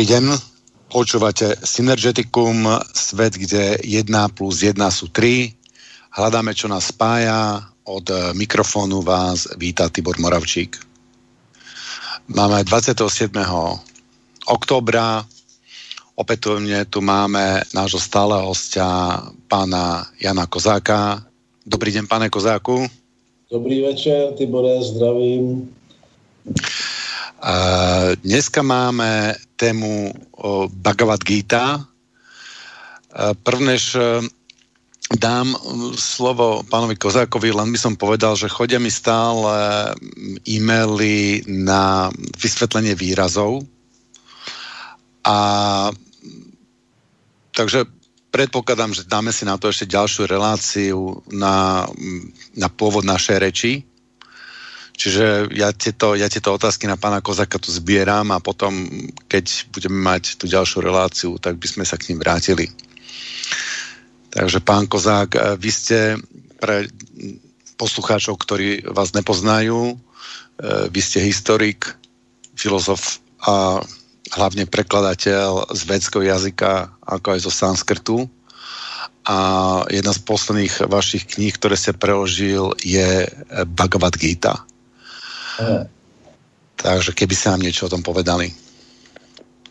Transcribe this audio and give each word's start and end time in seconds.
Dobrý 0.00 0.16
deň, 0.16 0.32
počúvate 0.88 1.60
Synergeticum, 1.60 2.64
svet, 2.88 3.36
kde 3.36 3.76
1 3.84 4.08
plus 4.32 4.64
1 4.64 4.80
sú 4.88 5.12
3. 5.12 5.52
Hľadáme, 6.16 6.56
čo 6.56 6.72
nás 6.72 6.88
spája. 6.88 7.68
Od 7.84 8.08
mikrofónu 8.32 9.04
vás 9.04 9.44
víta 9.60 9.92
Tibor 9.92 10.16
Moravčík. 10.16 10.80
Máme 12.32 12.64
27. 12.64 13.28
oktobra. 14.48 15.20
Opätovne 16.16 16.88
tu 16.88 17.04
máme 17.04 17.60
nášho 17.76 18.00
stáleho 18.00 18.48
hostia, 18.48 19.20
pána 19.52 20.08
Jana 20.16 20.48
Kozáka. 20.48 21.28
Dobrý 21.60 21.92
deň, 21.92 22.08
pane 22.08 22.32
Kozáku. 22.32 22.88
Dobrý 23.52 23.84
večer, 23.84 24.32
Tibore, 24.32 24.80
zdravím. 24.80 25.68
Dneska 28.20 28.60
máme 28.60 29.34
tému 29.56 30.12
Bhagavad 30.68 31.24
Gita. 31.24 31.88
Prvnež 33.42 33.96
uh, 33.96 34.20
dám 35.10 35.56
slovo 35.98 36.62
pánovi 36.70 36.94
Kozákovi, 36.94 37.50
len 37.50 37.74
by 37.74 37.78
som 37.78 37.94
povedal, 37.98 38.38
že 38.38 38.46
chodia 38.46 38.78
mi 38.78 38.94
stále 38.94 39.90
e-maily 40.46 41.42
na 41.50 42.14
vysvetlenie 42.38 42.94
výrazov. 42.94 43.66
A 45.26 45.36
takže 47.50 47.90
predpokladám, 48.30 48.94
že 48.94 49.10
dáme 49.10 49.34
si 49.34 49.42
na 49.42 49.58
to 49.58 49.66
ešte 49.66 49.90
ďalšiu 49.90 50.30
reláciu 50.30 51.26
na, 51.34 51.88
na 52.54 52.68
pôvod 52.70 53.02
našej 53.02 53.36
reči 53.42 53.89
Čiže 55.00 55.48
ja 55.56 55.72
tieto, 55.72 56.12
ja 56.12 56.28
tieto 56.28 56.52
otázky 56.52 56.84
na 56.84 57.00
pána 57.00 57.24
Kozaka 57.24 57.56
tu 57.56 57.72
zbieram 57.72 58.36
a 58.36 58.44
potom, 58.44 58.84
keď 59.32 59.72
budeme 59.72 59.96
mať 59.96 60.36
tú 60.36 60.44
ďalšiu 60.44 60.84
reláciu, 60.84 61.40
tak 61.40 61.56
by 61.56 61.64
sme 61.64 61.84
sa 61.88 61.96
k 61.96 62.12
ním 62.12 62.20
vrátili. 62.20 62.68
Takže 64.28 64.60
pán 64.60 64.84
Kozák, 64.84 65.30
eh, 65.32 65.40
vy 65.56 65.70
ste 65.72 66.20
pre 66.60 66.92
poslucháčov, 67.80 68.36
ktorí 68.36 68.92
vás 68.92 69.16
nepoznajú, 69.16 69.96
eh, 69.96 70.92
vy 70.92 71.00
ste 71.00 71.24
historik, 71.24 71.96
filozof 72.52 73.24
a 73.40 73.80
hlavne 74.36 74.68
prekladateľ 74.68 75.72
z 75.72 75.80
védského 75.88 76.28
jazyka, 76.28 76.92
ako 77.08 77.26
aj 77.32 77.40
zo 77.40 77.48
sanskrtu. 77.48 78.28
A 79.24 79.36
jedna 79.88 80.12
z 80.12 80.20
posledných 80.28 80.92
vašich 80.92 81.24
kníh, 81.24 81.56
ktoré 81.56 81.72
ste 81.72 81.96
preložil, 81.96 82.76
je 82.84 83.24
Bhagavad 83.64 84.12
Gita. 84.20 84.68
Takže 86.82 87.12
keby 87.12 87.34
se 87.34 87.50
nám 87.50 87.60
něco 87.60 87.86
o 87.86 87.88
tom 87.88 88.02
povedali. 88.02 88.50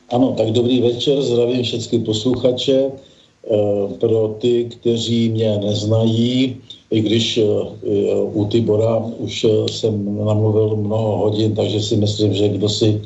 Ano, 0.09 0.33
tak 0.38 0.51
dobrý 0.51 0.81
večer, 0.81 1.22
zdravím 1.22 1.63
všechny 1.63 2.00
posluchače. 2.00 2.77
E, 2.81 2.91
pro 4.00 4.27
ty, 4.27 4.66
kteří 4.66 5.29
mě 5.29 5.57
neznají, 5.57 6.57
i 6.91 7.01
když 7.01 7.38
e, 7.38 7.44
u 8.33 8.45
Tibora 8.45 8.97
už 9.17 9.45
jsem 9.72 10.25
namluvil 10.25 10.75
mnoho 10.75 11.17
hodin, 11.17 11.55
takže 11.55 11.81
si 11.81 11.95
myslím, 11.95 12.33
že 12.33 12.47
kdo 12.50 12.69
si 12.69 13.01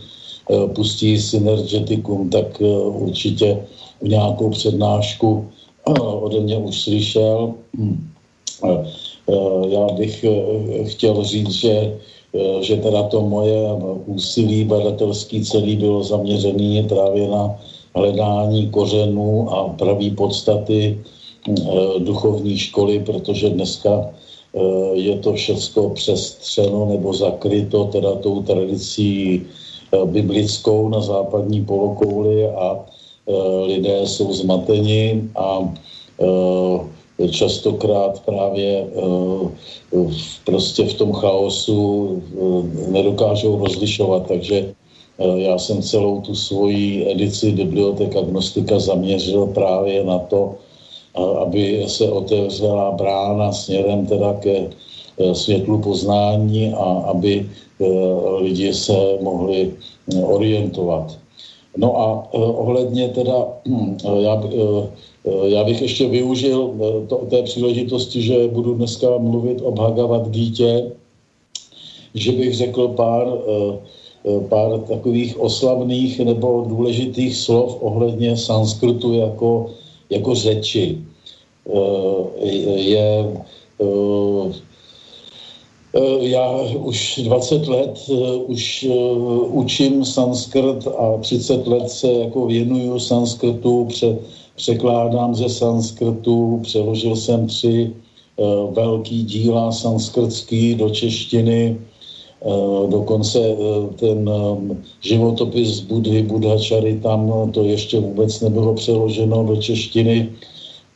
pustí 0.75 1.21
Synergeticum, 1.21 2.29
tak 2.29 2.61
určitě 2.87 3.57
v 4.01 4.07
nějakou 4.07 4.49
přednášku 4.49 5.47
ode 6.21 6.39
mě 6.39 6.57
už 6.57 6.81
slyšel. 6.81 7.53
Hm. 7.77 8.09
Já 9.69 9.87
bych 9.95 10.25
chtěl 10.87 11.23
říct, 11.23 11.51
že 11.51 11.71
Eh, 11.83 12.12
že 12.61 12.75
teda 12.81 13.03
to 13.13 13.21
moje 13.21 13.69
úsilí 14.05 14.65
badatelský 14.65 15.45
celý 15.45 15.75
bylo 15.75 16.03
zaměřené 16.03 16.83
právě 16.83 17.27
na 17.27 17.55
hledání 17.95 18.69
kořenů 18.69 19.49
a 19.53 19.69
pravý 19.69 20.11
podstaty 20.11 20.97
eh, 20.97 21.53
duchovní 21.99 22.57
školy, 22.57 22.99
protože 22.99 23.49
dneska 23.49 24.09
eh, 24.09 24.59
je 24.93 25.17
to 25.17 25.33
všecko 25.33 25.89
přestřeno 25.89 26.85
nebo 26.89 27.13
zakryto 27.13 27.85
teda 27.85 28.15
tou 28.15 28.41
tradicí 28.41 29.41
biblickou 30.05 30.89
na 30.89 31.01
západní 31.01 31.65
polokouli 31.65 32.49
a 32.49 32.81
lidé 33.65 34.01
jsou 34.09 34.33
zmateni 34.33 35.29
a 35.35 35.73
častokrát 37.29 38.19
právě 38.25 38.87
eh, 38.87 39.97
prostě 40.45 40.83
v 40.83 40.93
tom 40.93 41.13
chaosu 41.13 41.77
eh, 42.17 42.91
nedokážou 42.91 43.57
rozlišovat, 43.57 44.27
takže 44.27 44.73
eh, 45.19 45.39
já 45.39 45.57
jsem 45.57 45.81
celou 45.81 46.21
tu 46.21 46.35
svoji 46.35 47.11
edici 47.11 47.51
Biblioteka 47.51 48.19
Agnostika 48.19 48.79
zaměřil 48.79 49.45
právě 49.47 50.03
na 50.03 50.19
to, 50.19 50.55
aby 51.13 51.85
se 51.87 52.09
otevřela 52.09 52.91
brána 52.91 53.53
směrem 53.53 54.05
teda 54.05 54.33
ke 54.33 54.69
světlu 55.33 55.77
poznání 55.77 56.73
a 56.73 57.13
aby 57.13 57.45
lidi 58.41 58.73
se 58.73 58.97
mohli 59.21 59.73
orientovat. 60.25 61.17
No 61.77 62.01
a 62.01 62.33
ohledně 62.33 63.09
teda, 63.09 63.45
hm, 63.67 63.97
já 64.19 64.41
já 65.25 65.63
bych 65.63 65.81
ještě 65.81 66.07
využil 66.07 66.73
eh, 66.75 67.07
to, 67.07 67.15
té 67.15 67.43
příležitosti, 67.43 68.21
že 68.21 68.47
budu 68.47 68.73
dneska 68.73 69.17
mluvit 69.17 69.61
o 69.61 69.71
Bhagavad 69.71 70.29
Gítě, 70.29 70.91
že 72.15 72.31
bych 72.31 72.53
řekl 72.55 72.87
pár, 72.87 73.27
eh, 73.27 74.39
pár 74.49 74.79
takových 74.79 75.39
oslavných 75.39 76.19
nebo 76.19 76.65
důležitých 76.67 77.35
slov 77.35 77.77
ohledně 77.81 78.37
sanskrtu 78.37 79.13
jako, 79.13 79.69
jako 80.09 80.35
řeči. 80.35 80.97
Je, 82.75 83.33
já 86.19 86.61
už 86.77 87.19
20 87.23 87.67
let 87.67 88.09
už 88.45 88.87
učím 89.47 90.05
sanskrt 90.05 90.87
a 90.87 91.17
30 91.17 91.67
let 91.67 91.89
se 91.89 92.11
jako 92.11 92.45
věnuju 92.45 92.99
sanskrtu 92.99 93.85
před 93.85 94.19
překládám 94.55 95.35
ze 95.35 95.49
sanskrtu, 95.49 96.59
přeložil 96.63 97.15
jsem 97.15 97.47
tři 97.47 97.91
uh, 98.37 98.73
velký 98.73 99.23
díla 99.23 99.71
sanskrtský 99.71 100.75
do 100.75 100.89
češtiny, 100.89 101.77
uh, 102.39 102.89
dokonce 102.89 103.39
uh, 103.39 103.93
ten 103.93 104.29
životopis 105.01 105.79
Budhy, 105.79 106.23
Budhačary, 106.23 106.99
tam 107.03 107.51
to 107.51 107.63
ještě 107.63 107.99
vůbec 107.99 108.41
nebylo 108.41 108.73
přeloženo 108.73 109.43
do 109.43 109.55
češtiny. 109.55 110.29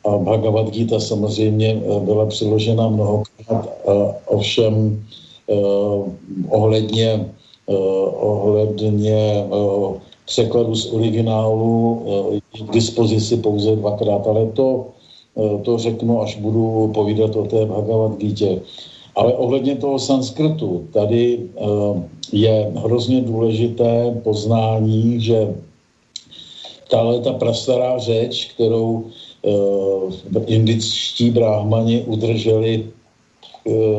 A 0.04 0.18
Bhagavad 0.18 0.70
Gita 0.70 1.00
samozřejmě 1.00 1.82
byla 2.00 2.26
přeložena 2.26 2.88
mnohokrát, 2.88 3.68
ovšem 4.26 5.04
ohledně, 6.48 7.28
ohledně 8.20 9.44
překladu 10.28 10.74
z 10.74 10.92
originálu 10.92 12.02
eh, 12.04 12.64
k 12.68 12.70
dispozici 12.70 13.36
pouze 13.36 13.76
dvakrát, 13.76 14.26
ale 14.26 14.52
to, 14.52 14.92
eh, 15.36 15.58
to 15.64 15.78
řeknu, 15.78 16.22
až 16.22 16.36
budu 16.36 16.92
povídat 16.94 17.36
o 17.36 17.44
té 17.48 17.64
Bhagavad 17.64 18.20
Gita. 18.20 18.60
Ale 19.16 19.34
ohledně 19.34 19.76
toho 19.76 19.98
sanskrtu, 19.98 20.86
tady 20.92 21.40
eh, 21.40 21.62
je 22.32 22.72
hrozně 22.76 23.24
důležité 23.24 24.20
poznání, 24.22 25.20
že 25.20 25.56
tahle 26.92 27.20
ta 27.20 27.32
prastará 27.32 27.98
řeč, 27.98 28.52
kterou 28.52 29.12
indičtí 30.46 31.30
bráhmani 31.30 32.04
udrželi 32.08 32.88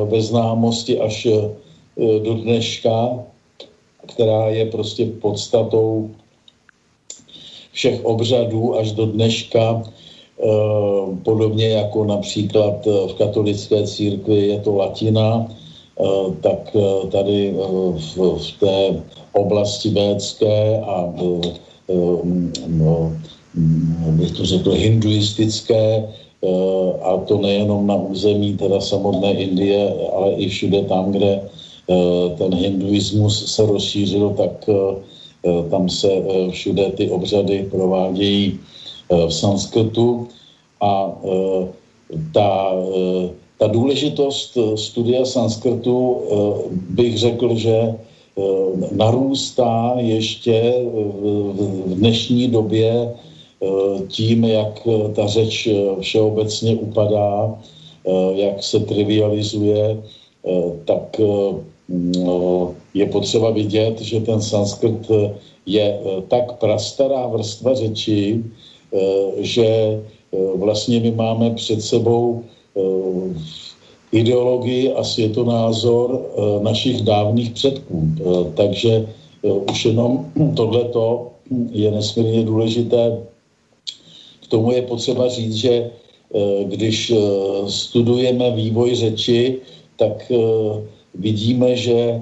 ve 0.05 0.21
známosti 0.21 0.99
až 0.99 1.27
do 1.97 2.33
dneška, 2.33 3.25
která 4.19 4.49
je 4.51 4.65
prostě 4.65 5.05
podstatou 5.05 6.11
všech 7.71 8.05
obřadů 8.05 8.75
až 8.75 8.91
do 8.91 9.05
dneška, 9.05 9.79
eh, 9.79 10.45
podobně 11.23 11.69
jako 11.69 12.03
například 12.03 12.83
eh, 12.87 13.07
v 13.07 13.13
katolické 13.15 13.87
církvi 13.87 14.47
je 14.47 14.59
to 14.59 14.75
latina, 14.75 15.47
eh, 15.47 16.03
tak 16.43 16.75
tady 17.11 17.55
v 18.35 18.51
té 18.59 18.99
oblasti 19.39 19.89
védské 19.89 20.83
a 20.83 21.15
no, 22.67 23.15
bych 24.19 24.31
to 24.31 24.45
řekl 24.45 24.71
hinduistické, 24.71 26.07
a 27.03 27.17
to 27.27 27.37
nejenom 27.37 27.87
na 27.87 27.95
území 27.95 28.55
teda 28.55 28.79
samotné 28.79 29.31
Indie, 29.33 29.91
ale 30.15 30.39
i 30.39 30.47
všude 30.47 30.87
tam, 30.87 31.11
kde 31.11 31.43
ten 32.37 32.55
hinduismus 32.55 33.55
se 33.55 33.65
rozšířil, 33.65 34.29
tak 34.37 34.69
Eh, 35.45 35.69
tam 35.69 35.89
se 35.89 36.11
eh, 36.11 36.51
všude 36.51 36.91
ty 36.91 37.09
obřady 37.09 37.67
provádějí 37.71 38.59
eh, 39.11 39.27
v 39.27 39.33
sanskrtu. 39.33 40.27
A 40.81 41.11
ta, 42.33 42.71
ta 43.57 43.67
důležitost 43.67 44.57
studia 44.75 45.25
sanskrtu 45.25 46.17
bych 46.89 47.17
řekl, 47.17 47.55
že 47.55 47.95
narůstá 48.91 49.93
ještě 49.97 50.73
v 51.85 51.95
dnešní 51.95 52.47
době 52.47 53.13
tím, 54.07 54.43
jak 54.43 54.87
ta 55.15 55.27
řeč 55.27 55.69
všeobecně 55.99 56.75
upadá, 56.75 57.59
jak 58.35 58.63
se 58.63 58.79
trivializuje, 58.79 60.01
tak 60.85 61.21
je 62.93 63.05
potřeba 63.05 63.49
vidět, 63.49 64.01
že 64.01 64.19
ten 64.19 64.41
sanskrt 64.41 65.11
je 65.65 65.99
tak 66.27 66.59
prastará 66.59 67.27
vrstva 67.27 67.73
řeči, 67.73 68.43
že 69.37 69.99
vlastně 70.55 70.99
my 70.99 71.11
máme 71.11 71.49
před 71.49 71.81
sebou 71.81 72.43
ideologii 74.11 74.93
a 74.93 75.03
světonázor 75.03 76.09
eh, 76.13 76.63
našich 76.63 77.01
dávných 77.01 77.51
předků. 77.51 77.97
Eh, 78.17 78.23
takže 78.53 78.91
eh, 79.43 79.51
už 79.71 79.85
jenom 79.85 80.31
tohleto 80.55 81.31
je 81.71 81.91
nesmírně 81.91 82.43
důležité. 82.43 83.17
K 84.43 84.47
tomu 84.47 84.71
je 84.71 84.81
potřeba 84.81 85.29
říct, 85.29 85.55
že 85.55 85.89
když 86.63 87.13
studujeme 87.67 88.51
vývoj 88.51 88.95
řeči, 88.95 89.57
tak 89.97 90.31
vidíme, 91.15 91.75
že 91.75 92.21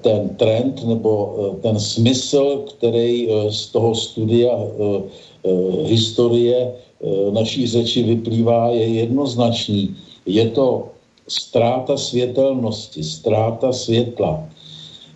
ten 0.00 0.28
trend 0.36 0.84
nebo 0.84 1.36
ten 1.62 1.80
smysl, 1.80 2.64
který 2.68 3.28
z 3.50 3.66
toho 3.66 3.94
studia 3.94 4.58
historie 5.84 6.72
naší 7.30 7.66
řeči 7.66 8.02
vyplývá, 8.02 8.70
je 8.70 8.86
jednoznačný 8.86 9.96
je 10.26 10.50
to 10.50 10.88
ztráta 11.28 11.96
světelnosti, 11.96 13.02
ztráta 13.02 13.72
světla. 13.72 14.42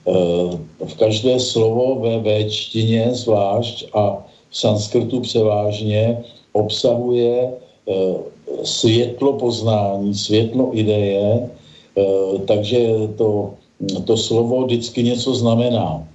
Eh, 0.08 0.58
v 0.86 0.94
každé 0.96 1.40
slovo 1.40 2.00
ve 2.00 2.18
véčtině 2.18 3.10
zvlášť 3.12 3.84
a 3.92 4.24
v 4.50 4.56
sanskrtu 4.56 5.20
převážně 5.20 6.24
obsahuje 6.52 7.52
eh, 7.52 8.14
světlo 8.64 9.32
poznání, 9.32 10.14
světlo 10.14 10.70
ideje, 10.72 11.26
eh, 11.42 11.48
takže 12.46 12.78
to, 13.16 13.54
to 14.04 14.16
slovo 14.16 14.66
vždycky 14.66 15.02
něco 15.02 15.34
znamená. 15.34 16.08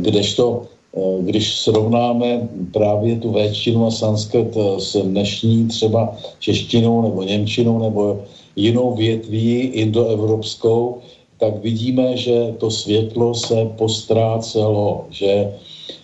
Kdežto 0.00 0.62
Eh, 0.96 1.22
když 1.22 1.54
srovnáme 1.54 2.48
právě 2.72 3.16
tu 3.16 3.30
véčtinu 3.32 3.86
a 3.86 3.90
sanskrt 3.90 4.52
eh, 4.56 4.80
s 4.80 5.02
dnešní 5.02 5.68
třeba 5.68 6.16
češtinou 6.38 7.02
nebo 7.02 7.22
němčinou 7.22 7.78
nebo 7.78 8.20
jinou 8.56 8.94
větví 8.94 9.60
indoevropskou, 9.60 10.98
tak 11.40 11.62
vidíme, 11.62 12.16
že 12.16 12.54
to 12.58 12.70
světlo 12.70 13.34
se 13.34 13.72
postrácelo, 13.76 15.06
že, 15.10 15.52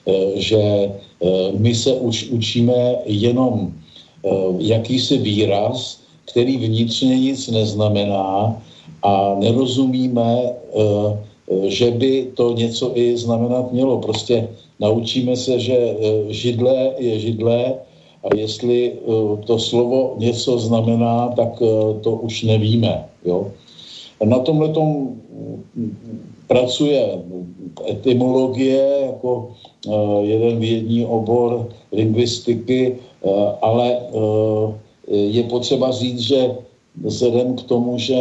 eh, 0.09 0.41
že 0.41 0.93
my 1.59 1.75
se 1.75 1.93
už 1.93 2.31
učíme 2.31 2.97
jenom 3.07 3.75
jakýsi 4.59 5.19
výraz, 5.19 6.01
který 6.31 6.57
vnitřně 6.57 7.19
nic 7.19 7.49
neznamená 7.49 8.55
a 9.03 9.37
nerozumíme, 9.39 10.53
že 11.67 11.91
by 11.91 12.31
to 12.35 12.53
něco 12.53 12.93
i 12.95 13.17
znamenat 13.17 13.73
mělo. 13.73 13.99
Prostě 13.99 14.49
Naučíme 14.81 15.37
se, 15.37 15.61
že 15.61 15.75
e, 15.75 15.97
židle 16.33 16.95
je 16.99 17.19
židle 17.19 17.75
a 18.25 18.35
jestli 18.35 18.93
to 19.47 19.59
slovo 19.59 20.15
něco 20.19 20.59
znamená, 20.59 21.29
tak 21.37 21.63
to 22.01 22.11
už 22.13 22.43
nevíme. 22.43 23.05
Jo? 23.25 23.53
Na 24.25 24.39
tomhle 24.39 24.73
pracuje 26.47 27.23
etymologie 27.91 28.99
jako 29.07 29.51
jeden 30.23 30.59
vědní 30.59 31.07
obor 31.07 31.69
lingvistiky, 31.93 32.99
ale 33.63 33.99
je 35.07 35.43
potřeba 35.43 35.91
říct, 35.91 36.21
že 36.21 36.51
vzhledem 37.05 37.57
k 37.57 37.63
tomu, 37.63 37.99
že 37.99 38.19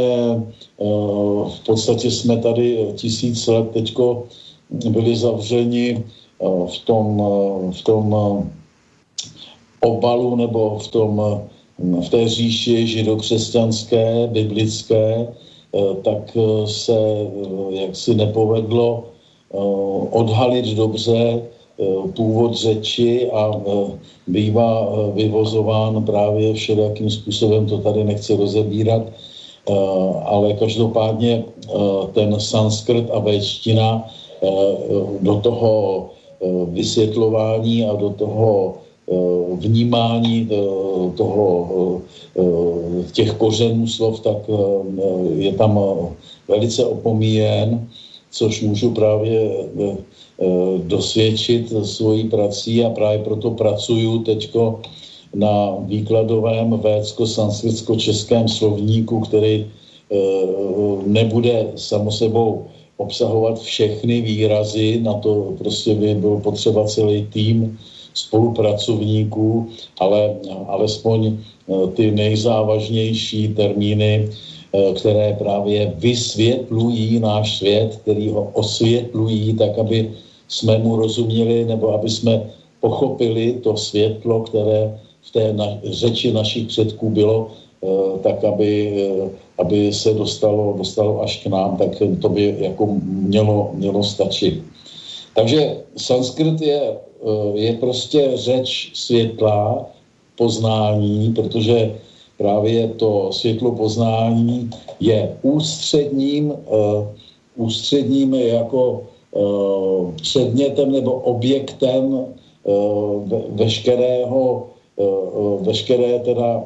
v 1.48 1.60
podstatě 1.66 2.12
jsme 2.12 2.38
tady 2.38 2.94
tisíc 2.96 3.48
let 3.48 3.72
teďko 3.74 4.24
byli 4.70 5.16
zavřeni 5.16 6.04
Eh, 6.38 6.68
v 6.70 6.78
tom, 6.86 7.06
eh, 7.18 7.72
v 7.74 7.82
tom 7.82 8.06
eh, 8.14 8.38
obalu 9.82 10.36
nebo 10.36 10.80
v, 10.80 10.88
tom, 10.88 11.14
v 11.78 12.10
té 12.10 12.30
říši 12.30 12.88
židokřesťanské, 12.88 14.28
biblické, 14.28 15.28
tak 16.04 16.38
se 16.66 16.98
jaksi 17.70 18.16
nepovedlo 18.16 19.04
odhalit 20.12 20.66
dobře 20.66 21.42
původ 22.16 22.56
řeči 22.56 23.30
a 23.32 23.52
bývá 24.28 24.90
vyvozován 25.14 26.04
právě 26.04 26.54
všelijakým 26.54 27.10
způsobem, 27.10 27.66
to 27.66 27.78
tady 27.78 28.04
nechci 28.04 28.36
rozebírat, 28.36 29.02
ale 30.26 30.54
každopádně 30.54 31.44
ten 32.14 32.40
sanskrt 32.40 33.06
a 33.14 33.20
véčtina 33.20 34.08
do 35.22 35.36
toho 35.36 36.10
Eh, 36.38 36.66
vysvětlování 36.70 37.86
a 37.86 37.94
do 37.98 38.10
toho 38.10 38.78
eh, 39.10 39.16
vnímání 39.58 40.50
eh, 40.52 40.56
toho, 41.18 42.02
těch 43.12 43.34
kořenů 43.34 43.88
slov, 43.88 44.20
tak 44.20 44.38
je 45.36 45.52
tam 45.58 45.80
velice 46.48 46.86
opomíjen, 46.86 47.88
což 48.38 48.62
můžu 48.62 48.94
právě 48.94 49.66
dosvědčit 50.86 51.74
svojí 51.84 52.30
prací 52.30 52.84
a 52.86 52.90
právě 52.90 53.26
proto 53.26 53.52
pracuju 53.52 54.20
teďko 54.20 54.82
na 55.34 55.76
výkladovém 55.90 56.70
védsko-sanskritsko-českém 56.78 58.48
slovníku, 58.48 59.20
který 59.20 59.66
nebude 61.06 61.72
samo 61.76 62.12
sebou 62.12 62.66
obsahovat 62.98 63.62
všechny 63.62 64.22
výrazy, 64.22 65.00
na 65.02 65.14
to 65.14 65.54
prostě 65.58 65.96
by 65.96 66.16
byl 66.16 66.38
potřeba 66.38 66.86
celý 66.86 67.28
tým 67.34 67.78
spolupracovníků, 68.14 69.68
ale 70.00 70.36
alespoň 70.68 71.38
eh, 71.38 71.88
ty 71.94 72.12
nejzávažnější 72.12 73.54
termíny, 73.54 74.26
eh, 74.26 74.34
které 74.96 75.36
právě 75.40 75.94
vysvětlují 75.98 77.20
náš 77.20 77.58
svět, 77.58 78.00
který 78.02 78.30
ho 78.30 78.50
osvětlují, 78.54 79.54
tak 79.54 79.78
aby 79.78 80.12
jsme 80.48 80.78
mu 80.78 80.96
rozuměli 80.96 81.66
nebo 81.66 81.94
aby 81.94 82.10
jsme 82.10 82.50
pochopili 82.80 83.54
to 83.64 83.78
světlo, 83.78 84.42
které 84.42 85.00
v 85.22 85.32
té 85.32 85.54
na, 85.54 85.66
řeči 85.84 86.32
našich 86.32 86.68
předků 86.68 87.10
bylo, 87.10 87.48
eh, 87.84 88.20
tak 88.24 88.44
aby 88.44 88.72
aby 89.58 89.94
se 89.94 90.14
dostalo, 90.14 90.76
dostalo 90.78 91.22
až 91.22 91.44
k 91.44 91.48
nám, 91.48 91.78
tak 91.78 91.90
to 92.22 92.30
by 92.30 92.56
jako 92.60 92.88
mělo, 93.04 93.72
mělo 93.74 94.04
stačit. 94.04 94.62
Takže 95.36 95.78
sanskrt 95.98 96.62
je, 96.62 96.82
eh, 96.82 97.58
je 97.58 97.74
prostě 97.74 98.32
řeč 98.36 98.92
světla, 98.94 99.86
poznání, 100.38 101.34
protože 101.34 101.98
právě 102.38 102.88
to 102.88 103.32
světlo 103.32 103.72
poznání 103.72 104.70
je 105.00 105.38
ústředním, 105.42 106.52
uh, 106.52 107.06
ústředním 107.56 108.34
jako 108.34 109.04
uh, 109.32 110.14
předmětem 110.22 110.92
nebo 110.92 111.12
objektem 111.12 112.26
ve, 113.26 113.42
veškerého, 113.50 114.68
veškeré 115.64 116.20
teda 116.20 116.64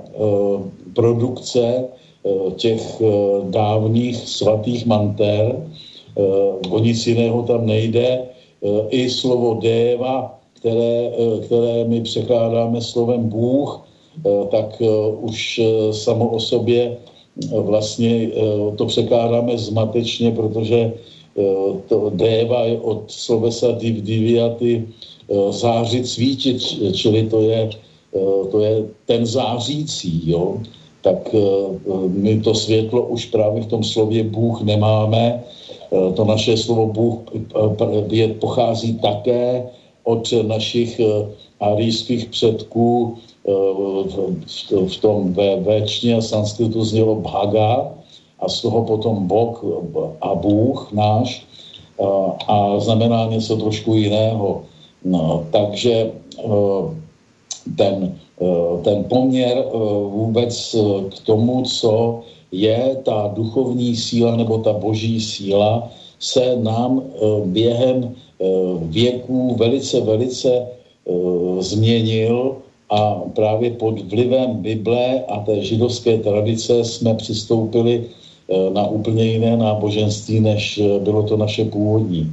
produkce 0.94 1.88
Eh, 2.22 2.52
těch 2.54 3.02
eh, 3.02 3.06
dávných 3.50 4.14
svatých 4.30 4.86
manter, 4.86 5.58
eh, 5.58 6.22
o 6.70 6.78
nic 6.80 7.02
jiného 7.08 7.42
tam 7.50 7.66
nejde, 7.66 8.30
i 8.94 9.10
slovo 9.10 9.58
déva, 9.58 10.38
které, 10.54 11.10
které 11.46 11.86
my 11.90 12.02
překládáme 12.02 12.78
slovem 12.82 13.26
Bůh, 13.30 13.82
tak 14.52 14.82
už 15.20 15.62
samo 15.92 16.30
o 16.30 16.40
sobě 16.40 16.98
vlastně 17.52 18.30
to 18.78 18.86
překládáme 18.86 19.58
zmatečně, 19.58 20.32
protože 20.32 20.94
to 21.88 22.12
déva 22.16 22.64
je 22.64 22.80
od 22.80 23.04
slovesa 23.08 23.72
div 23.72 24.02
diviaty 24.02 24.88
zářit 25.50 26.08
svítit, 26.08 26.58
čili 26.94 27.24
to 27.24 27.42
je, 27.42 27.70
to 28.52 28.60
je 28.60 28.84
ten 29.06 29.26
zářící, 29.26 30.30
jo 30.30 30.58
tak 31.02 31.34
eh, 31.34 31.40
my 32.08 32.42
to 32.42 32.56
světlo 32.56 33.02
už 33.06 33.26
právě 33.26 33.62
v 33.62 33.72
tom 33.74 33.84
slově 33.84 34.24
Bůh 34.24 34.62
nemáme. 34.62 35.44
Eh, 35.44 36.14
to 36.14 36.26
naše 36.26 36.58
slovo 36.58 36.94
Bůh 36.94 37.20
eh, 37.34 38.34
pochází 38.40 38.94
také 39.02 39.70
od 40.04 40.34
našich 40.48 41.02
arijských 41.60 42.26
předků 42.26 43.18
v 44.88 44.98
tom 45.02 45.34
véčně 45.64 46.16
a 46.16 46.22
sanskritu 46.22 46.84
znělo 46.84 47.16
bhaga 47.16 47.92
a 48.40 48.50
z 48.50 48.62
toho 48.62 48.86
potom 48.86 49.28
Bog 49.28 49.66
a 50.22 50.36
Bůh 50.36 50.92
náš. 50.92 51.46
a 52.48 52.80
znamená 52.80 53.26
něco 53.26 53.56
trošku 53.58 53.94
jiného. 53.94 54.64
No, 55.06 55.46
takže 55.52 56.12
ten, 57.78 58.18
ten 58.84 59.04
poměr 59.04 59.66
vůbec 60.10 60.76
k 61.10 61.20
tomu, 61.26 61.62
co 61.62 62.20
je 62.52 62.98
ta 63.06 63.32
duchovní 63.34 63.96
síla 63.96 64.36
nebo 64.36 64.58
ta 64.58 64.74
boží 64.74 65.22
síla, 65.22 65.90
se 66.20 66.56
nám 66.62 67.02
během 67.46 68.16
věků 68.82 69.56
velice, 69.56 70.02
velice 70.02 70.68
změnil 71.60 72.56
a 72.92 73.24
právě 73.36 73.72
pod 73.72 74.00
vlivem 74.12 74.56
Bible 74.56 75.24
a 75.28 75.40
té 75.40 75.64
židovské 75.64 76.18
tradice 76.18 76.84
jsme 76.84 77.14
přistoupili 77.16 78.04
eh, 78.04 78.70
na 78.70 78.88
úplně 78.88 79.24
jiné 79.24 79.58
náboženství, 79.58 80.40
než 80.40 80.78
eh, 80.78 81.00
bylo 81.00 81.24
to 81.24 81.38
naše 81.38 81.66
původní. 81.66 82.28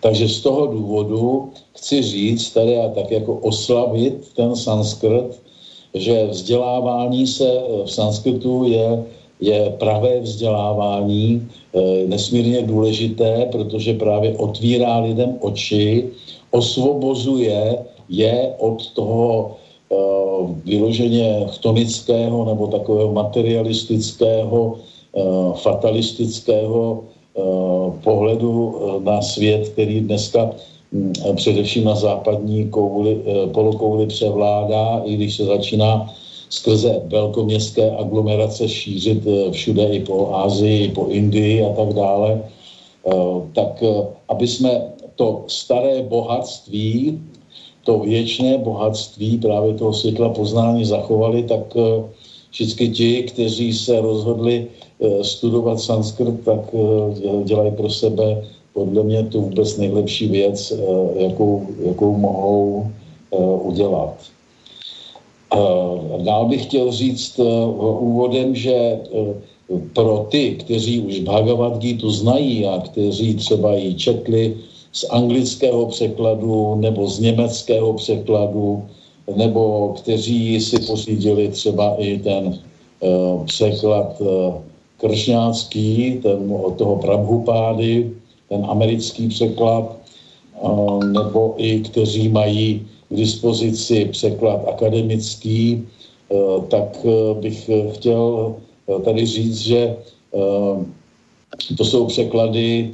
Takže 0.00 0.28
z 0.28 0.40
toho 0.40 0.66
důvodu 0.66 1.50
chci 1.76 2.02
říct 2.02 2.50
tady 2.50 2.76
a 2.76 2.88
tak 2.88 3.10
jako 3.10 3.34
oslavit 3.34 4.32
ten 4.36 4.56
sanskrt, 4.56 5.40
že 5.94 6.26
vzdělávání 6.26 7.26
se 7.26 7.44
eh, 7.44 7.84
v 7.84 7.90
sanskritu 7.92 8.64
je, 8.64 9.04
je 9.40 9.70
pravé 9.78 10.20
vzdělávání, 10.20 11.48
nesmírně 12.06 12.62
důležité, 12.62 13.46
protože 13.52 13.94
právě 13.94 14.34
otvírá 14.36 14.98
lidem 14.98 15.38
oči, 15.40 16.10
osvobozuje 16.50 17.78
je 18.08 18.54
od 18.58 18.90
toho 18.98 19.56
vyloženě 20.64 21.46
chtonického 21.48 22.44
nebo 22.44 22.66
takového 22.66 23.12
materialistického, 23.12 24.74
eh, 25.16 25.20
fatalistického 25.54 27.04
eh, 27.04 27.40
pohledu 28.04 28.54
na 29.04 29.22
svět, 29.22 29.68
který 29.68 30.00
dneska 30.00 30.50
hm, 30.92 31.12
především 31.36 31.84
na 31.84 31.94
západní 31.94 32.68
kouli, 32.68 33.20
polokouli 33.52 34.06
převládá, 34.06 35.02
i 35.04 35.16
když 35.16 35.36
se 35.36 35.44
začíná 35.44 36.14
skrze 36.50 37.02
velkoměstské 37.04 37.90
aglomerace 37.90 38.68
šířit 38.68 39.20
všude 39.50 39.84
i 39.84 40.00
po 40.00 40.34
Ázii, 40.34 40.84
i 40.84 40.88
po 40.88 41.06
Indii 41.12 41.64
a 41.64 41.72
tak 41.76 41.92
dále, 41.92 42.42
tak 43.52 43.84
aby 44.28 44.46
jsme 44.48 44.82
to 45.16 45.44
staré 45.46 46.02
bohatství 46.02 47.20
to 47.88 48.04
věčné 48.04 48.58
bohatství 48.58 49.38
právě 49.40 49.74
toho 49.74 49.92
světla 49.96 50.28
poznání 50.28 50.84
zachovali, 50.84 51.42
tak 51.48 51.72
eh, 51.72 52.04
všichni 52.50 52.88
ti, 52.88 53.12
kteří 53.32 53.72
se 53.72 54.00
rozhodli 54.00 54.68
eh, 54.68 55.24
studovat 55.24 55.80
sanskrt, 55.80 56.44
tak 56.44 56.60
eh, 56.76 57.44
dělají 57.48 57.72
pro 57.72 57.88
sebe 57.88 58.44
podle 58.76 59.02
mě 59.02 59.24
tu 59.32 59.40
vůbec 59.40 59.76
nejlepší 59.76 60.28
věc, 60.28 60.72
jakou, 61.16 61.66
jakou 61.82 62.16
mohou 62.16 62.86
udělat. 63.64 64.14
Dál 66.22 66.46
bych 66.46 66.62
chtěl 66.62 66.92
říct 66.92 67.40
úvodem, 67.98 68.54
že 68.54 69.00
pro 69.98 70.26
ty, 70.30 70.62
kteří 70.62 71.00
už 71.00 71.26
Bhagavad 71.26 71.82
Gita 71.82 72.06
znají 72.06 72.66
a 72.66 72.78
kteří 72.78 73.34
třeba 73.34 73.74
ji 73.74 73.94
četli 73.94 74.54
z 74.92 75.04
anglického 75.10 75.86
překladu 75.86 76.74
nebo 76.74 77.08
z 77.08 77.20
německého 77.20 77.92
překladu, 77.92 78.84
nebo 79.36 79.94
kteří 79.96 80.60
si 80.60 80.78
pořídili 80.78 81.48
třeba 81.48 81.94
i 81.98 82.18
ten 82.18 82.58
uh, 83.00 83.44
překlad 83.44 84.20
uh, 84.20 84.54
kršňácký, 84.96 86.20
ten 86.22 86.52
od 86.62 86.76
toho 86.78 86.96
Prabhupády, 86.96 88.10
ten 88.48 88.66
americký 88.68 89.28
překlad, 89.28 89.96
uh, 90.60 91.04
nebo 91.04 91.54
i 91.56 91.80
kteří 91.80 92.28
mají 92.28 92.86
k 93.08 93.16
dispozici 93.16 94.04
překlad 94.04 94.68
akademický, 94.68 95.88
tak 96.68 97.06
bych 97.40 97.70
chtěl 97.92 98.54
tady 99.04 99.26
říct, 99.26 99.58
že 99.58 99.96
to 101.76 101.84
jsou 101.84 102.06
překlady 102.06 102.92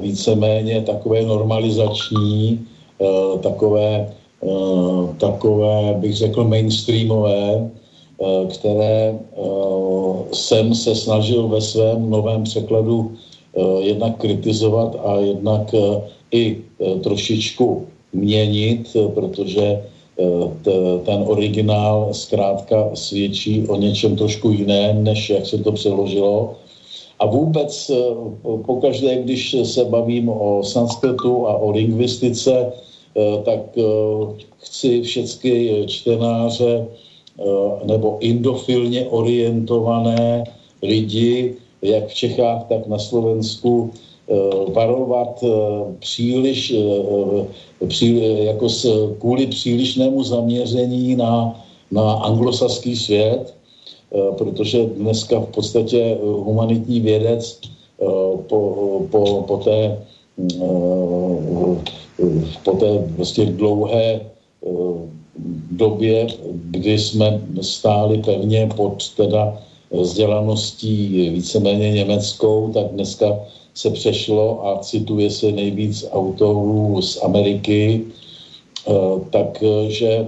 víceméně 0.00 0.82
takové 0.82 1.22
normalizační, 1.22 2.60
eh, 3.00 3.38
takové, 3.38 4.08
eh, 4.42 5.14
takové, 5.18 5.94
bych 5.98 6.16
řekl, 6.16 6.44
mainstreamové, 6.44 7.70
které 8.54 9.18
jsem 10.32 10.74
se 10.74 10.94
snažil 10.94 11.48
ve 11.48 11.60
svém 11.60 12.10
novém 12.10 12.42
překladu 12.46 13.18
jednak 13.80 14.16
kritizovat 14.22 14.96
a 15.04 15.18
jednak 15.18 15.74
i 16.30 16.62
trošičku 17.02 17.86
měnit, 18.12 18.96
protože 19.14 19.82
ten 21.02 21.24
originál 21.26 22.14
zkrátka 22.14 22.94
svědčí 22.94 23.66
o 23.66 23.76
něčem 23.76 24.16
trošku 24.16 24.50
jiném, 24.50 25.04
než 25.04 25.30
jak 25.30 25.46
se 25.46 25.58
to 25.58 25.72
přeložilo. 25.72 26.54
A 27.22 27.26
vůbec 27.26 27.90
eh, 27.90 27.96
pokaždé, 28.66 29.22
když 29.22 29.56
se 29.62 29.84
bavím 29.84 30.28
o 30.28 30.62
sanskritu 30.62 31.46
a 31.46 31.56
o 31.56 31.70
lingvistice, 31.70 32.66
eh, 32.66 33.42
tak 33.44 33.60
eh, 33.78 33.82
chci 34.58 35.02
všechny 35.02 35.86
čtenáře 35.86 36.86
nebo 37.84 38.16
indofilně 38.20 39.06
orientované 39.08 40.44
lidi, 40.82 41.56
jak 41.82 42.06
v 42.08 42.14
Čechách, 42.14 42.64
tak 42.68 42.86
na 42.86 42.98
Slovensku, 42.98 43.90
varovat 44.68 45.44
příliš, 45.98 46.74
příliš 47.88 48.22
jako 48.38 48.68
s, 48.68 48.86
kvůli 49.18 49.46
přílišnému 49.46 50.22
zaměření 50.22 51.16
na, 51.16 51.60
na 51.90 52.12
anglosaský 52.12 52.96
svět, 52.96 53.54
protože 54.38 54.84
dneska 54.84 55.40
v 55.40 55.46
podstatě 55.46 56.00
eh, 56.00 56.18
humanitní 56.22 57.00
vědec 57.00 57.60
eh, 57.64 58.04
po, 58.48 58.60
po, 59.10 59.44
po 59.48 59.56
té 59.56 59.98
po 62.64 62.72
té 62.72 62.98
prostě 63.16 63.46
dlouhé 63.46 64.20
době, 65.70 66.26
kdy 66.70 66.98
jsme 66.98 67.40
stáli 67.60 68.18
pevně 68.18 68.68
pod 68.76 69.08
teda 69.16 69.58
vzdělaností 69.90 71.30
víceméně 71.30 71.92
německou, 71.92 72.70
tak 72.74 72.86
dneska 72.86 73.38
se 73.74 73.90
přešlo 73.90 74.66
a 74.66 74.78
cituje 74.78 75.30
se 75.30 75.52
nejvíc 75.52 76.06
autorů 76.12 77.02
z 77.02 77.22
Ameriky, 77.22 78.04
takže 79.30 80.26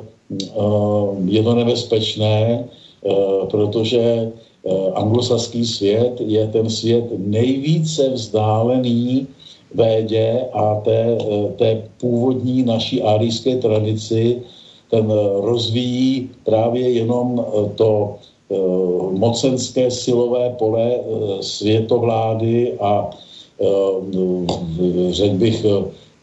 je 1.24 1.42
to 1.42 1.54
nebezpečné, 1.54 2.64
Eh, 2.64 2.83
protože 3.50 4.00
eh, 4.00 4.70
anglosaský 4.94 5.66
svět 5.66 6.20
je 6.20 6.46
ten 6.48 6.70
svět 6.70 7.04
nejvíce 7.18 8.08
vzdálený 8.08 9.26
védě 9.74 10.40
a 10.52 10.74
té, 10.74 11.18
eh, 11.20 11.52
té 11.56 11.82
původní 12.00 12.62
naší 12.62 13.02
árijské 13.02 13.56
tradici, 13.56 14.40
ten 14.90 15.12
rozvíjí 15.40 16.30
právě 16.44 16.90
jenom 16.90 17.44
to 17.74 18.16
mocenské 19.10 19.90
silové 19.90 20.54
pole 20.58 21.00
světovlády 21.40 22.72
a 22.80 23.10
řekl 25.10 25.34
bych 25.34 25.66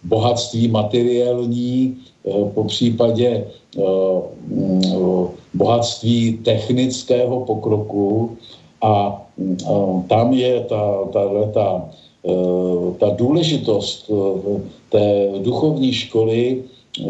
bohatství 0.03 0.67
materiální, 0.67 1.97
po 2.53 2.63
případě 2.63 3.45
bohatství 5.53 6.37
technického 6.43 7.39
pokroku 7.45 8.37
a 8.81 9.21
tam 10.07 10.33
je 10.33 10.59
ta, 10.69 10.81
ta, 11.13 11.21
ta, 11.53 11.67
e, 12.25 12.33
ta 12.99 13.09
důležitost 13.09 14.09
e, 14.09 14.13
té 14.89 15.29
duchovní 15.43 15.93
školy 15.93 16.63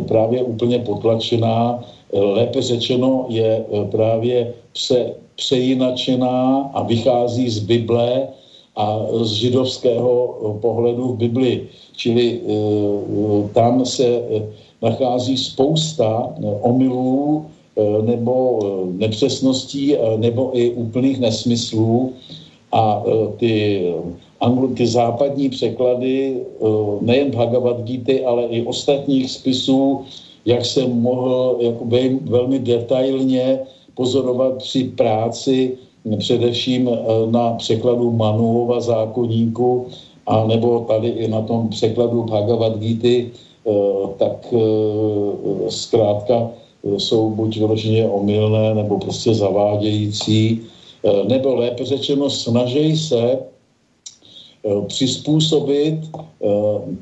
právě 0.08 0.44
úplně 0.44 0.80
potlačená. 0.80 1.84
Lépe 2.14 2.62
řečeno 2.62 3.26
je 3.30 3.66
e, 3.66 3.86
právě 3.92 4.54
pře, 4.74 5.14
přejinačená 5.36 6.72
a 6.74 6.84
vychází 6.84 7.50
z 7.50 7.60
Bible 7.60 8.28
a 8.76 9.00
z 9.22 9.32
židovského 9.32 10.36
pohledu 10.62 11.08
v 11.08 11.18
Bibli. 11.18 11.68
Čili 11.96 12.42
tam 13.54 13.86
se 13.86 14.24
nachází 14.82 15.38
spousta 15.38 16.34
omylů, 16.62 17.46
nebo 18.01 18.60
eh, 18.63 18.68
nepřesností, 18.98 19.96
eh, 19.96 20.18
nebo 20.18 20.58
i 20.58 20.72
úplných 20.72 21.20
nesmyslů. 21.20 22.13
A 22.72 23.04
ty, 23.38 23.84
ty 24.75 24.88
západní 24.88 25.50
překlady 25.50 26.40
nejen 27.01 27.32
Bhagavad 27.32 27.84
Gita, 27.84 28.13
ale 28.25 28.44
i 28.48 28.63
ostatních 28.63 29.32
spisů, 29.32 30.08
jak 30.46 30.66
jsem 30.66 31.01
mohl 31.01 31.58
jako 31.60 31.86
velmi 32.22 32.60
detailně 32.60 33.60
pozorovat 33.94 34.58
při 34.58 34.84
práci 34.84 35.75
především 36.18 36.90
na 37.32 37.54
překladu 37.54 38.12
Manuova 38.12 38.80
zákonníku, 38.80 39.86
a 40.28 40.48
nebo 40.48 40.80
tady 40.88 41.08
i 41.08 41.28
na 41.28 41.42
tom 41.42 41.70
překladu 41.70 42.24
Bhagavad 42.24 42.80
Gita, 42.80 43.36
tak 44.18 44.54
zkrátka 45.68 46.51
jsou 46.98 47.30
buď 47.30 47.58
vyloženě 47.58 48.10
omylné, 48.10 48.76
nebo 48.76 49.00
prostě 49.00 49.34
zavádějící, 49.34 50.62
nebo 51.28 51.56
lépe 51.56 51.86
řečeno 51.86 52.30
snaží 52.30 52.98
se 52.98 53.40
přizpůsobit 54.88 55.96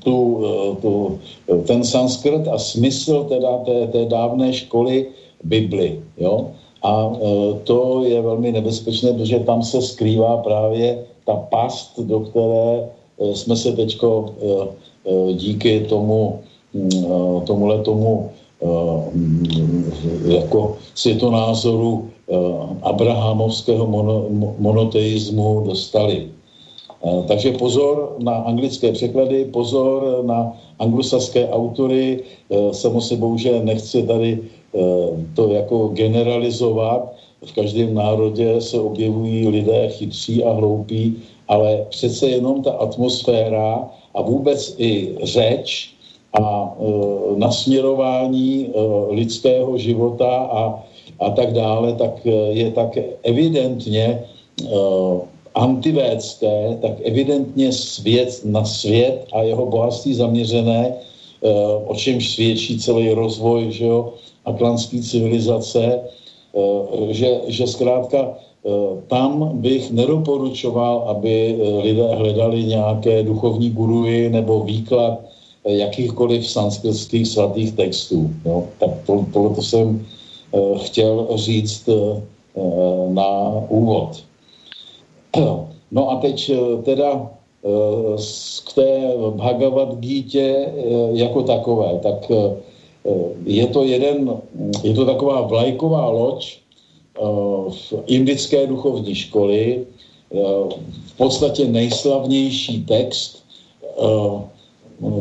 tu, 0.04 0.44
tu, 0.82 1.20
ten 1.68 1.84
sanskrt 1.84 2.48
a 2.48 2.58
smysl 2.58 3.24
teda 3.24 3.58
té, 3.58 3.88
té 3.88 4.06
dávné 4.06 4.54
školy 4.54 5.06
Bibli. 5.44 6.00
Jo? 6.18 6.52
A 6.84 7.12
to 7.64 8.04
je 8.04 8.22
velmi 8.22 8.52
nebezpečné, 8.52 9.14
protože 9.14 9.40
tam 9.40 9.64
se 9.64 9.82
skrývá 9.82 10.38
právě 10.38 11.04
ta 11.26 11.36
past, 11.36 12.00
do 12.00 12.20
které 12.20 12.90
jsme 13.34 13.56
se 13.56 13.72
teď 13.72 13.98
díky 15.34 15.80
tomu, 15.80 16.40
tomuhle 17.46 17.84
tomu 17.84 18.30
jako 20.28 20.78
světonázoru 20.96 22.10
abrahamovského 22.82 23.88
mono, 23.88 24.26
monoteismu 24.58 25.62
dostali. 25.66 26.28
Takže 27.28 27.52
pozor 27.52 28.16
na 28.20 28.32
anglické 28.32 28.92
překlady, 28.92 29.46
pozor 29.46 30.24
na 30.26 30.54
anglosaské 30.80 31.50
autory. 31.50 32.24
Samo 32.72 33.02
se 33.02 33.16
bohužel 33.16 33.64
nechci 33.64 34.04
tady 34.04 34.40
to 35.36 35.50
jako 35.50 35.88
generalizovat. 35.88 37.14
V 37.46 37.52
každém 37.56 37.94
národě 37.94 38.62
se 38.62 38.80
objevují 38.80 39.48
lidé 39.48 39.88
chytří 39.88 40.44
a 40.44 40.52
hloupí, 40.52 41.16
ale 41.48 41.86
přece 41.90 42.30
jenom 42.30 42.64
ta 42.64 42.72
atmosféra 42.72 43.88
a 44.14 44.22
vůbec 44.22 44.76
i 44.78 45.16
řeč 45.24 45.94
a 46.34 46.76
e, 46.78 47.40
nasměrování 47.40 48.68
e, 48.68 48.72
lidského 49.14 49.78
života 49.78 50.30
a, 50.30 50.84
a 51.20 51.30
tak 51.30 51.54
dále, 51.54 51.94
tak 51.94 52.26
e, 52.26 52.30
je 52.52 52.72
tak 52.72 52.98
evidentně 53.24 54.24
antivédské, 55.56 56.78
tak 56.82 56.92
evidentně 57.04 57.72
svět 57.72 58.42
na 58.46 58.66
svět 58.66 59.26
a 59.32 59.42
jeho 59.42 59.66
bohatství 59.66 60.14
zaměřené, 60.14 60.94
o 61.86 61.96
čemž 61.96 62.36
svědčí 62.36 62.80
celý 62.80 63.16
rozvoj 63.16 63.72
že 63.72 63.86
jo, 63.86 64.14
atlantské 64.46 65.00
civilizace, 65.00 66.00
že, 67.10 67.40
že 67.48 67.68
zkrátka 67.68 68.36
tam 69.08 69.64
bych 69.64 69.92
nedoporučoval, 69.92 71.08
aby 71.08 71.56
lidé 71.84 72.08
hledali 72.16 72.64
nějaké 72.64 73.24
duchovní 73.24 73.70
guruji 73.70 74.30
nebo 74.30 74.64
výklad 74.64 75.29
jakýchkoliv 75.66 76.48
sanskritských 76.48 77.28
svatých 77.28 77.72
textů. 77.74 78.30
Jo. 78.46 78.68
Tak 78.80 78.90
to, 79.06 79.26
tohle 79.34 79.56
to 79.56 79.62
jsem 79.62 80.06
chtěl 80.84 81.28
říct 81.36 81.90
na 83.10 83.52
úvod. 83.70 84.24
No 85.92 86.12
a 86.12 86.16
teď 86.16 86.52
teda 86.84 87.30
k 88.66 88.74
té 88.76 89.02
Bhagavad 89.30 90.00
Gítě 90.00 90.70
jako 91.14 91.44
takové, 91.44 92.00
tak 92.04 92.32
je 93.46 93.68
to 93.68 93.84
jeden, 93.84 94.32
je 94.84 94.94
to 94.94 95.06
taková 95.06 95.42
vlajková 95.42 96.10
loď 96.10 96.58
v 97.70 97.94
indické 98.08 98.68
duchovní 98.68 99.16
školy, 99.16 99.86
v 101.06 101.18
podstatě 101.18 101.66
nejslavnější 101.66 102.86
text 102.86 103.44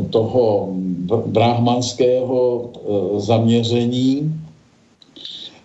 toho 0.09 0.69
brahmanského 1.25 2.69
zaměření 3.17 4.33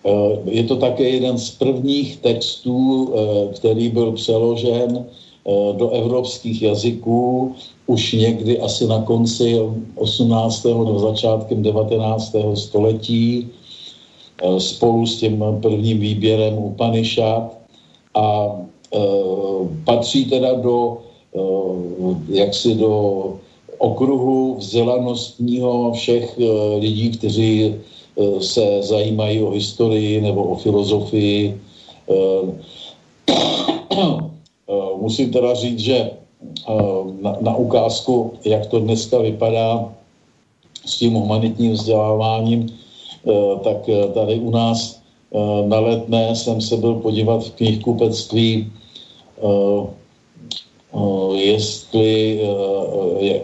Eh, 0.05 0.37
je 0.45 0.63
to 0.63 0.75
také 0.75 1.03
jeden 1.09 1.37
z 1.37 1.49
prvních 1.51 2.17
textů, 2.17 3.09
eh, 3.09 3.53
který 3.53 3.89
byl 3.89 4.11
přeložen 4.11 5.05
do 5.77 5.89
evropských 5.89 6.61
jazyků 6.61 7.53
už 7.87 8.13
někdy 8.13 8.59
asi 8.59 8.87
na 8.87 9.01
konci 9.01 9.61
18. 9.95 10.85
do 10.85 10.99
začátkem 10.99 11.61
19. 11.61 12.55
století 12.55 13.47
spolu 14.57 15.05
s 15.05 15.21
tím 15.21 15.43
prvním 15.61 15.99
výběrem 15.99 16.57
Upanishad 16.57 17.57
a 18.17 18.57
patří 19.85 20.25
teda 20.25 20.53
do 20.53 20.97
jaksi 22.29 22.75
do 22.75 22.93
okruhu 23.77 24.55
vzdělanostního 24.55 25.93
všech 25.93 26.39
lidí, 26.79 27.09
kteří 27.09 27.75
Eh, 28.15 28.41
se 28.41 28.81
zajímají 28.81 29.41
o 29.41 29.51
historii 29.51 30.21
nebo 30.21 30.43
o 30.43 30.55
filozofii. 30.55 31.61
Eh, 32.09 32.51
eh, 33.91 34.91
musím 34.95 35.31
teda 35.31 35.53
říct, 35.53 35.79
že 35.79 36.11
na, 37.21 37.37
na 37.41 37.55
ukázku, 37.55 38.33
jak 38.45 38.65
to 38.65 38.79
dneska 38.79 39.17
vypadá 39.17 39.93
s 40.85 40.97
tím 40.97 41.13
humanitním 41.13 41.71
vzděláváním, 41.71 42.69
tak 43.63 43.89
tady 44.13 44.39
u 44.39 44.49
nás 44.49 45.01
na 45.65 45.79
letné 45.79 46.35
jsem 46.35 46.61
se 46.61 46.77
byl 46.77 46.93
podívat 46.93 47.43
v 47.43 47.51
knihkupectví, 47.51 48.71
jestli, 51.35 52.39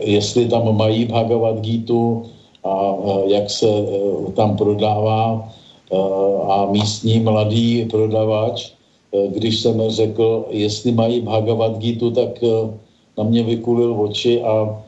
jestli 0.02 0.46
tam 0.48 0.78
mají 0.78 1.06
Bhagavad 1.06 1.60
Gita, 1.60 2.24
a 2.64 2.96
jak 3.26 3.50
se 3.50 3.68
e, 3.68 4.32
tam 4.34 4.58
prodává 4.58 5.50
e, 5.92 5.98
a 6.48 6.66
místní 6.72 7.20
mladý 7.20 7.86
prodavač, 7.86 8.72
e, 9.14 9.28
když 9.28 9.60
jsem 9.60 9.82
řekl, 9.90 10.46
jestli 10.50 10.92
mají 10.92 11.22
Bhagavad 11.22 11.78
Gita, 11.78 12.10
tak 12.10 12.44
na 13.18 13.24
mě 13.24 13.44
vykulil 13.44 14.02
oči 14.02 14.42
a 14.42 14.84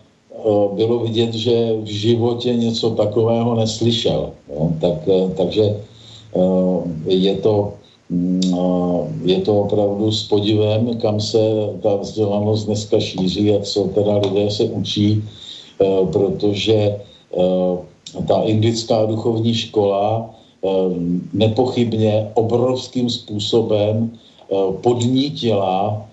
bylo 0.74 1.00
vidět, 1.00 1.34
že 1.34 1.78
v 1.82 1.86
životě 1.86 2.54
něco 2.54 2.90
takového 2.90 3.56
neslyšel. 3.56 4.32
No, 4.50 4.74
tak, 4.82 4.98
takže 5.38 5.78
je 7.08 7.36
to, 7.36 7.74
je 9.24 9.40
to 9.42 9.62
opravdu 9.62 10.12
s 10.12 10.28
podivem, 10.28 10.98
kam 11.02 11.20
se 11.20 11.40
ta 11.82 11.96
vzdělanost 11.96 12.66
dneska 12.66 13.00
šíří 13.00 13.52
a 13.52 13.62
co 13.62 13.84
teda 13.88 14.18
lidé 14.18 14.52
se 14.52 14.64
učí, 14.64 15.24
protože 16.12 17.00
Eh, 17.34 18.24
ta 18.28 18.42
indická 18.42 19.06
duchovní 19.06 19.54
škola 19.56 20.30
eh, 20.30 20.70
nepochybně 21.34 22.32
obrovským 22.34 23.10
způsobem 23.10 24.12
eh, 24.14 24.56
podnítila 24.82 26.06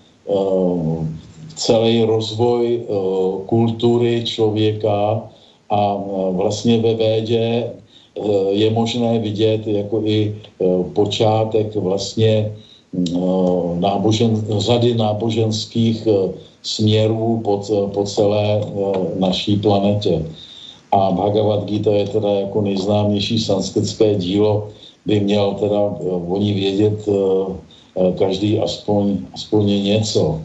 celý 1.55 2.03
rozvoj 2.03 2.85
kultury 3.45 4.23
člověka 4.23 5.27
a 5.69 5.97
vlastně 6.31 6.77
ve 6.77 6.93
védě 6.93 7.71
je 8.49 8.69
možné 8.71 9.19
vidět 9.19 9.67
jako 9.67 10.01
i 10.05 10.35
počátek 10.93 11.75
vlastně 11.75 12.51
nábožen, 13.79 14.43
řady 14.57 14.95
náboženských 14.95 16.07
směrů 16.63 17.41
po, 17.43 17.61
po 17.93 18.03
celé 18.03 18.61
naší 19.19 19.55
planetě 19.57 20.21
a 20.91 21.11
Bhagavad 21.11 21.65
Gita 21.65 21.91
je 21.91 22.07
teda 22.07 22.29
jako 22.29 22.61
nejznámější 22.61 23.39
sanskritské 23.39 24.15
dílo, 24.15 24.67
by 25.05 25.19
měl 25.19 25.53
teda 25.53 25.79
o 26.27 26.37
ní 26.37 26.53
vědět 26.53 27.07
eh, 27.07 27.13
eh, 27.97 28.11
každý 28.19 28.59
aspoň, 28.59 29.17
aspoň 29.33 29.83
něco. 29.83 30.41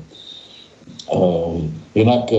Eh, 1.12 1.50
jinak 1.94 2.32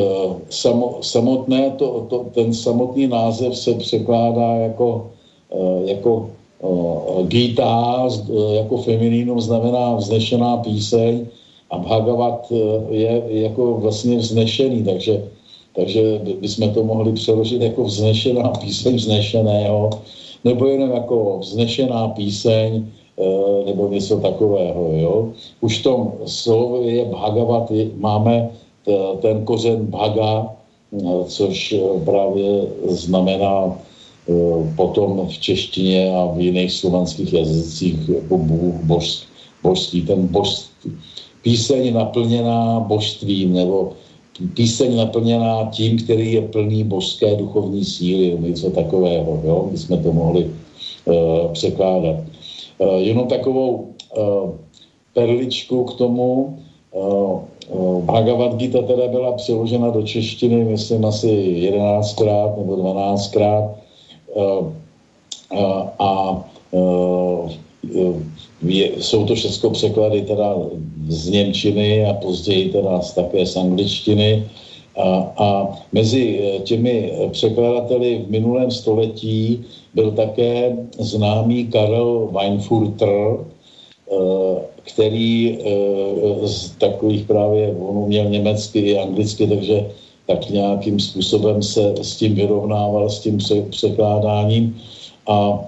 samotné, 1.01 1.71
to, 1.77 2.05
to, 2.09 2.25
ten 2.33 2.53
samotný 2.53 3.07
název 3.07 3.57
se 3.57 3.73
překládá 3.73 4.55
jako, 4.71 5.11
jako 5.85 6.29
Gita, 7.23 8.07
jako 8.51 8.77
feminínum 8.77 9.41
znamená 9.41 9.95
vznešená 9.95 10.57
píseň 10.57 11.27
a 11.71 11.77
Bhagavat 11.77 12.51
je 12.89 13.23
jako 13.29 13.73
vlastně 13.73 14.17
vznešený, 14.17 14.83
takže 14.83 15.23
takže 15.77 16.21
bychom 16.41 16.73
to 16.73 16.83
mohli 16.83 17.13
přeložit 17.13 17.61
jako 17.61 17.83
vznešená 17.83 18.49
píseň 18.61 18.95
vznešeného, 18.95 19.89
nebo 20.43 20.65
jenom 20.65 20.91
jako 20.91 21.37
vznešená 21.39 22.07
píseň, 22.07 22.85
eh, 23.17 23.65
nebo 23.65 23.87
něco 23.87 24.17
takového. 24.17 24.89
Jo? 24.91 25.29
Už 25.61 25.79
v 25.79 25.83
tom 25.83 26.11
slově 26.25 27.05
Bhagavat 27.05 27.71
máme 27.95 28.49
ten 29.21 29.45
kořen 29.45 29.85
Bhaga, 29.85 30.49
eh, 30.49 31.23
což 31.25 31.73
eh, 31.77 31.81
právě 32.05 32.65
znamená 32.89 33.77
potom 34.75 35.27
v 35.27 35.37
češtině 35.37 36.11
a 36.11 36.25
v 36.35 36.41
jiných 36.41 36.71
slovanských 36.71 37.33
jazycích 37.33 38.09
jako 38.09 38.37
Bůh, 38.37 38.75
božství, 39.63 40.01
ten 40.01 40.27
božství. 40.27 40.91
Píseň 41.41 41.93
naplněná 41.93 42.79
božstvím 42.79 43.53
nebo 43.53 43.91
píseň 44.53 44.95
naplněná 44.95 45.69
tím, 45.71 45.97
který 45.97 46.33
je 46.33 46.41
plný 46.41 46.83
božské 46.83 47.35
duchovní 47.35 47.85
síly, 47.85 48.37
něco 48.39 48.69
takového, 48.69 49.41
jo? 49.43 49.67
my 49.71 49.77
jsme 49.77 49.97
to 49.97 50.13
mohli 50.13 50.51
uh, 51.05 51.51
překládat. 51.51 52.15
Uh, 52.77 52.99
jenom 52.99 53.27
takovou 53.27 53.71
uh, 54.17 54.49
perličku 55.13 55.83
k 55.83 55.93
tomu, 55.93 56.57
uh, 56.91 57.39
uh, 57.69 58.03
Bhagavad 58.03 58.55
Gita 58.55 58.81
teda 58.81 59.07
byla 59.07 59.31
přeložena 59.31 59.89
do 59.89 60.01
češtiny, 60.01 60.63
myslím 60.63 61.05
asi 61.05 61.27
11krát 61.71 62.57
nebo 62.57 62.75
12krát 62.75 63.63
uh, 63.63 63.86
a 65.99 66.43
uh, 66.71 67.51
je, 68.61 68.91
jsou 68.99 69.25
to 69.25 69.35
všechno 69.35 69.69
překlady 69.69 70.21
teda 70.21 70.55
z 71.07 71.29
Němčiny 71.29 72.05
a 72.05 72.13
později 72.13 72.69
teda 72.69 72.99
také 73.15 73.45
z 73.45 73.55
angličtiny. 73.55 74.45
A, 74.97 75.33
a 75.37 75.77
mezi 75.91 76.39
eh, 76.41 76.59
těmi 76.59 77.13
překladateli 77.31 78.25
v 78.27 78.31
minulém 78.31 78.71
století 78.71 79.65
byl 79.93 80.11
také 80.11 80.77
známý 80.99 81.67
Karel 81.67 82.29
Weinfurter, 82.31 83.37
eh, 84.11 84.61
který 84.83 85.57
eh, 85.61 86.47
z 86.47 86.71
takových 86.71 87.25
právě, 87.25 87.75
on 87.79 87.97
uměl 87.97 88.29
německy 88.29 88.79
i 88.79 88.97
anglicky, 88.97 89.47
takže 89.47 89.85
tak 90.27 90.49
nějakým 90.49 90.99
způsobem 90.99 91.63
se 91.63 91.93
s 92.01 92.15
tím 92.15 92.35
vyrovnával, 92.35 93.09
s 93.09 93.19
tím 93.19 93.37
překládáním. 93.69 94.77
A 95.27 95.59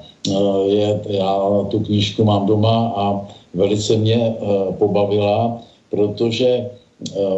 je, 0.65 0.99
já 1.07 1.39
tu 1.69 1.79
knížku 1.79 2.23
mám 2.23 2.45
doma 2.45 2.93
a 2.95 3.21
velice 3.53 3.97
mě 3.97 4.35
pobavila, 4.77 5.57
protože 5.89 6.69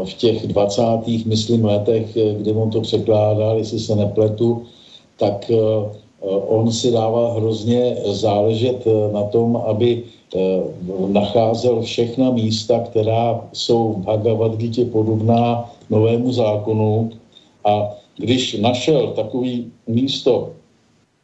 v 0.04 0.14
těch 0.14 0.48
20. 0.48 0.82
myslím 1.26 1.66
letech, 1.66 2.18
kdy 2.38 2.52
on 2.52 2.70
to 2.70 2.82
překládal, 2.82 3.58
jestli 3.58 3.80
se 3.80 3.96
nepletu, 3.96 4.62
tak 5.18 5.52
on 6.48 6.72
si 6.72 6.92
dával 6.92 7.34
hrozně 7.34 7.96
záležet 8.06 8.86
na 9.14 9.24
tom, 9.24 9.56
aby 9.66 10.04
nacházel 11.08 11.82
všechna 11.82 12.32
místa, 12.32 12.80
která 12.80 13.42
jsou 13.54 13.94
v 13.94 13.98
Bhagavad 13.98 14.56
Gita 14.56 14.82
podobná 14.92 15.72
novému 15.92 16.32
zákonu 16.32 17.12
a 17.66 17.96
když 18.18 18.54
našel 18.54 19.08
takový 19.16 19.72
místo, 19.88 20.52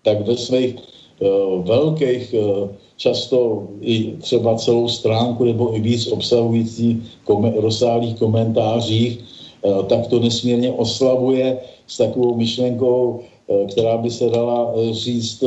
tak 0.04 0.28
ve 0.28 0.38
svých 0.38 0.76
uh, 0.76 1.64
velkých 1.64 2.36
uh, 2.36 2.70
často 2.98 3.68
i 3.82 4.12
třeba 4.20 4.56
celou 4.56 4.88
stránku 4.88 5.44
nebo 5.44 5.76
i 5.76 5.80
víc 5.80 6.08
obsahující 6.08 7.04
kom- 7.24 7.54
rozsáhlých 7.56 8.20
komentářích, 8.20 9.20
uh, 9.62 9.84
tak 9.86 10.08
to 10.08 10.20
nesmírně 10.20 10.72
oslavuje 10.72 11.58
s 11.88 11.98
takovou 11.98 12.36
myšlenkou, 12.36 13.20
která 13.72 13.98
by 13.98 14.12
se 14.12 14.30
dala 14.30 14.74
říct, 14.92 15.44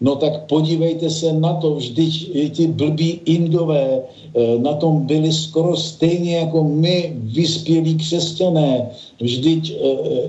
No 0.00 0.16
tak 0.16 0.44
podívejte 0.44 1.10
se 1.10 1.32
na 1.32 1.54
to, 1.56 1.80
vždyť 1.80 2.12
ti 2.52 2.66
blbí 2.66 3.20
indové 3.24 4.04
eh, 4.04 4.58
na 4.60 4.76
tom 4.76 5.08
byli 5.08 5.32
skoro 5.32 5.76
stejně 5.76 6.36
jako 6.36 6.64
my, 6.64 7.16
vyspělí 7.32 7.96
křesťané. 7.96 8.90
Vždyť 9.20 9.72
eh, 9.72 9.76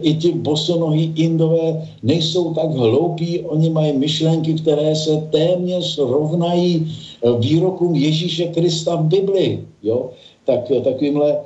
i 0.01 0.13
ti 0.15 0.32
bosonohý 0.32 1.12
indové 1.15 1.84
nejsou 2.03 2.53
tak 2.53 2.71
hloupí, 2.71 3.39
oni 3.39 3.69
mají 3.69 3.91
myšlenky, 3.97 4.53
které 4.53 4.95
se 4.95 5.27
téměř 5.32 5.97
rovnají 5.97 6.88
eh, 6.88 7.27
výrokům 7.39 7.95
Ježíše 7.95 8.47
Krista 8.56 8.95
v 8.95 9.03
Bibli. 9.03 9.67
Jo? 9.84 10.10
Tak 10.47 10.71
takovýmhle 10.84 11.38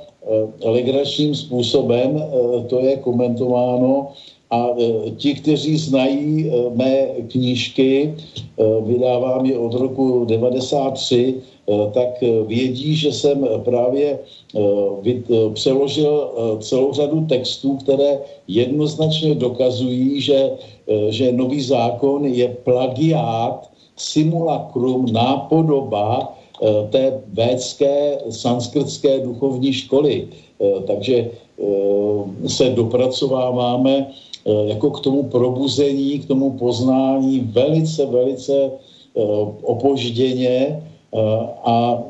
legračním 0.61 1.35
způsobem 1.35 2.23
to 2.69 2.79
je 2.79 2.97
komentováno 2.97 4.13
a 4.51 4.69
e, 4.75 5.11
ti, 5.11 5.33
kteří 5.33 5.77
znají 5.77 6.51
e, 6.51 6.51
mé 6.75 7.07
knížky, 7.31 8.13
e, 8.13 8.81
vydávám 8.81 9.45
je 9.45 9.57
od 9.57 9.73
roku 9.73 10.25
93, 10.25 11.35
tak 11.93 12.21
vědí, 12.47 12.95
že 12.95 13.11
jsem 13.11 13.47
právě 13.63 14.19
přeložil 15.53 16.31
celou 16.59 16.93
řadu 16.93 17.21
textů, 17.25 17.77
které 17.77 18.19
jednoznačně 18.47 19.35
dokazují, 19.35 20.21
že, 20.21 20.51
že 21.09 21.31
nový 21.31 21.61
zákon 21.61 22.25
je 22.25 22.57
plagiát, 22.63 23.69
simulakrum, 23.95 25.05
nápodoba 25.13 26.35
té 26.89 27.21
védské 27.33 28.17
sanskrtské 28.29 29.19
duchovní 29.19 29.73
školy. 29.73 30.27
Takže 30.87 31.31
se 32.47 32.69
dopracováváme 32.69 34.11
jako 34.45 34.91
k 34.91 34.99
tomu 34.99 35.23
probuzení, 35.23 36.19
k 36.19 36.27
tomu 36.27 36.51
poznání 36.51 37.39
velice, 37.39 38.05
velice 38.05 38.53
eh, 38.55 39.21
opožděně 39.61 40.57
eh, 40.57 41.19
a 41.63 42.03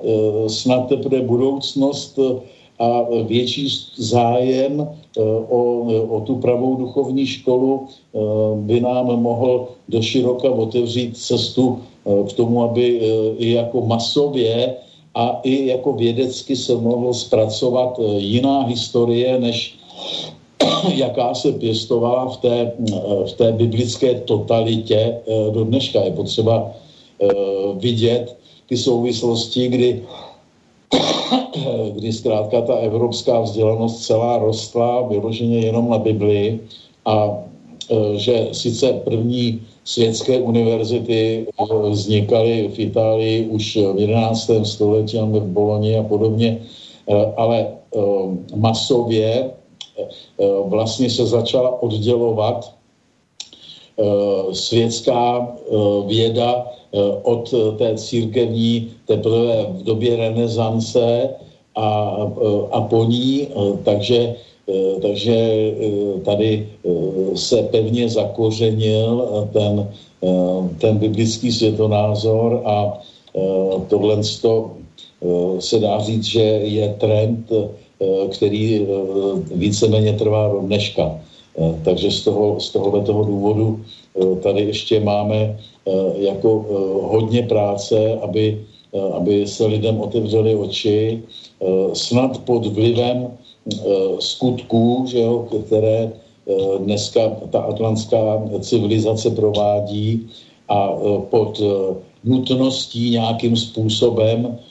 snad 0.48 0.88
teprve 0.88 1.22
budoucnost 1.22 2.20
a 2.80 3.06
větší 3.24 3.68
zájem 3.96 4.90
o, 5.50 5.86
o 6.10 6.22
tu 6.22 6.36
pravou 6.36 6.76
duchovní 6.76 7.26
školu 7.26 7.88
by 8.56 8.82
nám 8.82 9.06
mohl 9.22 9.68
do 9.90 10.02
široka 10.02 10.50
otevřít 10.50 11.18
cestu 11.18 11.80
k 12.30 12.34
tomu, 12.34 12.64
aby 12.64 13.02
i 13.38 13.52
jako 13.52 13.86
masově 13.86 14.76
a 15.16 15.40
i 15.44 15.68
jako 15.68 15.94
vědecky 15.94 16.56
se 16.56 16.76
mohlo 16.76 17.14
zpracovat 17.14 18.00
jiná 18.18 18.62
historie, 18.62 19.40
než 19.40 19.81
jaká 20.96 21.34
se 21.34 21.52
pěstovala 21.52 22.30
v 22.30 22.38
té, 22.38 22.72
v 23.26 23.34
té 23.34 23.52
biblické 23.52 24.16
totalitě 24.16 24.98
eh, 24.98 25.52
do 25.52 25.64
dneška. 25.64 26.02
Je 26.02 26.12
potřeba 26.12 26.72
eh, 27.22 27.28
vidět 27.76 28.38
ty 28.70 28.78
souvislosti, 28.78 29.68
kdy, 29.68 30.04
kdy 31.94 32.14
zkrátka 32.14 32.62
ta 32.62 32.76
evropská 32.76 33.42
vzdělanost 33.42 34.06
celá 34.06 34.38
rostla 34.38 35.02
vyloženě 35.02 35.60
jenom 35.60 35.90
na 35.90 35.98
Biblii 35.98 36.60
a 37.06 37.30
eh, 37.92 38.18
že 38.18 38.48
sice 38.52 38.94
první 38.94 39.62
světské 39.84 40.38
univerzity 40.40 41.48
vznikaly 41.90 42.70
v 42.76 42.80
Itálii 42.80 43.46
už 43.46 43.78
v 43.78 44.00
11. 44.00 44.52
století, 44.64 45.18
v 45.18 45.42
Boloni 45.42 45.98
a 45.98 46.04
podobně, 46.04 46.62
ale 47.38 47.68
masově 48.56 49.52
Eh, 49.52 49.61
vlastně 50.66 51.10
se 51.10 51.26
začala 51.26 51.84
oddělovat 51.84 52.74
eh, 54.00 54.54
světská 54.54 55.48
eh, 55.48 55.76
věda 56.08 56.66
od 57.24 57.54
té 57.78 57.96
církevní 57.96 58.92
teprve 59.08 59.66
v 59.80 59.84
době 59.84 60.16
renesance 60.16 61.30
a, 61.76 62.18
a 62.72 62.82
po 62.82 63.06
ní, 63.06 63.48
takže, 63.84 64.36
takže 65.02 65.36
tady 66.26 66.70
se 67.36 67.64
pevně 67.64 68.10
zakořenil 68.10 69.28
ten, 69.54 69.88
ten 70.78 70.98
biblický 70.98 71.52
světonázor 71.52 72.62
a 72.66 73.00
tohle 73.88 74.20
se 75.60 75.80
dá 75.80 76.00
říct, 76.00 76.26
že 76.26 76.44
je 76.44 76.96
trend 77.00 77.48
Eh, 77.52 77.70
který 78.30 78.82
eh, 78.82 78.88
víceméně 79.56 80.14
trvá 80.14 80.48
do 80.48 80.60
dneška. 80.60 81.20
Eh, 81.58 81.76
takže 81.84 82.12
z, 82.12 82.24
toho, 82.24 82.60
z 82.60 82.70
tohohle 82.70 83.02
toho 83.02 83.24
důvodu 83.24 83.82
tady 84.44 84.62
ještě 84.62 85.00
máme 85.00 85.60
jako 86.16 86.66
hodně 87.02 87.44
práce, 87.44 88.20
aby, 88.22 88.60
aby 89.14 89.48
se 89.48 89.66
lidem 89.66 90.02
otevřely 90.02 90.56
oči, 90.56 91.24
snad 91.94 92.38
pod 92.44 92.66
vlivem 92.66 93.32
skutků, 94.20 95.06
že 95.08 95.20
jo, 95.20 95.48
které 95.66 96.12
dneska 96.80 97.22
ta 97.50 97.60
atlantská 97.60 98.44
civilizace 98.60 99.32
provádí 99.32 100.28
a 100.68 100.92
pod 101.30 101.62
nutností 102.24 103.10
nějakým 103.10 103.56
způsobem 103.56 104.60
Eh, 104.62 104.71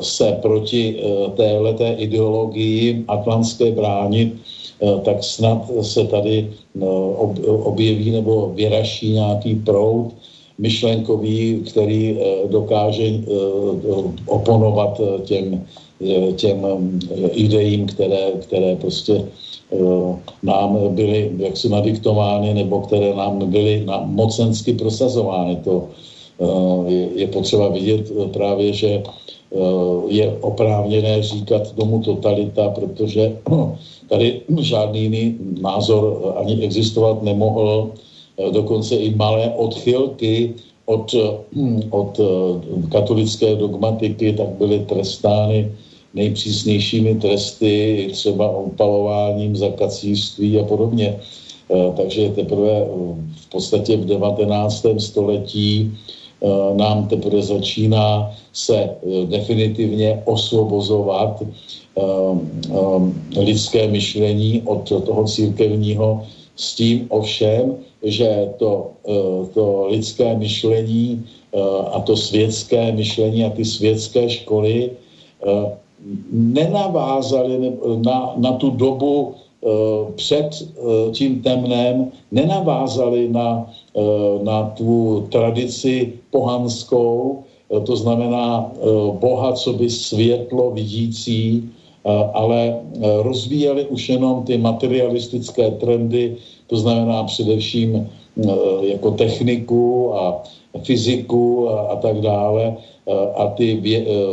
se 0.00 0.32
proti 0.42 0.96
eh, 0.96 1.30
téhleté 1.36 1.92
ideologii 1.98 3.04
atlantské 3.08 3.70
bránit, 3.70 4.32
eh, 4.80 5.00
tak 5.04 5.24
snad 5.24 5.68
se 5.82 6.04
tady 6.04 6.48
objeví 7.44 8.10
nebo 8.10 8.52
vyraší 8.54 9.12
nějaký 9.12 9.54
proud 9.54 10.16
myšlenkový, 10.58 11.64
který 11.72 12.18
dokáže 12.52 13.24
oponovat 14.26 15.00
těm, 15.24 15.64
těm 16.36 16.56
idejím, 17.32 17.86
které, 17.86 18.44
které 18.44 18.76
prostě 18.76 19.24
nám 20.42 20.78
byly 20.94 21.32
jaksi 21.36 21.68
nadiktovány 21.68 22.54
nebo 22.54 22.80
které 22.80 23.14
nám 23.16 23.40
byly 23.50 23.88
mocensky 24.04 24.72
prosazovány. 24.72 25.56
To 25.64 25.88
je 27.14 27.26
potřeba 27.26 27.68
vidět 27.68 28.12
právě, 28.32 28.72
že 28.72 29.02
je 30.08 30.36
oprávněné 30.40 31.22
říkat 31.22 31.72
tomu 31.72 32.02
totalita, 32.02 32.68
protože 32.68 33.36
tady 34.08 34.40
žádný 34.60 35.02
jiný 35.02 35.36
názor 35.60 36.34
ani 36.36 36.62
existovat 36.62 37.22
nemohl. 37.22 37.90
Dokonce 38.52 38.96
i 38.96 39.14
malé 39.14 39.50
odchylky 39.56 40.54
od, 40.86 41.14
od 41.90 42.20
katolické 42.88 43.54
dogmatiky 43.56 44.32
tak 44.32 44.48
byly 44.48 44.78
trestány 44.78 45.72
nejpřísnějšími 46.14 47.14
tresty, 47.14 48.08
třeba 48.12 48.58
upalováním 48.58 49.56
za 49.56 49.70
kacířství 49.70 50.58
a 50.58 50.64
podobně. 50.64 51.16
Takže 51.96 52.28
teprve 52.28 52.86
v 53.36 53.50
podstatě 53.50 53.96
v 53.96 54.04
19. 54.04 54.86
století 54.98 55.90
Eh, 55.90 56.19
nám 56.76 57.06
teprve 57.08 57.42
začíná 57.42 58.32
se 58.52 58.76
eh, 58.76 59.26
definitivně 59.26 60.22
osvobozovat 60.24 61.42
eh, 61.42 62.00
lidské 63.40 63.88
myšlení 63.88 64.62
od 64.64 64.88
toho 64.88 65.24
církevního. 65.24 66.24
S 66.56 66.74
tím 66.74 67.06
ovšem, 67.08 67.76
že 68.04 68.52
to, 68.58 68.90
to 69.54 69.86
lidské 69.88 70.36
myšlení 70.36 71.24
a 71.92 72.00
to 72.00 72.16
světské 72.16 72.92
myšlení 72.92 73.44
a 73.44 73.50
ty 73.50 73.64
světské 73.64 74.28
školy 74.28 74.90
nenavázaly 76.32 77.72
na, 78.04 78.32
na 78.36 78.52
tu 78.52 78.70
dobu 78.70 79.34
Eh, 79.40 79.49
před 80.16 80.50
eh, 80.62 81.10
tím 81.12 81.42
temnem 81.42 82.10
nenavázali 82.32 83.28
na, 83.28 83.66
eh, 83.96 84.00
na 84.44 84.72
tu 84.76 85.26
tradici 85.28 86.12
pohanskou, 86.30 87.44
to 87.86 87.96
znamená 87.96 88.66
Boha, 89.22 89.52
co 89.52 89.72
by 89.72 89.90
světlo 89.90 90.70
vidící, 90.74 91.70
ale 92.34 92.82
rozvíjeli 93.22 93.86
už 93.94 94.08
jenom 94.08 94.42
ty 94.42 94.58
materialistické 94.58 95.70
trendy, 95.78 96.34
to 96.66 96.76
znamená 96.76 97.24
především 97.30 98.10
jako 98.82 99.10
techniku 99.10 100.10
a 100.18 100.42
fyziku 100.82 101.70
a, 101.70 101.94
a 101.94 101.96
tak 102.02 102.20
dále. 102.20 102.76
A 103.38 103.46
ty, 103.54 103.78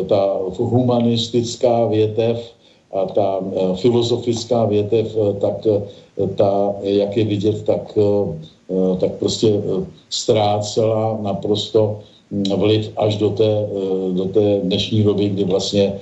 ta 0.10 0.40
humanistická 0.58 1.86
větev 1.86 2.57
a 2.98 3.06
ta 3.06 3.40
e, 3.40 3.76
filozofická 3.76 4.66
větev, 4.66 5.16
e, 5.16 5.34
tak 5.40 5.68
e, 5.68 5.82
ta, 6.36 6.74
jak 6.82 7.18
je 7.18 7.26
vidět, 7.26 7.64
tak, 7.64 7.98
tak 9.00 9.12
prostě 9.22 9.62
ztrácela 10.10 11.20
naprosto 11.22 12.00
vliv 12.58 12.92
až 12.98 13.16
do 13.16 13.30
té, 13.30 13.70
do 14.12 14.26
té 14.26 14.60
dnešní 14.64 15.04
doby, 15.04 15.30
kdy 15.30 15.44
vlastně 15.44 15.94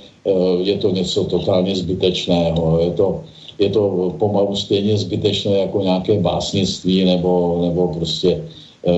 je 0.62 0.76
to 0.78 0.90
něco 0.90 1.24
totálně 1.24 1.76
zbytečného. 1.76 2.80
Je 2.80 2.90
to, 2.90 3.20
je 3.58 3.68
to 3.68 4.14
pomalu 4.18 4.56
stejně 4.56 4.96
zbytečné 4.96 5.52
jako 5.68 5.82
nějaké 5.82 6.18
básnictví 6.18 7.04
nebo, 7.04 7.58
nebo 7.60 7.88
prostě 7.88 8.42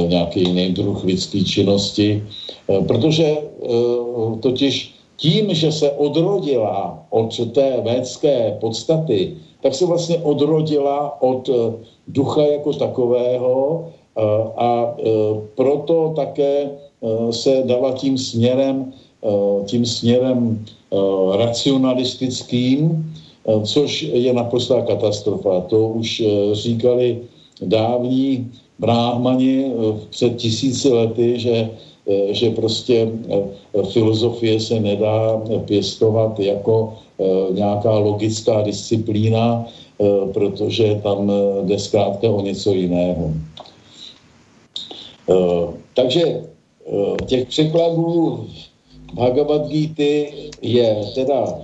nějaký 0.07 0.41
jiný 0.41 0.73
druh 0.73 1.05
lidské 1.05 1.45
činnosti, 1.45 2.23
protože 2.87 3.37
totiž 4.41 4.98
tím, 5.19 5.55
že 5.55 5.73
se 5.73 5.91
odrodila 5.91 7.07
od 7.11 7.53
té 7.53 7.81
védské 7.83 8.57
podstaty, 8.61 9.37
tak 9.63 9.75
se 9.75 9.87
vlastně 9.87 10.19
odrodila 10.19 11.23
od 11.23 11.49
eh, 11.49 11.73
ducha 12.09 12.43
jako 12.43 12.73
takového 12.73 13.85
eh, 13.85 14.23
a 14.57 14.95
eh, 14.99 15.03
proto 15.55 16.13
také 16.17 16.71
se 17.31 17.63
dala 17.65 17.93
tím 17.93 18.19
směrem, 18.19 18.93
tím 19.67 19.87
směrem 19.87 20.67
racionalistickým, 21.39 23.07
což 23.63 24.03
je 24.03 24.33
naprostá 24.33 24.83
katastrofa. 24.83 25.61
To 25.61 25.89
už 25.89 26.23
říkali 26.53 27.19
dávní 27.63 28.51
bráhmani 28.79 29.73
před 30.11 30.37
tisíci 30.37 30.89
lety, 30.89 31.39
že 31.39 31.71
že 32.31 32.51
prostě 32.51 33.09
eh, 33.29 33.83
filozofie 33.93 34.61
se 34.61 34.81
nedá 34.81 35.43
pěstovat 35.65 36.41
jako 36.41 36.95
eh, 37.21 37.53
nějaká 37.53 37.99
logická 37.99 38.63
disciplína, 38.63 39.67
protože 40.33 41.01
tam 41.03 41.33
jde 41.67 41.79
zkrátka 41.79 42.31
o 42.31 42.41
něco 42.41 42.71
jiného. 42.71 43.35
Takže 45.95 46.41
těch 47.27 47.49
překladů 47.49 48.47
Bhagavad 49.15 49.67
Gita 49.67 50.31
je 50.63 50.97
teda 51.15 51.59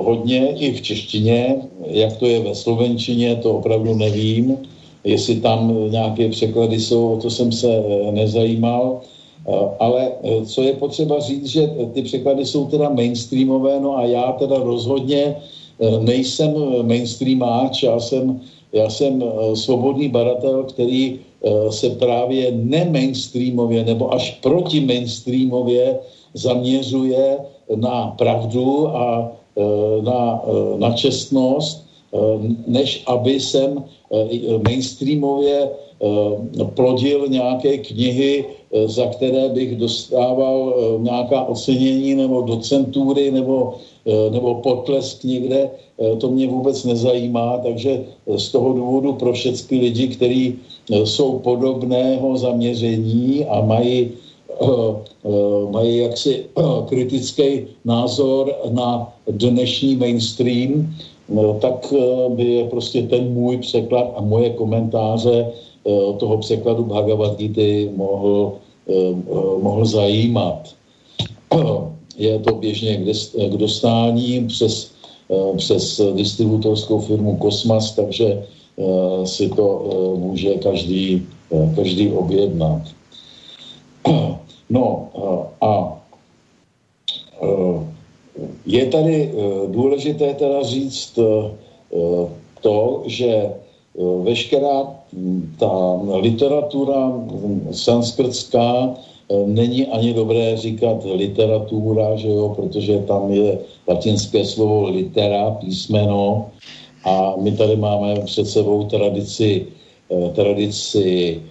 hodně 0.00 0.56
i 0.56 0.72
v 0.72 0.82
češtině, 0.82 1.56
jak 1.86 2.16
to 2.16 2.26
je 2.26 2.40
ve 2.40 2.54
slovenčině, 2.54 3.36
to 3.36 3.60
opravdu 3.60 3.94
nevím, 3.94 4.56
jestli 5.04 5.40
tam 5.40 5.90
nějaké 5.90 6.28
překlady 6.28 6.80
jsou, 6.80 7.12
o 7.12 7.20
to 7.20 7.30
jsem 7.30 7.52
se 7.52 7.68
nezajímal. 8.10 9.00
Eh, 9.48 9.68
ale 9.78 10.12
eh, 10.22 10.46
co 10.46 10.62
je 10.62 10.72
potřeba 10.72 11.20
říct, 11.20 11.46
že 11.46 11.66
ty 11.92 12.02
překlady 12.02 12.46
jsou 12.46 12.66
teda 12.66 12.88
mainstreamové, 12.88 13.80
no 13.80 13.96
a 13.98 14.04
já 14.04 14.32
teda 14.32 14.56
rozhodně 14.56 15.36
eh, 15.80 15.98
nejsem 15.98 16.54
mainstreamáč, 16.82 17.82
já 17.82 18.00
jsem, 18.00 18.40
já 18.72 18.90
jsem 18.90 19.24
svobodný 19.54 20.08
baratel, 20.08 20.64
který 20.64 21.18
se 21.70 21.90
právě 21.90 22.52
nemainstreamově 22.54 23.84
nebo 23.84 24.14
až 24.14 24.38
proti 24.42 24.80
mainstreamově 24.80 25.98
zaměřuje 26.34 27.38
na 27.74 28.14
pravdu 28.18 28.88
a 28.88 29.32
na, 30.02 30.42
na 30.76 30.90
čestnost, 30.94 31.84
než 32.66 33.02
aby 33.06 33.40
jsem 33.40 33.84
mainstreamově 34.64 35.70
plodil 36.74 37.28
nějaké 37.28 37.78
knihy, 37.78 38.44
Eh, 38.72 38.88
za 38.88 39.06
které 39.06 39.48
bych 39.48 39.76
dostával 39.76 40.74
eh, 40.76 41.02
nějaká 41.02 41.44
ocenění 41.44 42.14
nebo 42.14 42.42
docentury 42.42 43.30
nebo, 43.30 43.74
eh, 44.06 44.30
nebo 44.30 44.54
potlesk 44.54 45.24
někde, 45.24 45.70
to 46.18 46.30
mě 46.30 46.48
vůbec 46.48 46.84
nezajímá, 46.84 47.58
takže 47.62 48.04
z 48.26 48.48
toho 48.48 48.72
důvodu 48.72 49.12
pro 49.12 49.32
všechny 49.32 49.78
lidi, 49.78 50.08
kteří 50.08 50.58
jsou 51.04 51.38
podobného 51.38 52.36
zaměření 52.36 53.44
a 53.46 53.60
mají, 53.62 54.10
mají 55.70 55.98
jaksi 55.98 56.46
kritický 56.88 57.70
názor 57.84 58.50
na 58.70 59.14
dnešní 59.30 59.96
mainstream, 59.96 60.90
tak 61.60 61.94
by 62.28 62.44
je 62.44 62.64
prostě 62.64 63.02
ten 63.02 63.32
můj 63.32 63.58
překlad 63.58 64.12
a 64.16 64.20
moje 64.20 64.50
komentáře 64.50 65.52
toho 66.18 66.38
překladu 66.38 66.84
Bhagavad 66.84 67.36
Gita 67.36 67.92
mohl 67.96 68.52
Eh, 68.88 69.14
eh, 69.14 69.62
mohl 69.62 69.84
zajímat. 69.86 70.74
Je 72.16 72.38
to 72.38 72.54
běžně 72.54 72.96
k 73.48 73.56
dostání 73.56 74.46
přes, 74.46 74.90
eh, 75.30 75.56
přes 75.56 76.00
distributorskou 76.14 77.00
firmu 77.00 77.36
Kosmas, 77.36 77.94
takže 77.94 78.46
si 79.24 79.48
to 79.48 79.66
může 80.18 80.54
každý, 80.64 81.22
každý 81.76 82.10
objednat. 82.12 82.82
No 84.72 85.08
a 85.60 86.00
je 88.66 88.86
tady 88.86 89.32
důležité 89.66 90.34
teda 90.34 90.62
říct 90.62 91.18
to, 92.60 93.02
že 93.06 93.50
veškerá 94.22 94.94
ta 95.58 96.00
literatura 96.16 97.12
sanskrtská 97.70 98.94
není 99.46 99.86
ani 99.86 100.14
dobré 100.14 100.56
říkat 100.56 101.04
literatura, 101.14 102.16
že 102.16 102.28
jo, 102.28 102.52
protože 102.56 102.98
tam 102.98 103.32
je 103.32 103.58
latinské 103.88 104.44
slovo 104.44 104.88
litera, 104.88 105.50
písmeno 105.50 106.50
a 107.04 107.34
my 107.40 107.52
tady 107.52 107.76
máme 107.76 108.14
před 108.24 108.46
sebou 108.46 108.84
tradici, 108.84 109.66
tradici 110.34 111.42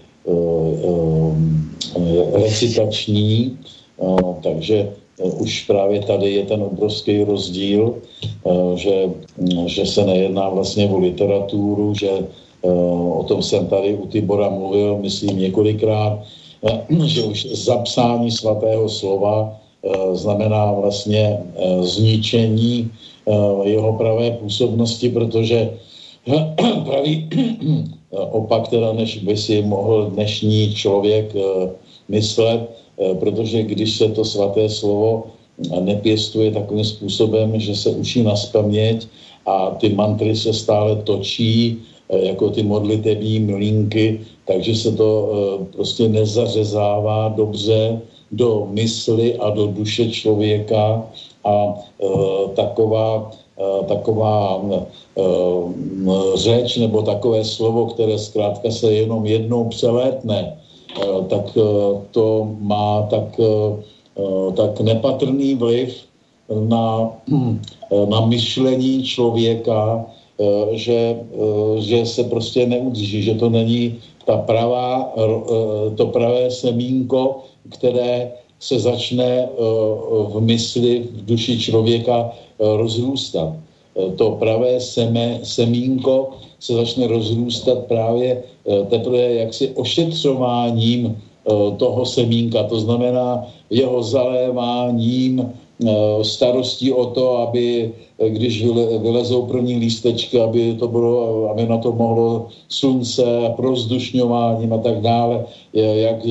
recitační, 2.34 3.58
takže 4.44 4.92
už 5.24 5.66
právě 5.66 6.02
tady 6.02 6.32
je 6.32 6.44
ten 6.46 6.64
obrovský 6.64 7.24
rozdíl, 7.24 7.96
že, 8.76 9.10
že 9.66 9.86
se 9.86 10.06
nejedná 10.06 10.50
vlastně 10.50 10.90
o 10.90 11.00
literaturu, 11.00 11.94
že 12.00 12.10
Eh, 12.64 12.70
o 13.18 13.24
tom 13.28 13.42
jsem 13.42 13.68
tady 13.68 13.94
u 13.94 14.08
Tibora 14.08 14.50
mluvil, 14.50 14.98
myslím 15.02 15.40
několikrát, 15.40 16.20
eh, 16.64 16.86
že 17.06 17.24
už 17.24 17.46
zapsání 17.46 18.32
svatého 18.32 18.90
slova 18.90 19.58
eh, 19.84 20.16
znamená 20.16 20.72
vlastně 20.72 21.38
zničení 21.82 22.92
jeho 23.64 23.94
pravé 23.94 24.32
působnosti, 24.32 25.10
protože 25.10 25.70
pravý 26.86 27.30
opak 28.12 28.68
teda, 28.68 28.94
než 28.94 29.18
by 29.18 29.38
si 29.38 29.62
mohl 29.62 30.10
dnešní 30.10 30.74
člověk 30.74 31.34
myslet, 32.10 32.70
protože 33.20 33.64
když 33.64 33.98
se 33.98 34.08
to 34.10 34.26
svaté 34.26 34.70
slovo 34.70 35.24
nepěstuje 35.80 36.52
takovým 36.52 36.86
způsobem, 36.86 37.60
že 37.60 37.76
se 37.76 37.90
učí 37.90 38.24
na 38.24 38.36
spaměť 38.36 39.08
a 39.46 39.72
ty 39.72 39.90
mantry 39.90 40.36
se 40.36 40.54
stále 40.54 40.96
točí, 40.96 41.78
jako 42.10 42.50
ty 42.50 42.64
modlitební 42.64 43.40
mlínky, 43.40 44.20
takže 44.46 44.76
se 44.76 44.92
to 44.92 45.30
prostě 45.72 46.08
nezařezává 46.10 47.30
dobře 47.30 48.02
do 48.32 48.68
mysli 48.72 49.36
a 49.38 49.50
do 49.50 49.68
duše 49.68 50.10
člověka 50.10 51.06
a 51.46 51.74
taková 52.56 53.32
Eh, 53.62 53.86
taková 53.86 54.64
eh, 54.72 55.22
řeč 56.36 56.78
nebo 56.78 57.02
takové 57.02 57.46
slovo, 57.46 57.86
které 57.86 58.18
zkrátka 58.18 58.72
se 58.72 58.94
jenom 58.94 59.26
jednou 59.26 59.70
přelétne, 59.70 60.58
eh, 60.58 60.61
tak 61.30 61.58
to 62.12 62.56
má 62.60 63.08
tak, 63.10 63.40
tak 64.56 64.80
nepatrný 64.80 65.56
vliv 65.56 65.96
na, 66.52 67.10
na 68.10 68.20
myšlení 68.26 69.04
člověka, 69.04 70.06
že, 70.72 71.20
že 71.80 72.06
se 72.06 72.24
prostě 72.24 72.66
neudrží, 72.66 73.24
že 73.24 73.36
to 73.36 73.50
není 73.50 73.96
ta 74.26 74.38
pravá, 74.38 75.14
to 75.96 76.06
pravé 76.06 76.52
semínko, 76.52 77.44
které 77.70 78.32
se 78.60 78.80
začne 78.80 79.50
v 80.28 80.40
mysli, 80.40 81.08
v 81.12 81.26
duši 81.26 81.60
člověka 81.60 82.32
rozrůstat. 82.60 83.54
Eh, 83.98 84.12
to 84.16 84.32
pravé 84.40 84.80
seme, 84.80 85.40
semínko 85.44 86.30
se 86.62 86.74
začne 86.74 87.08
rozrůstat 87.08 87.90
právě 87.90 88.38
eh, 88.38 88.86
teprve 88.86 89.34
jaksi 89.34 89.70
ošetřováním 89.76 91.18
eh, 91.18 91.52
toho 91.78 92.06
semínka, 92.06 92.64
to 92.64 92.80
znamená 92.80 93.48
jeho 93.70 94.04
zaléváním, 94.04 95.52
starostí 96.22 96.94
o 96.94 97.06
to, 97.06 97.38
aby 97.38 97.94
když 98.30 98.66
vylezou 99.02 99.46
první 99.46 99.76
lístečky, 99.76 100.42
aby 100.42 100.74
to 100.78 100.88
bylo, 100.88 101.50
aby 101.50 101.66
na 101.66 101.78
to 101.78 101.92
mohlo 101.92 102.54
slunce, 102.70 103.26
prozdušňováním 103.56 104.74
a 104.74 104.78
tak 104.78 105.02
dále, 105.02 105.46
jak 105.74 106.26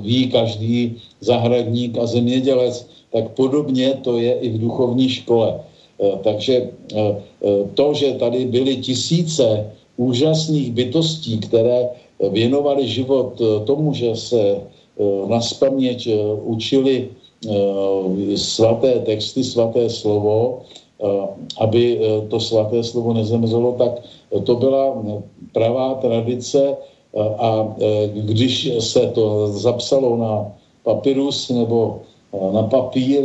ví 0.00 0.30
každý 0.32 0.96
zahradník 1.20 1.98
a 1.98 2.06
zemědělec, 2.06 2.88
tak 3.12 3.28
podobně 3.36 4.00
to 4.02 4.18
je 4.18 4.32
i 4.32 4.48
v 4.48 4.58
duchovní 4.58 5.08
škole. 5.08 5.60
Eh, 6.00 6.18
takže 6.22 6.54
eh, 6.54 6.98
eh, 6.98 7.64
to, 7.74 7.94
že 7.94 8.18
tady 8.18 8.44
byly 8.50 8.76
tisíce 8.76 9.70
úžasných 9.96 10.72
bytostí, 10.72 11.38
které 11.38 11.88
věnovali 12.18 12.88
život 12.88 13.38
tomu, 13.66 13.94
že 13.94 14.16
se 14.16 14.58
na 15.26 15.40
spaměť 15.40 16.08
učili 16.42 17.10
svaté 18.34 19.02
texty, 19.06 19.44
svaté 19.44 19.90
slovo, 19.90 20.62
aby 21.58 22.00
to 22.30 22.40
svaté 22.40 22.82
slovo 22.82 23.14
nezemřelo, 23.14 23.74
tak 23.78 23.92
to 24.46 24.54
byla 24.54 24.98
pravá 25.52 25.94
tradice 25.94 26.74
a 27.38 27.74
když 28.06 28.70
se 28.78 29.06
to 29.14 29.48
zapsalo 29.48 30.16
na 30.16 30.50
papyrus 30.82 31.50
nebo 31.50 32.02
na 32.34 32.62
papír 32.62 33.22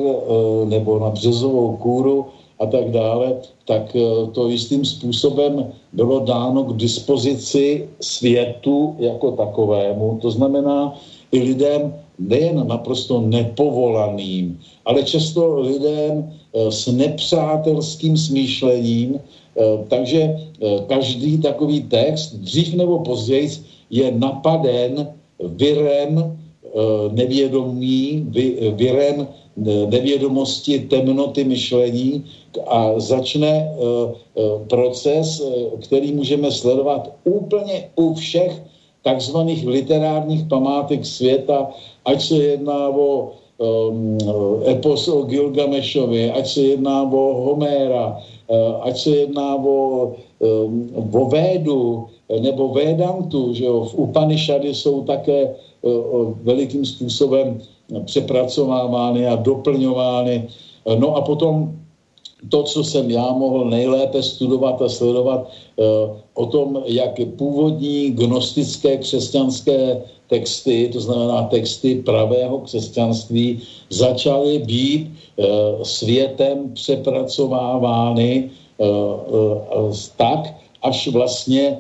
nebo 0.66 1.00
na 1.00 1.10
březovou 1.10 1.78
kůru, 1.78 2.26
a 2.60 2.66
tak 2.66 2.92
dále, 2.92 3.40
tak 3.66 3.96
eh, 3.96 4.28
to 4.32 4.50
jistým 4.50 4.86
způsobem 4.86 5.72
bylo 5.94 6.20
dáno 6.20 6.64
k 6.64 6.78
dispozici 6.78 7.88
světu 8.02 8.96
jako 9.00 9.32
takovému. 9.32 10.20
To 10.22 10.32
znamená 10.32 10.94
i 11.32 11.40
lidem 11.40 11.94
nejen 12.20 12.68
naprosto 12.68 13.22
nepovolaným, 13.22 14.60
ale 14.86 15.04
často 15.04 15.60
lidem 15.60 16.28
eh, 16.28 16.72
s 16.72 16.88
nepřátelským 16.92 18.18
smýšlením, 18.18 19.16
eh, 19.16 19.64
takže 19.88 20.36
každý 20.88 21.40
takový 21.40 21.88
text 21.88 22.36
dřív 22.44 22.76
nebo 22.76 23.00
později 23.00 23.64
je 23.90 24.12
napaden 24.12 25.08
virem 25.40 26.36
nevědomí, 27.12 28.28
virem 28.76 29.28
nevědomosti, 29.66 30.80
temnoty 30.80 31.44
myšlení 31.44 32.26
a 32.68 33.00
začne 33.00 33.48
eh, 33.48 33.76
eh, 33.76 34.42
proces, 34.68 35.42
eh, 35.42 35.78
který 35.84 36.12
můžeme 36.12 36.52
sledovat 36.52 37.12
úplně 37.24 37.90
u 37.96 38.14
všech 38.14 38.62
takzvaných 39.04 39.68
literárních 39.68 40.44
památek 40.48 41.06
světa, 41.06 41.70
ať 42.06 42.22
se 42.22 42.36
jedná 42.36 42.90
o 42.90 43.32
um, 43.58 44.18
epos 44.68 45.08
o 45.08 45.24
Gilgamešovi, 45.24 46.32
ať 46.32 46.48
se 46.48 46.62
jedná 46.62 47.04
o 47.04 47.24
Homéra, 47.48 48.20
ať 48.82 48.96
se 49.00 49.10
jedná 49.10 49.56
o, 49.56 50.12
um, 50.40 50.92
o 51.14 51.26
Védu 51.26 52.06
nebo 52.40 52.76
Védantu, 52.76 53.54
že 53.54 53.66
jo, 53.66 53.88
v 53.88 53.94
Upanishady 53.96 54.76
jsou 54.76 55.04
také 55.04 55.56
uh, 55.82 56.36
velikým 56.44 56.86
způsobem 56.86 57.62
přepracovávány 58.06 59.28
a 59.28 59.36
doplňovány. 59.36 60.48
No 60.98 61.16
a 61.16 61.22
potom 61.22 61.80
to, 62.50 62.64
co 62.64 62.84
jsem 62.84 63.12
já 63.12 63.34
mohl 63.34 63.66
nejlépe 63.66 64.24
studovat 64.24 64.82
a 64.82 64.90
sledovat 64.90 65.50
eh, 65.50 65.84
o 66.34 66.46
tom, 66.46 66.84
jak 66.86 67.20
původní 67.36 68.12
gnostické 68.12 68.98
křesťanské 68.98 70.02
texty, 70.28 70.90
to 70.94 71.00
znamená 71.00 71.44
texty 71.44 71.96
pravého 71.96 72.60
křesťanství, 72.60 73.60
začaly 73.90 74.60
být 74.60 75.12
eh, 75.12 75.44
světem 75.84 76.72
přepracovávány 76.74 78.50
eh, 78.80 78.86
tak, 80.18 80.56
až 80.82 81.08
vlastně 81.08 81.78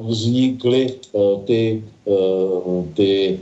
vznikly 0.00 0.94
ty, 1.44 1.82
ty 2.94 3.40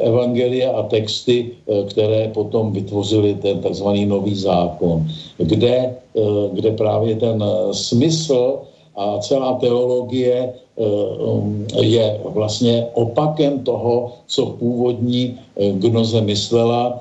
evangelia 0.00 0.72
a 0.72 0.82
texty, 0.82 1.50
eh, 1.52 1.84
které 1.90 2.28
potom 2.34 2.72
vytvořily 2.72 3.34
ten 3.34 3.60
takzvaný 3.60 4.06
nový 4.06 4.34
zákon, 4.34 5.06
kde, 5.38 5.76
eh, 5.94 6.20
kde 6.52 6.70
právě 6.72 7.16
ten 7.16 7.44
smysl 7.72 8.58
a 8.96 9.18
celá 9.20 9.60
teologie 9.60 10.52
um, 10.76 11.68
je 11.80 12.20
vlastně 12.24 12.86
opakem 12.92 13.64
toho, 13.64 14.12
co 14.28 14.56
původní 14.60 15.36
gnoze 15.56 16.20
myslela. 16.20 17.00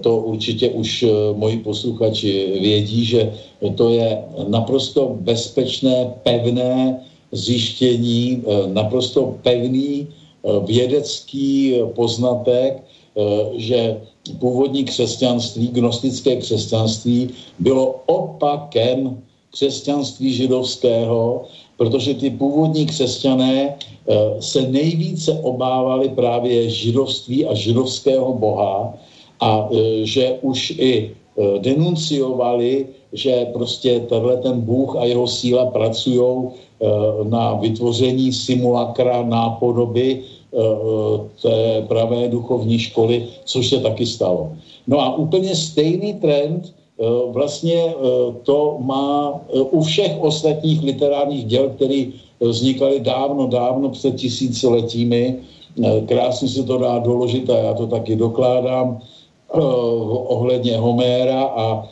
To 0.00 0.10
určitě 0.16 0.70
už 0.70 1.06
moji 1.34 1.58
posluchači 1.66 2.58
vědí, 2.62 3.04
že 3.04 3.30
to 3.74 3.90
je 3.90 4.18
naprosto 4.46 5.18
bezpečné, 5.22 6.14
pevné 6.22 6.98
zjištění, 7.30 8.42
naprosto 8.74 9.38
pevný 9.42 10.06
Eh, 10.06 10.19
vědecký 10.44 11.74
poznatek, 11.94 12.80
eh, 12.80 13.20
že 13.56 14.00
původní 14.38 14.84
křesťanství, 14.84 15.68
gnostické 15.68 16.36
křesťanství, 16.36 17.30
bylo 17.58 18.00
opakem 18.06 19.20
křesťanství 19.50 20.32
židovského, 20.32 21.44
protože 21.76 22.14
ty 22.14 22.30
původní 22.30 22.86
křesťané 22.86 23.74
eh, 23.74 24.16
se 24.40 24.62
nejvíce 24.62 25.32
obávali 25.42 26.08
právě 26.08 26.70
židovství 26.70 27.46
a 27.46 27.54
židovského 27.54 28.32
boha 28.34 28.94
a 29.40 29.68
že 30.04 30.36
už 30.42 30.70
i 30.76 31.16
denunciovali, 31.58 32.86
že 33.12 33.46
prostě 33.52 34.00
tenhle 34.00 34.36
ten 34.36 34.60
Bůh 34.60 34.96
a 34.96 35.04
jeho 35.04 35.26
síla 35.26 35.66
pracují 35.66 36.50
Eh, 36.80 37.24
na 37.28 37.54
vytvoření 37.60 38.32
simulakra 38.32 39.22
nápodoby 39.22 40.20
eh, 40.24 40.58
té 41.42 41.84
pravé 41.88 42.28
duchovní 42.28 42.78
školy, 42.78 43.28
což 43.44 43.68
se 43.68 43.78
taky 43.84 44.06
stalo. 44.06 44.56
No 44.86 45.00
a 45.00 45.16
úplně 45.16 45.52
stejný 45.56 46.14
trend 46.14 46.72
eh, 46.72 47.04
vlastně 47.32 47.94
to 48.42 48.76
má 48.80 49.40
u 49.52 49.82
všech 49.82 50.16
ostatních 50.20 50.82
literárních 50.82 51.44
děl, 51.44 51.68
které 51.68 52.04
vznikaly 52.40 53.00
dávno, 53.00 53.46
dávno 53.46 53.88
před 53.88 54.16
tisíciletími. 54.16 55.36
Krásně 56.06 56.48
se 56.48 56.62
to 56.64 56.78
dá 56.78 56.98
doložit 56.98 57.50
a 57.50 57.56
já 57.58 57.74
to 57.74 57.86
taky 57.86 58.16
dokládám 58.16 59.00
ohledně 59.52 60.76
Homéra 60.76 61.42
a 61.42 61.88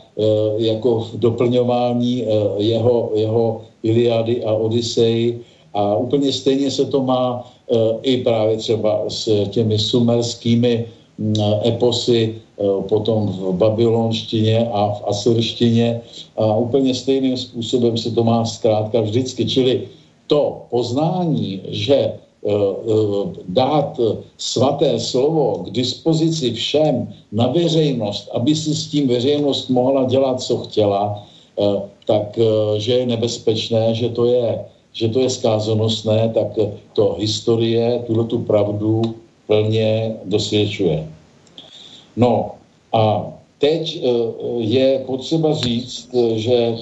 jako 0.57 0.99
v 0.99 1.19
doplňování 1.19 2.25
jeho, 2.57 3.11
jeho 3.15 3.61
Iliady 3.83 4.43
a 4.43 4.53
Odisei 4.53 5.39
a 5.73 5.95
úplně 5.95 6.31
stejně 6.31 6.71
se 6.71 6.85
to 6.85 7.03
má 7.03 7.51
i 8.01 8.17
právě 8.17 8.57
třeba 8.57 9.03
s 9.07 9.47
těmi 9.49 9.79
sumerskými 9.79 10.85
mm, 11.17 11.33
eposy, 11.65 12.35
potom 12.89 13.27
v 13.27 13.53
babylonštině 13.53 14.69
a 14.71 14.91
v 14.91 15.03
asyrštině 15.07 16.01
a 16.37 16.55
úplně 16.55 16.93
stejným 16.93 17.37
způsobem 17.37 17.97
se 17.97 18.11
to 18.11 18.23
má 18.23 18.45
zkrátka 18.45 19.01
vždycky. 19.01 19.45
Čili 19.45 19.87
to 20.27 20.61
poznání, 20.69 21.61
že 21.67 22.13
dát 23.47 23.99
svaté 24.37 24.99
slovo 24.99 25.63
k 25.67 25.71
dispozici 25.71 26.53
všem 26.53 27.13
na 27.31 27.47
veřejnost, 27.47 28.29
aby 28.33 28.55
si 28.55 28.75
s 28.75 28.87
tím 28.87 29.07
veřejnost 29.07 29.69
mohla 29.69 30.03
dělat, 30.03 30.41
co 30.41 30.57
chtěla, 30.57 31.27
tak 32.07 32.39
že 32.77 32.93
je 32.93 33.05
nebezpečné, 33.05 33.93
že 33.93 34.09
to 34.09 34.25
je, 34.25 34.65
že 34.93 35.07
to 35.09 35.19
je 35.19 35.29
skázonosné, 35.29 36.31
tak 36.33 36.47
to 36.93 37.15
historie 37.19 38.03
tuto 38.07 38.23
tu 38.23 38.39
pravdu 38.39 39.01
plně 39.47 40.15
dosvědčuje. 40.25 41.07
No 42.15 42.51
a 42.93 43.33
teď 43.59 44.03
je 44.57 45.03
potřeba 45.05 45.53
říct, 45.53 46.15
že 46.35 46.75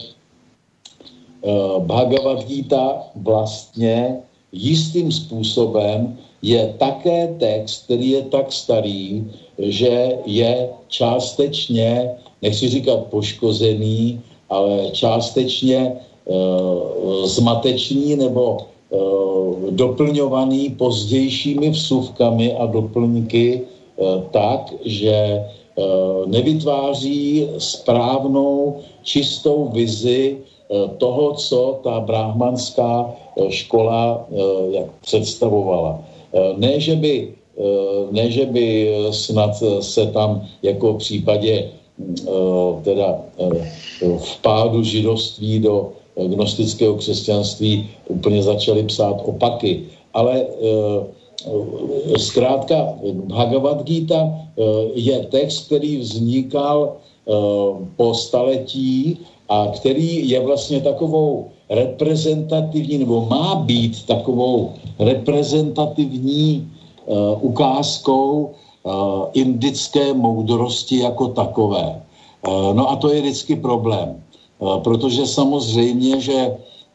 Bhagavad 1.80 2.47
Gita 2.47 3.03
vlastně 3.16 4.18
jistým 4.52 5.12
způsobem 5.12 6.18
je 6.41 6.74
také 6.78 7.36
text, 7.39 7.84
který 7.84 8.10
je 8.10 8.22
tak 8.22 8.54
starý, 8.54 9.24
že 9.60 10.18
je 10.26 10.70
částečně, 10.88 12.12
nechci 12.41 12.70
říkat 12.70 13.00
poškozený, 13.10 14.22
ale 14.50 14.89
částečně 14.91 15.91
uh, 16.26 17.26
zmatečný 17.26 18.16
nebo 18.16 18.58
uh, 18.89 19.70
doplňovaný 19.70 20.70
pozdějšími 20.70 21.70
vsuvkami 21.70 22.54
a 22.54 22.66
doplňky 22.66 23.62
uh, 23.98 24.22
tak, 24.32 24.74
že 24.86 25.43
nevytváří 26.26 27.48
správnou, 27.58 28.76
čistou 29.04 29.70
vizi 29.74 30.38
toho, 30.97 31.34
co 31.34 31.80
ta 31.84 31.99
brahmanská 31.99 33.11
škola 33.49 34.26
jak 34.72 34.86
představovala. 35.01 35.99
Ne, 36.57 36.80
že 36.80 36.95
by, 36.95 37.34
ne, 38.11 38.32
že 38.32 38.45
by 38.45 38.95
snad 39.11 39.63
se 39.80 40.07
tam 40.07 40.47
jako 40.63 40.93
v 40.93 40.97
případě 40.97 41.70
teda 42.84 43.20
vpádu 44.18 44.84
židovství 44.84 45.59
do 45.59 45.89
gnostického 46.28 46.95
křesťanství 46.95 47.89
úplně 48.07 48.43
začali 48.43 48.84
psát 48.84 49.22
opaky. 49.26 49.84
Ale 50.13 50.45
zkrátka 52.18 52.93
Bhagavad 53.13 53.84
Gita 53.84 54.30
je 54.93 55.20
text, 55.20 55.65
který 55.65 55.97
vznikal 55.97 56.97
po 57.95 58.13
staletí 58.13 59.18
a 59.50 59.68
který 59.68 60.30
je 60.30 60.39
vlastně 60.39 60.82
takovou 60.82 61.48
reprezentativní, 61.70 62.98
nebo 62.98 63.26
má 63.26 63.56
být 63.56 64.06
takovou 64.06 64.72
reprezentativní 65.00 66.72
uh, 67.06 67.18
ukázkou 67.41 68.52
uh, 68.84 68.91
indické 69.34 70.14
moudrosti 70.14 71.00
jako 71.00 71.28
takové. 71.28 72.02
Uh, 72.48 72.74
no 72.74 72.89
a 72.89 72.95
to 72.95 73.14
je 73.14 73.22
vždycky 73.22 73.56
problém, 73.56 74.24
uh, 74.60 74.80
protože 74.80 75.28
samozřejmě, 75.28 76.22
že 76.22 76.39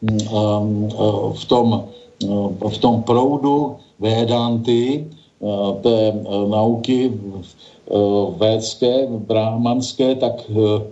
um, 0.03 0.84
uh, 0.84 1.32
v, 1.32 1.44
tom, 1.44 1.84
uh, 2.24 2.53
v 2.68 2.78
tom 2.78 3.03
proudu 3.03 3.76
Védanty, 4.00 5.07
uh, 5.40 5.76
té 5.80 6.12
uh, 6.12 6.48
nauky 6.48 7.09
uh, 7.09 8.34
védské, 8.36 9.07
brahmanské, 9.07 10.14
tak 10.14 10.42
uh, 10.48 10.82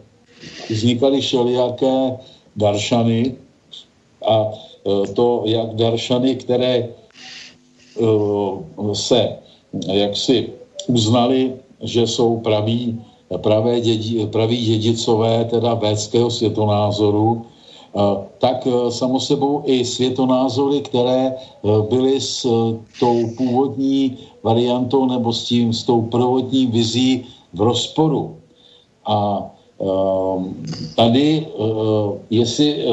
vznikaly 0.70 1.20
všelijaké 1.20 2.16
daršany 2.56 3.34
a 4.28 4.36
e, 4.44 5.06
to, 5.12 5.42
jak 5.46 5.74
daršany, 5.74 6.36
které 6.36 6.74
e, 6.76 6.88
se 8.92 9.36
jaksi 9.92 10.52
uznali, 10.86 11.54
že 11.82 12.06
jsou 12.06 12.40
praví, 12.40 13.00
pravé 13.36 13.80
dědi, 13.80 14.26
praví 14.26 14.56
dědicové 14.66 15.44
teda 15.44 15.74
védského 15.74 16.30
světonázoru, 16.30 17.42
e, 17.42 18.00
tak 18.38 18.68
samo 18.88 19.20
sebou 19.20 19.62
i 19.64 19.84
světonázory, 19.84 20.80
které 20.80 21.34
byly 21.88 22.20
s 22.20 22.42
tou 23.00 23.16
původní 23.36 24.16
variantou 24.42 25.06
nebo 25.06 25.32
s 25.32 25.44
tím, 25.44 25.72
s 25.72 25.84
tou 25.84 26.02
prvotní 26.02 26.66
vizí 26.66 27.24
v 27.54 27.60
rozporu. 27.60 28.36
A 29.06 29.44
tady, 30.96 31.46
eh, 31.46 32.18
jestli, 32.30 32.84
eh, 32.84 32.90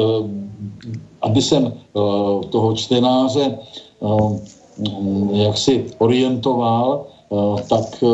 aby 1.22 1.42
jsem 1.42 1.66
eh, 1.66 2.00
toho 2.48 2.74
čtenáře 2.74 3.58
ehm, 4.00 4.40
jak 5.32 5.58
si 5.58 5.84
orientoval, 5.98 7.06
tak 7.68 8.04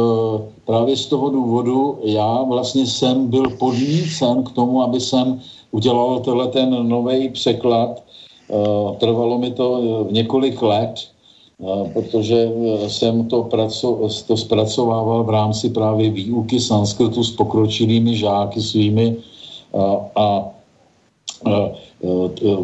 právě 0.66 0.96
z 0.96 1.06
toho 1.06 1.30
důvodu 1.30 1.98
já 2.02 2.42
vlastně 2.42 2.86
jsem 2.86 3.30
byl 3.30 3.50
podnícen 3.58 4.42
k 4.42 4.50
tomu, 4.52 4.82
aby 4.82 5.00
jsem 5.00 5.40
udělal 5.70 6.20
tenhle 6.20 6.48
ten 6.48 6.88
nový 6.88 7.28
překlad. 7.28 8.02
Trvalo 8.98 9.38
mi 9.38 9.50
to 9.54 9.78
několik 10.10 10.62
let, 10.62 11.13
protože 11.92 12.50
e, 12.84 12.90
jsem 12.90 13.28
to, 13.28 13.42
praco, 13.42 14.08
to 14.26 14.36
zpracovával 14.36 15.24
v 15.24 15.30
rámci 15.30 15.70
právě 15.70 16.10
výuky 16.10 16.60
sanskrtu 16.60 17.24
s 17.24 17.30
pokročilými 17.36 18.16
žáky 18.16 18.62
svými 18.62 19.16
a, 19.74 20.10
a, 20.16 20.26
a 21.44 21.68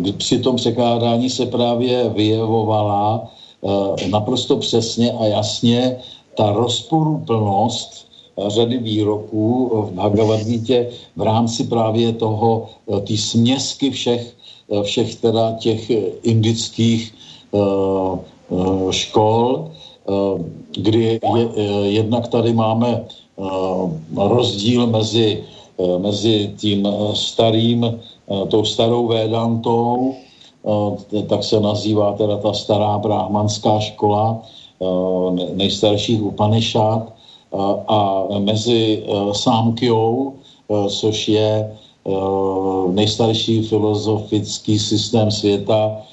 e, 0.09 0.12
při 0.12 0.38
tom 0.38 0.57
překládání 0.57 1.30
se 1.30 1.47
právě 1.47 2.09
vyjevovala 2.09 3.30
naprosto 4.11 4.57
přesně 4.57 5.12
a 5.12 5.24
jasně 5.24 5.97
ta 6.36 6.53
rozporuplnost 6.53 8.09
řady 8.49 8.78
výroků 8.78 9.70
v 9.91 9.93
Bhagavad 9.93 10.41
Gita 10.41 10.88
v 11.16 11.22
rámci 11.22 11.64
právě 11.64 12.12
toho, 12.12 12.68
ty 13.05 13.16
směsky 13.18 13.91
všech, 13.91 14.36
všech 14.82 15.14
teda 15.14 15.53
těch 15.53 15.91
indických 16.22 17.12
Eh, 17.55 18.18
škol, 18.90 19.70
eh, 20.09 20.12
kdy 20.76 21.01
je, 21.03 21.20
eh, 21.22 21.86
jednak 21.86 22.28
tady 22.28 22.53
máme 22.53 23.05
rozdíl 24.16 24.86
mezi, 24.86 25.44
mezi 25.98 26.53
tím 26.61 26.84
starým, 27.16 27.88
tou 28.48 28.64
starou 28.64 29.09
Védantou, 29.09 30.14
tak 31.26 31.40
se 31.44 31.57
nazývá 31.61 32.12
teda 32.20 32.36
ta 32.36 32.53
stará 32.53 32.98
brahmanská 33.01 33.80
škola 33.80 34.44
nejstarších 35.57 36.20
Upanishad 36.22 37.16
a 37.88 38.28
mezi 38.44 39.09
Sámkyou, 39.32 40.36
což 40.68 41.28
je 41.28 41.72
nejstarší 42.92 43.62
filozofický 43.62 44.78
systém 44.78 45.30
světa, 45.32 45.96
Eh, 45.96 46.09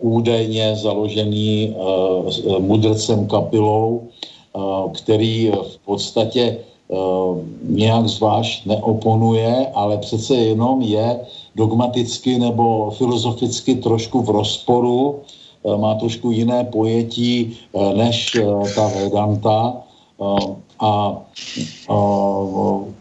údajně 0.00 0.76
založený 0.76 1.74
eh, 1.74 2.58
mudrcem 2.58 3.26
Kapilou, 3.26 4.02
eh, 4.02 4.60
který 4.92 5.50
v 5.50 5.78
podstatě 5.84 6.58
nějak 7.68 8.08
zvlášť 8.08 8.66
neoponuje, 8.66 9.66
ale 9.74 9.98
přece 9.98 10.34
jenom 10.34 10.80
je 10.80 11.20
dogmaticky 11.56 12.38
nebo 12.38 12.90
filozoficky 12.90 13.74
trošku 13.74 14.22
v 14.22 14.28
rozporu, 14.40 15.20
má 15.76 15.94
trošku 15.94 16.30
jiné 16.30 16.64
pojetí 16.64 17.60
než 17.94 18.32
ta 18.74 18.88
Vedanta 18.88 19.84
a 20.80 21.20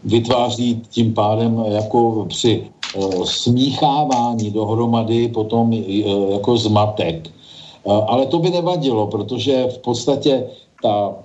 vytváří 0.03 0.83
tím 0.91 1.13
pádem 1.13 1.63
jako 1.71 2.25
při 2.27 2.67
Eh, 2.76 2.76
smíchávání 3.23 4.51
dohromady 4.51 5.27
potom 5.27 5.73
eh, 5.73 6.33
jako 6.33 6.57
zmatek. 6.57 7.27
Eh, 7.27 7.91
ale 8.07 8.25
to 8.25 8.39
by 8.39 8.49
nevadilo, 8.49 9.07
protože 9.07 9.67
v 9.67 9.77
podstatě 9.77 10.47
ta, 10.83 11.15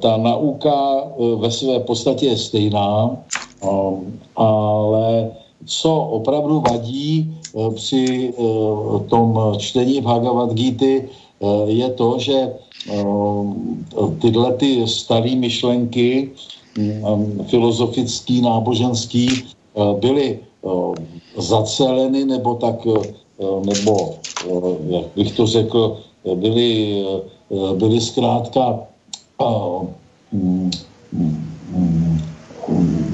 ta 0.00 0.16
nauka 0.16 1.04
ve 1.36 1.50
své 1.50 1.80
podstatě 1.80 2.26
je 2.26 2.36
stejná, 2.36 3.16
ale 4.36 5.30
co 5.66 5.94
opravdu 5.94 6.62
vadí 6.70 7.36
při 7.74 8.32
tom 9.08 9.54
čtení 9.58 10.00
Bhagavad 10.00 10.54
Gita, 10.54 11.04
je 11.66 11.88
to, 11.90 12.18
že 12.18 12.52
tyhle 14.20 14.52
ty 14.52 14.88
staré 14.88 15.36
myšlenky 15.36 16.30
filozofický, 17.46 18.40
náboženský 18.40 19.28
byly 20.00 20.38
zaceleny, 21.36 22.24
nebo 22.24 22.54
tak, 22.54 22.86
eh, 22.86 23.14
nebo, 23.64 24.14
eh, 24.46 24.76
jak 24.88 25.06
bych 25.16 25.32
to 25.36 25.46
řekl, 25.46 25.96
byly, 26.34 27.04
byly 27.74 28.00
zkrátka 28.00 28.80
mm, 30.32 30.70
mm, 31.12 32.20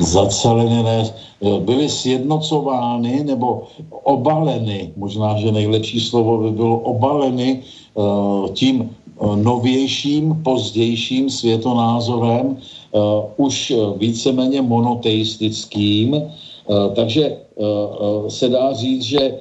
zaceleny, 0.01 0.83
ne, 0.83 1.15
byly 1.59 1.89
sjednocovány 1.89 3.25
nebo 3.25 3.63
obaleny, 4.03 4.93
možná, 4.97 5.39
že 5.39 5.53
nejlepší 5.53 6.01
slovo 6.01 6.39
by 6.39 6.51
bylo 6.51 6.79
obaleny 6.79 7.63
tím 8.53 8.91
novějším, 9.35 10.43
pozdějším 10.43 11.31
světonázorem, 11.31 12.57
už 13.37 13.73
víceméně 13.99 14.63
monoteistickým, 14.63 16.19
takže 16.95 17.37
se 18.29 18.49
dá 18.49 18.73
říct, 18.73 19.03
že 19.03 19.39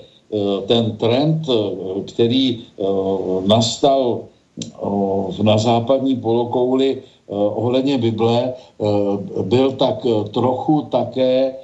ten 0.68 0.92
trend, 0.98 1.48
který 2.08 2.60
nastal 3.48 4.20
na 5.44 5.58
západní 5.58 6.16
polokouli 6.16 6.98
ohledně 7.28 7.98
Bible, 7.98 8.54
byl 9.42 9.72
tak 9.72 10.06
trochu 10.32 10.82
také 10.82 11.56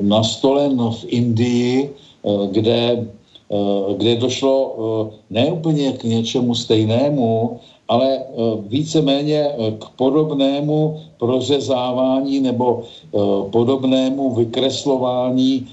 nastolen 0.00 0.90
v 0.90 1.04
Indii, 1.08 1.90
kde, 2.50 3.06
kde 3.96 4.16
došlo 4.16 4.76
ne 5.30 5.52
úplně 5.52 5.92
k 5.92 6.04
něčemu 6.04 6.54
stejnému, 6.54 7.58
ale 7.88 8.08
eh, 8.16 8.22
víceméně 8.68 9.40
eh, 9.40 9.70
k 9.78 9.84
podobnému 9.96 11.00
prořezávání 11.18 12.40
nebo 12.40 12.82
eh, 12.82 13.18
podobnému 13.50 14.34
vykreslování 14.34 15.66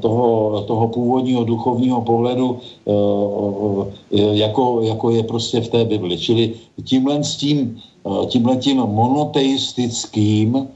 toho, 0.00 0.62
toho 0.66 0.88
původního 0.88 1.44
duchovního 1.44 2.00
pohledu, 2.00 2.58
jako, 4.10 4.82
jako 4.82 5.10
je 5.10 5.22
prostě 5.22 5.60
v 5.60 5.68
té 5.68 5.84
Bibli. 5.84 6.18
Čili 6.18 6.54
tímhle 6.84 7.24
s 7.24 7.36
tím, 7.36 7.78
tímhle 8.26 8.56
tím 8.56 8.76
monoteistickým 8.76 10.68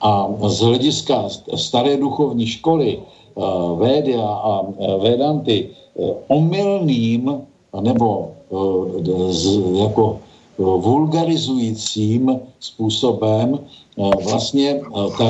a 0.00 0.28
z 0.46 0.60
hlediska 0.60 1.28
staré 1.54 1.96
duchovní 1.96 2.46
školy 2.46 2.98
Védy 3.76 4.16
a 4.16 4.62
Vedanty 4.98 5.70
omylným 6.28 7.30
nebo 7.80 8.32
jako 9.74 10.18
eh, 10.18 10.62
vulgarizujícím 10.62 12.40
způsobem 12.60 13.58
eh, 13.58 14.10
vlastně 14.24 14.80
ta, 15.18 15.24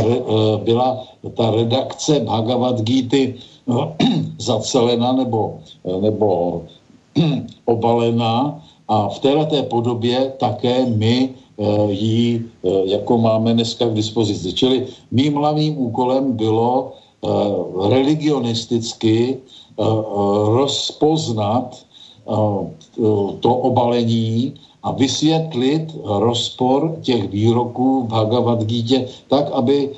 byla 0.65 1.05
ta 1.37 1.51
redakce 1.51 2.21
Bhagavad 2.21 2.81
Gita 2.81 3.41
zacelena 4.39 5.13
nebo, 5.13 5.59
nebo 6.01 6.63
obalená 7.65 8.63
a 8.89 9.09
v 9.09 9.19
této 9.19 9.63
podobě 9.63 10.33
také 10.39 10.87
my 10.87 11.31
ji 11.89 12.45
jako 12.85 13.19
máme 13.19 13.55
dneska 13.55 13.89
k 13.89 13.95
dispozici. 13.95 14.53
Čili 14.53 14.87
mým 15.11 15.35
hlavním 15.35 15.79
úkolem 15.79 16.33
bylo 16.33 16.93
religionisticky 17.89 19.39
rozpoznat 20.57 21.85
to 23.41 23.55
obalení 23.55 24.53
a 24.83 24.91
vysvětlit 24.93 25.97
rozpor 26.05 26.99
těch 27.03 27.29
výroků 27.29 28.03
v 28.03 28.07
Bhagavad 28.07 28.65
Gita 28.65 28.97
tak, 29.29 29.51
aby 29.51 29.91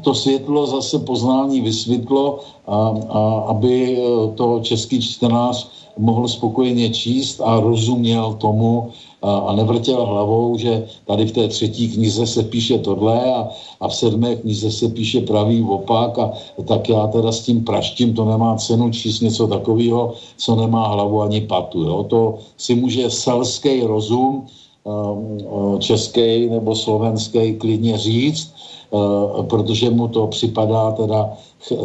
to 0.00 0.14
světlo 0.14 0.66
zase 0.66 0.98
poznání 0.98 1.60
vysvětlo 1.60 2.38
a, 2.66 2.94
a 3.08 3.38
aby 3.48 3.98
to 4.34 4.60
český 4.62 5.00
čtenář 5.00 5.68
mohl 5.98 6.28
spokojeně 6.28 6.90
číst 6.90 7.40
a 7.40 7.60
rozuměl 7.60 8.32
tomu, 8.32 8.88
a 9.22 9.52
nevrtěl 9.52 10.06
hlavou, 10.06 10.56
že 10.56 10.86
tady 11.04 11.26
v 11.26 11.32
té 11.32 11.48
třetí 11.48 11.88
knize 11.88 12.26
se 12.26 12.42
píše 12.42 12.78
tohle 12.78 13.34
a, 13.34 13.48
a 13.80 13.88
v 13.88 13.94
sedmé 13.94 14.36
knize 14.36 14.70
se 14.70 14.88
píše 14.88 15.20
pravý 15.20 15.62
opak 15.62 16.18
a 16.18 16.32
tak 16.64 16.88
já 16.88 17.06
teda 17.06 17.32
s 17.32 17.40
tím 17.40 17.64
praštím, 17.64 18.14
to 18.14 18.24
nemá 18.24 18.56
cenu 18.56 18.90
číst 18.90 19.20
něco 19.20 19.46
takového, 19.46 20.14
co 20.36 20.56
nemá 20.56 20.88
hlavu 20.88 21.22
ani 21.22 21.40
patu. 21.40 21.82
Jo? 21.82 22.04
To 22.08 22.38
si 22.56 22.74
může 22.74 23.10
selský 23.10 23.82
rozum 23.82 24.46
um, 24.84 25.80
český 25.80 26.48
nebo 26.48 26.74
slovenský 26.74 27.54
klidně 27.54 27.98
říct, 27.98 28.54
uh, 28.90 29.44
protože 29.46 29.90
mu 29.90 30.08
to 30.08 30.26
připadá 30.26 30.92
teda 30.92 31.36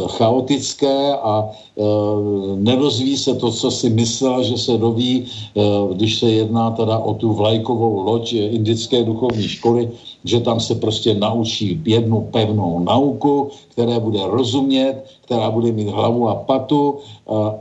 chaotické 0.08 1.14
a 1.20 1.44
e, 1.44 1.84
nedozví 2.56 3.18
se 3.18 3.36
to, 3.36 3.52
co 3.52 3.72
si 3.72 3.90
myslel, 3.90 4.44
že 4.44 4.58
se 4.58 4.78
doví, 4.78 5.26
e, 5.26 5.62
když 5.94 6.20
se 6.20 6.32
jedná 6.32 6.72
teda 6.72 6.98
o 6.98 7.14
tu 7.14 7.34
vlajkovou 7.34 8.00
loď 8.00 8.34
indické 8.34 9.04
duchovní 9.04 9.48
školy, 9.48 9.92
že 10.24 10.40
tam 10.40 10.60
se 10.60 10.76
prostě 10.76 11.14
naučí 11.14 11.82
jednu 11.86 12.22
pevnou 12.32 12.80
nauku, 12.80 13.50
které 13.72 14.00
bude 14.00 14.20
rozumět, 14.24 15.04
která 15.26 15.52
bude 15.52 15.72
mít 15.72 15.90
hlavu 15.90 16.30
a 16.30 16.36
patu 16.36 16.96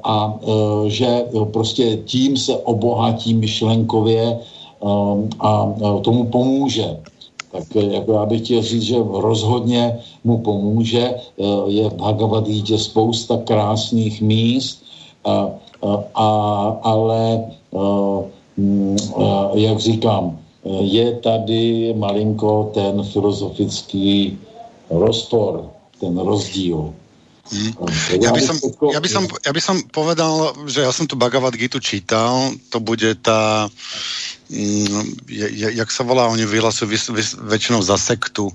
a 0.04 0.38
e, 0.38 0.90
že 0.90 1.26
prostě 1.52 1.96
tím 2.04 2.36
se 2.36 2.56
obohatí 2.56 3.34
myšlenkově 3.34 4.22
e, 4.22 4.38
a 5.40 5.72
tomu 6.02 6.24
pomůže 6.24 6.96
tak 7.54 7.70
eh, 7.76 7.94
jako 7.94 8.12
já 8.12 8.26
bych 8.26 8.40
chtěl 8.40 8.62
říct, 8.62 8.82
že 8.82 8.96
rozhodně 8.98 9.98
mu 10.24 10.38
pomůže. 10.38 11.04
Eh, 11.14 11.44
je 11.66 11.84
v 11.90 11.94
Bhagavad 11.94 12.50
Gita 12.50 12.78
spousta 12.78 13.38
krásných 13.46 14.18
míst, 14.20 14.82
a, 15.24 15.48
a, 16.14 16.28
ale 16.82 17.44
mm, 18.56 18.96
jak 19.54 19.78
říkám, 19.78 20.38
je 20.80 21.12
tady 21.12 21.94
malinko 21.96 22.70
ten 22.74 23.02
filozofický 23.04 24.38
rozpor, 24.90 25.70
ten 26.00 26.18
rozdíl. 26.18 26.92
Hmm. 27.44 27.76
Ja 28.24 28.32
by, 28.32 28.40
som, 28.40 28.56
ja, 28.88 29.00
by 29.04 29.08
som, 29.12 29.28
ja 29.28 29.52
by 29.52 29.60
som 29.60 29.76
povedal, 29.92 30.56
že 30.64 30.80
ja 30.80 30.88
som 30.96 31.04
tu 31.04 31.12
Bhagavad 31.12 31.52
Gitu 31.52 31.76
čítal, 31.76 32.56
to 32.72 32.80
bude 32.80 33.20
tá 33.20 33.68
jak 35.56 35.90
se 35.90 36.02
volá, 36.02 36.28
oni 36.28 36.46
vyhlasují 36.46 36.90
vys, 36.90 37.08
vys, 37.08 37.36
většinou 37.42 37.82
za 37.82 37.98
sektu. 37.98 38.52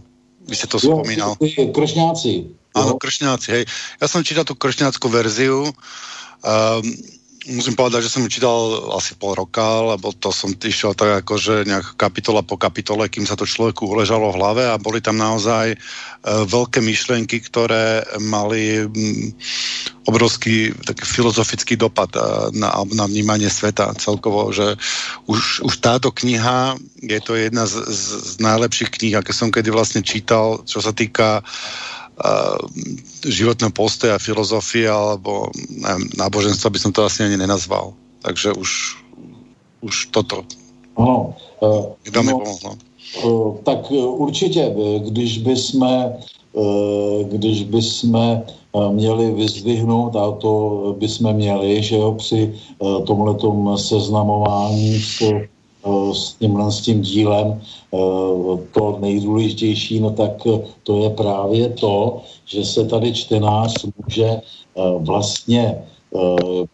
Vy 0.48 0.56
jste 0.56 0.68
to 0.68 0.78
jo, 0.78 0.80
vzpomínal. 0.80 1.36
Kršňáci. 1.74 2.46
Ano, 2.76 2.94
kršňáci, 2.94 3.52
hej. 3.52 3.66
Já 4.02 4.08
jsem 4.08 4.24
čítal 4.24 4.44
tu 4.44 4.56
kršňáckou 4.56 5.10
verziu. 5.10 5.64
Um, 5.64 6.96
musím 7.50 7.74
povedať, 7.74 8.06
že 8.06 8.14
som 8.14 8.22
ju 8.26 8.30
čítal 8.30 8.58
asi 8.94 9.18
pol 9.18 9.34
roka, 9.34 9.82
lebo 9.96 10.14
to 10.14 10.30
som 10.30 10.54
išiel 10.54 10.94
tak 10.94 11.26
akože 11.26 11.66
nejak 11.66 11.98
kapitola 11.98 12.46
po 12.46 12.56
kapitole, 12.56 13.10
kým 13.10 13.26
sa 13.26 13.34
to 13.34 13.50
človeku 13.50 13.90
uležalo 13.90 14.30
v 14.30 14.38
hlave 14.38 14.64
a 14.70 14.82
boli 14.82 15.02
tam 15.02 15.18
naozaj 15.18 15.74
uh, 15.76 16.44
veľké 16.46 16.80
myšlenky, 16.80 17.42
ktoré 17.42 18.06
mali 18.22 18.86
um, 18.86 19.34
obrovský 20.06 20.74
taký 20.86 21.06
filozofický 21.06 21.74
dopad 21.78 22.14
uh, 22.16 22.54
na, 22.54 22.74
na 22.94 23.06
vnímanie 23.10 23.50
sveta 23.50 23.94
celkovo, 23.98 24.54
že 24.54 24.78
už, 25.26 25.66
už 25.66 25.74
táto 25.82 26.14
kniha 26.14 26.78
je 27.02 27.20
to 27.22 27.34
jedna 27.36 27.66
z, 27.66 27.82
z, 27.90 28.04
z 28.16 28.32
najlepších 28.42 28.90
kníh, 28.94 29.14
aké 29.18 29.34
som 29.34 29.50
kedy 29.50 29.74
vlastne 29.74 30.06
čítal, 30.06 30.62
čo 30.66 30.82
sa 30.82 30.94
týka 30.94 31.42
uh, 31.42 31.99
životného 33.24 33.72
postoja, 33.72 34.20
filozofie 34.20 34.88
alebo 34.88 35.48
neviem, 35.72 36.12
náboženstva 36.20 36.68
by 36.72 36.80
som 36.80 36.92
to 36.92 37.08
asi 37.08 37.24
ani 37.24 37.40
nenazval. 37.40 37.96
Takže 38.24 38.54
už, 38.60 39.00
už 39.82 40.12
toto. 40.12 40.44
Ano. 41.00 41.36
Uh, 41.64 41.96
no, 42.16 42.20
mi 42.24 42.32
pomohlo. 42.32 42.72
Uh, 43.24 43.58
tak 43.64 43.92
určitě, 43.92 44.76
když 45.08 45.38
by 45.38 45.56
jsme 45.56 46.20
uh, 46.54 47.24
když 47.24 47.64
by 47.64 47.82
jsme 47.82 48.44
uh, 48.72 48.94
měli 48.94 49.32
vyzdvihnout, 49.32 50.16
a 50.16 50.32
to 50.32 50.52
by 51.00 51.08
jsme 51.08 51.34
měli, 51.34 51.84
že 51.84 51.96
jo, 51.96 52.12
při 52.20 52.54
tomhletom 53.06 53.78
seznamování 53.78 55.00
s 55.00 55.24
Eh, 55.24 55.48
s 56.14 56.34
tímhle 56.34 56.72
s 56.72 56.82
tím 56.82 57.02
dílem 57.02 57.62
to 58.72 58.98
nejdůležitější, 59.00 60.00
no 60.00 60.12
tak 60.12 60.48
eh, 60.48 60.60
to 60.84 61.04
je 61.04 61.10
právě 61.10 61.70
to, 61.70 62.22
že 62.46 62.66
se 62.66 62.86
tady 62.86 63.14
čtenář 63.14 63.86
může 63.98 64.42
vlastně, 65.00 65.76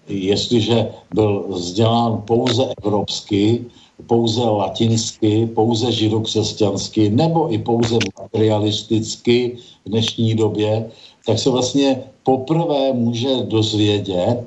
jestliže 0.08 0.90
byl 1.14 1.46
vzdělán 1.50 2.24
pouze 2.28 2.74
evropsky, 2.84 3.66
pouze 4.08 4.42
latinsky, 4.42 5.48
pouze 5.48 5.92
židokřesťansky 5.92 7.10
nebo 7.10 7.54
i 7.54 7.58
pouze 7.58 7.98
materialisticky 8.20 9.58
v 9.86 9.90
dnešní 9.90 10.36
době, 10.36 10.90
tak 11.26 11.40
se 11.40 11.50
vlastně 11.50 12.04
poprvé 12.24 12.94
může 12.94 13.44
dozvědět 13.44 14.44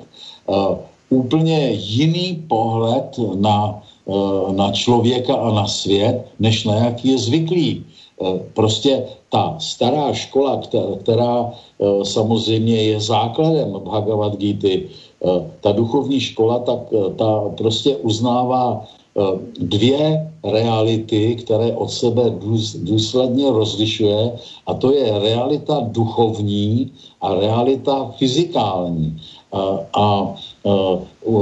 úplně 1.09 1.69
jiný 1.71 2.45
pohled 2.47 3.19
na 3.35 3.83
na 4.51 4.71
člověka 4.71 5.35
a 5.35 5.53
na 5.53 5.67
svět, 5.67 6.25
než 6.39 6.63
na 6.63 6.75
jaký 6.75 7.07
je 7.07 7.17
zvyklý. 7.17 7.85
Eh, 8.21 8.39
prostě 8.53 9.03
ta 9.29 9.55
stará 9.59 10.13
škola, 10.13 10.61
která, 10.99 11.51
eh, 11.79 12.05
samozřejmě 12.05 12.75
je 12.75 13.01
základem 13.01 13.71
Bhagavad 13.71 14.37
Gita, 14.37 14.89
ta 15.59 15.71
duchovní 15.71 16.19
škola, 16.19 16.59
tak 16.63 16.79
ta 17.19 17.51
prostě 17.59 17.99
uznává 18.07 18.87
dvě 19.59 20.31
reality, 20.43 21.35
které 21.35 21.75
od 21.75 21.91
sebe 21.91 22.23
důsledně 22.87 23.51
rozlišuje 23.51 24.31
a 24.67 24.73
to 24.73 24.95
je 24.95 25.19
realita 25.19 25.83
duchovní 25.91 26.91
a 27.21 27.35
realita 27.35 28.15
fyzikální. 28.15 29.19
A, 29.51 29.59
a 29.93 30.35
u, 31.25 31.35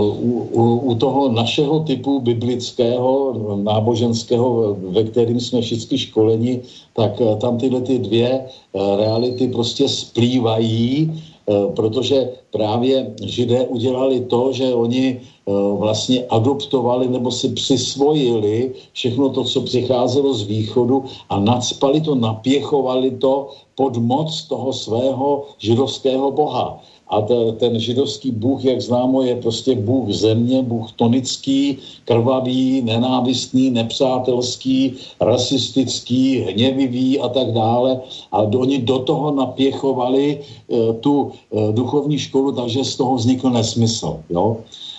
u, 0.53 0.63
u 0.77 0.95
toho 0.95 1.31
našeho 1.31 1.79
typu 1.79 2.19
biblického, 2.19 3.33
náboženského, 3.63 4.77
ve 4.93 5.03
kterým 5.03 5.39
jsme 5.39 5.61
všichni 5.61 5.97
školeni, 5.97 6.61
tak 6.93 7.21
tam 7.41 7.57
tyhle 7.57 7.81
ty 7.81 7.99
dvě 7.99 8.45
reality 8.73 9.47
prostě 9.47 9.89
splývají 9.89 11.11
Eh, 11.47 11.71
protože 11.71 12.29
právě 12.51 13.15
židé 13.23 13.63
udělali 13.71 14.19
to, 14.27 14.51
že 14.51 14.75
oni 14.75 15.15
eh, 15.15 15.51
vlastně 15.79 16.27
adoptovali 16.27 17.07
nebo 17.07 17.31
si 17.31 17.55
přisvojili 17.55 18.75
všechno 18.91 19.29
to, 19.29 19.43
co 19.47 19.61
přicházelo 19.61 20.33
z 20.33 20.43
východu 20.43 21.07
a 21.29 21.39
nadspali 21.39 22.01
to, 22.03 22.15
napěchovali 22.15 23.11
to 23.23 23.55
pod 23.79 23.95
moc 23.97 24.27
toho 24.51 24.73
svého 24.75 25.47
židovského 25.57 26.31
boha. 26.35 26.83
A 27.09 27.21
te, 27.21 27.51
ten 27.51 27.79
židovský 27.79 28.31
bůh, 28.31 28.65
jak 28.65 28.81
známo, 28.81 29.21
je 29.21 29.35
prostě 29.35 29.75
bůh 29.75 30.11
země, 30.11 30.61
bůh 30.61 30.91
tonický, 30.91 31.77
krvavý, 32.05 32.81
nenávistný, 32.81 33.69
nepřátelský, 33.69 34.93
rasistický, 35.21 36.39
hněvivý 36.39 37.19
a 37.19 37.29
tak 37.29 37.51
dále. 37.51 38.01
A 38.31 38.37
oni 38.41 38.79
do 38.79 38.99
toho 38.99 39.31
napěchovali 39.31 40.39
e, 40.39 40.93
tu 40.93 41.31
e, 41.31 41.71
duchovní 41.71 42.19
školu, 42.19 42.51
takže 42.51 42.83
z 42.83 42.95
toho 42.95 43.15
vznikl 43.15 43.49
nesmysl. 43.49 44.19
Jo? 44.29 44.57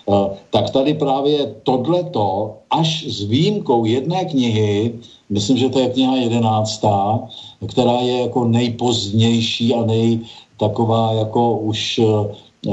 E, 0.09 0.13
tak 0.51 0.71
tady 0.71 0.95
právě 0.95 1.55
tohleto, 1.63 2.57
až 2.71 3.05
s 3.05 3.23
výjimkou 3.29 3.85
jedné 3.85 4.25
knihy, 4.25 4.95
myslím, 5.31 5.57
že 5.57 5.69
to 5.69 5.79
je 5.79 5.89
kniha 5.89 6.17
jedenáctá, 6.17 7.29
která 7.67 8.01
je 8.01 8.19
jako 8.19 8.45
nejpozdnější 8.45 9.75
a 9.75 9.85
nej, 9.85 10.21
taková 10.59 11.13
jako 11.13 11.59
už 11.59 12.01
eh, 12.03 12.71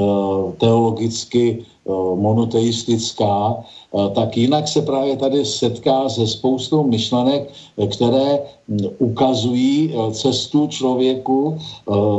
teologicky 0.58 1.62
eh, 1.62 1.92
monoteistická, 2.16 3.56
eh, 3.62 4.10
tak 4.16 4.38
jinak 4.38 4.68
se 4.68 4.82
právě 4.82 5.18
tady 5.18 5.46
setká 5.46 6.10
se 6.10 6.28
spoustou 6.28 6.84
myšlenek, 6.84 7.54
které 7.92 8.40
hm, 8.68 8.78
ukazují 8.98 9.94
cestu 10.12 10.68
člověku 10.68 11.58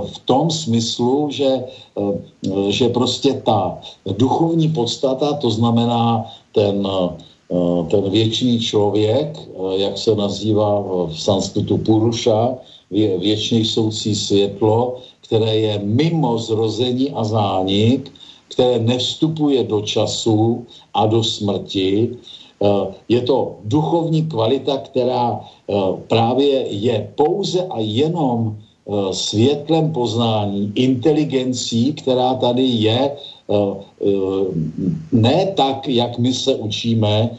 v 0.06 0.18
tom 0.24 0.50
smyslu, 0.50 1.28
že, 1.30 1.64
že 2.68 2.88
prostě 2.88 3.42
ta 3.44 3.78
duchovní 4.06 4.68
podstata, 4.68 5.32
to 5.32 5.50
znamená 5.50 6.24
ten, 6.52 6.88
ten 7.90 8.10
věčný 8.10 8.60
člověk, 8.60 9.38
jak 9.76 9.98
se 9.98 10.14
nazývá 10.14 10.80
v 11.08 11.14
sanskritu 11.16 11.78
Puruša, 11.78 12.54
věčný 12.90 13.64
soucí 13.64 14.14
světlo, 14.14 14.96
které 15.26 15.56
je 15.56 15.74
mimo 15.84 16.38
zrození 16.38 17.10
a 17.10 17.24
zánik, 17.24 18.12
které 18.48 18.78
nevstupuje 18.78 19.64
do 19.64 19.80
času 19.82 20.66
a 20.94 21.06
do 21.06 21.24
smrti. 21.24 22.16
Eh, 22.62 22.94
je 23.08 23.20
to 23.20 23.60
duchovní 23.64 24.22
kvalita, 24.32 24.76
která 24.76 25.40
eh, 25.40 25.74
právě 26.08 26.72
je 26.72 27.12
pouze 27.14 27.66
a 27.66 27.78
jenom 27.80 28.56
eh, 28.56 28.92
světlem 29.12 29.92
poznání, 29.92 30.72
inteligencí, 30.74 31.92
která 31.92 32.34
tady 32.34 32.64
je, 32.64 33.16
ne 35.12 35.46
tak, 35.54 35.88
jak 35.88 36.18
my 36.18 36.34
se 36.34 36.54
učíme, 36.54 37.30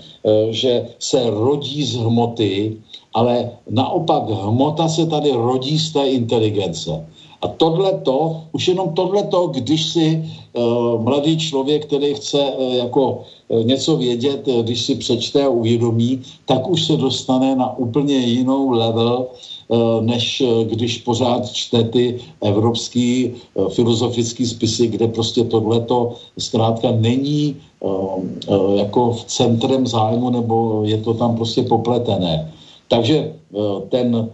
že 0.50 0.88
se 1.00 1.20
rodí 1.30 1.84
z 1.84 2.00
hmoty, 2.00 2.78
ale 3.14 3.52
naopak 3.70 4.30
hmota 4.30 4.88
se 4.88 5.06
tady 5.06 5.32
rodí 5.32 5.80
z 5.80 5.92
té 5.92 6.08
inteligence. 6.08 7.06
A 7.42 7.48
tohleto, 7.48 8.42
už 8.52 8.68
jenom 8.68 8.94
tohleto, 8.94 9.48
když 9.48 9.86
si 9.86 10.26
uh, 10.54 11.02
mladý 11.04 11.38
člověk, 11.38 11.86
který 11.86 12.14
chce 12.14 12.38
uh, 12.38 12.74
jako 12.74 13.22
uh, 13.48 13.64
něco 13.64 13.98
vědět, 13.98 14.48
uh, 14.48 14.66
když 14.66 14.82
si 14.82 14.96
přečte 14.96 15.46
a 15.46 15.50
uvědomí, 15.50 16.22
tak 16.46 16.70
už 16.70 16.86
se 16.86 16.98
dostane 16.98 17.56
na 17.56 17.78
úplně 17.78 18.18
jinou 18.18 18.70
level, 18.70 19.28
uh, 19.68 20.02
než 20.02 20.42
uh, 20.42 20.64
když 20.64 20.98
pořád 20.98 21.50
čte 21.52 21.84
ty 21.84 22.20
evropský 22.42 23.32
uh, 23.54 23.70
filozofický 23.70 24.46
spisy, 24.46 24.88
kde 24.88 25.08
prostě 25.08 25.44
tohleto 25.44 26.14
zkrátka 26.38 26.92
není 26.92 27.56
uh, 27.80 28.18
uh, 28.50 28.76
jako 28.76 29.12
v 29.12 29.24
centrem 29.26 29.88
zájmu, 29.88 30.30
nebo 30.30 30.82
je 30.86 30.98
to 30.98 31.14
tam 31.14 31.36
prostě 31.38 31.64
popletené. 31.64 32.54
Takže 32.90 33.34
uh, 33.54 33.82
ten 33.90 34.30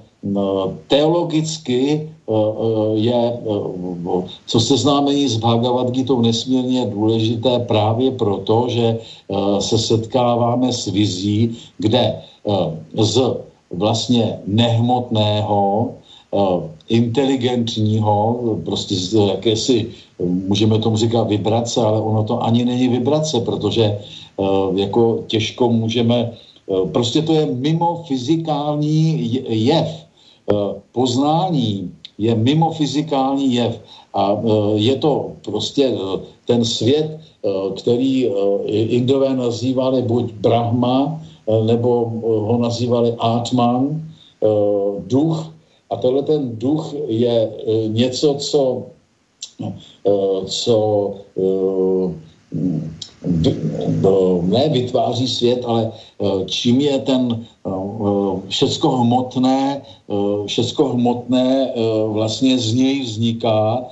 teologicky 0.88 2.09
Eh, 2.24 2.32
eh, 2.32 2.91
je, 3.03 3.21
eh, 3.36 4.24
co 4.47 4.59
seznámení 4.59 5.28
s 5.28 5.38
Bhagavad 5.43 5.91
Gita 5.91 6.15
nesmírně 6.15 6.86
důležité 6.86 7.59
právě 7.59 8.11
proto, 8.11 8.65
že 8.69 8.97
se 9.59 9.78
setkáváme 9.78 10.74
s 10.74 10.88
vizí, 10.88 11.57
kde 11.78 12.21
z 12.99 13.38
vlastně 13.71 14.39
nehmotného, 14.47 15.89
inteligentního, 16.89 18.39
prostě 18.65 18.95
z 18.95 19.13
jakési, 19.13 19.88
můžeme 20.47 20.80
tomu 20.80 20.97
říkat 20.97 21.24
vibrace, 21.28 21.82
ale 21.82 22.01
ono 22.01 22.24
to 22.24 22.43
ani 22.43 22.65
není 22.65 22.88
vibrace, 22.88 23.39
protože 23.39 23.99
jako 24.76 25.24
těžko 25.28 25.69
můžeme, 25.69 26.34
prostě 26.91 27.21
to 27.21 27.34
je 27.34 27.45
mimo 27.45 28.03
fyzikální 28.07 29.39
jev. 29.49 30.03
Poznání 30.91 31.91
je 32.18 32.36
mimo 32.36 32.72
fyzikální 32.72 33.54
jev. 33.54 33.80
A 34.14 34.32
e, 34.32 34.38
je 34.76 34.96
to 34.96 35.32
prostě 35.46 35.86
e, 35.86 35.98
ten 36.46 36.66
svět, 36.66 37.20
který 37.76 38.32
Indové 38.68 39.36
nazývali 39.36 40.02
buď 40.02 40.32
Brahma, 40.34 41.22
nebo 41.66 42.12
ho 42.24 42.58
nazývali 42.58 43.16
Atman, 43.20 44.04
duch. 45.08 45.52
A 45.89 45.96
tenhle 45.96 46.24
ten 46.24 46.60
duch 46.60 46.94
je 47.08 47.52
něco, 47.88 48.36
co, 48.39 48.84
co 50.46 51.14
ne 54.41 54.69
vytváří 54.69 55.28
svět, 55.28 55.61
ale 55.65 55.91
čím 56.45 56.82
je 56.82 56.99
ten 56.99 57.45
všecko 58.47 58.89
hmotné, 58.89 59.82
všecko 60.45 60.89
hmotné 60.89 61.74
vlastně 62.07 62.57
z 62.57 62.74
něj 62.74 63.01
vzniká 63.01 63.84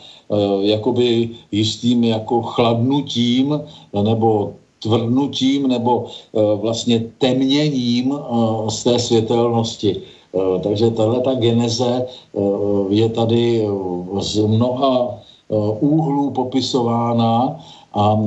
jakoby 0.61 1.29
jistým 1.51 2.03
jako 2.03 2.41
chladnutím 2.41 3.61
nebo 4.03 4.53
tvrdnutím 4.83 5.67
nebo 5.67 6.05
vlastně 6.55 7.05
temněním 7.17 8.19
z 8.69 8.83
té 8.83 8.99
světelnosti. 8.99 10.01
Takže 10.63 10.91
tahle 10.91 11.19
ta 11.19 11.33
geneze 11.33 12.05
je 12.89 13.09
tady 13.09 13.67
z 14.19 14.39
mnoha 14.39 15.19
úhlů 15.79 16.31
popisována 16.31 17.59
a 17.93 18.19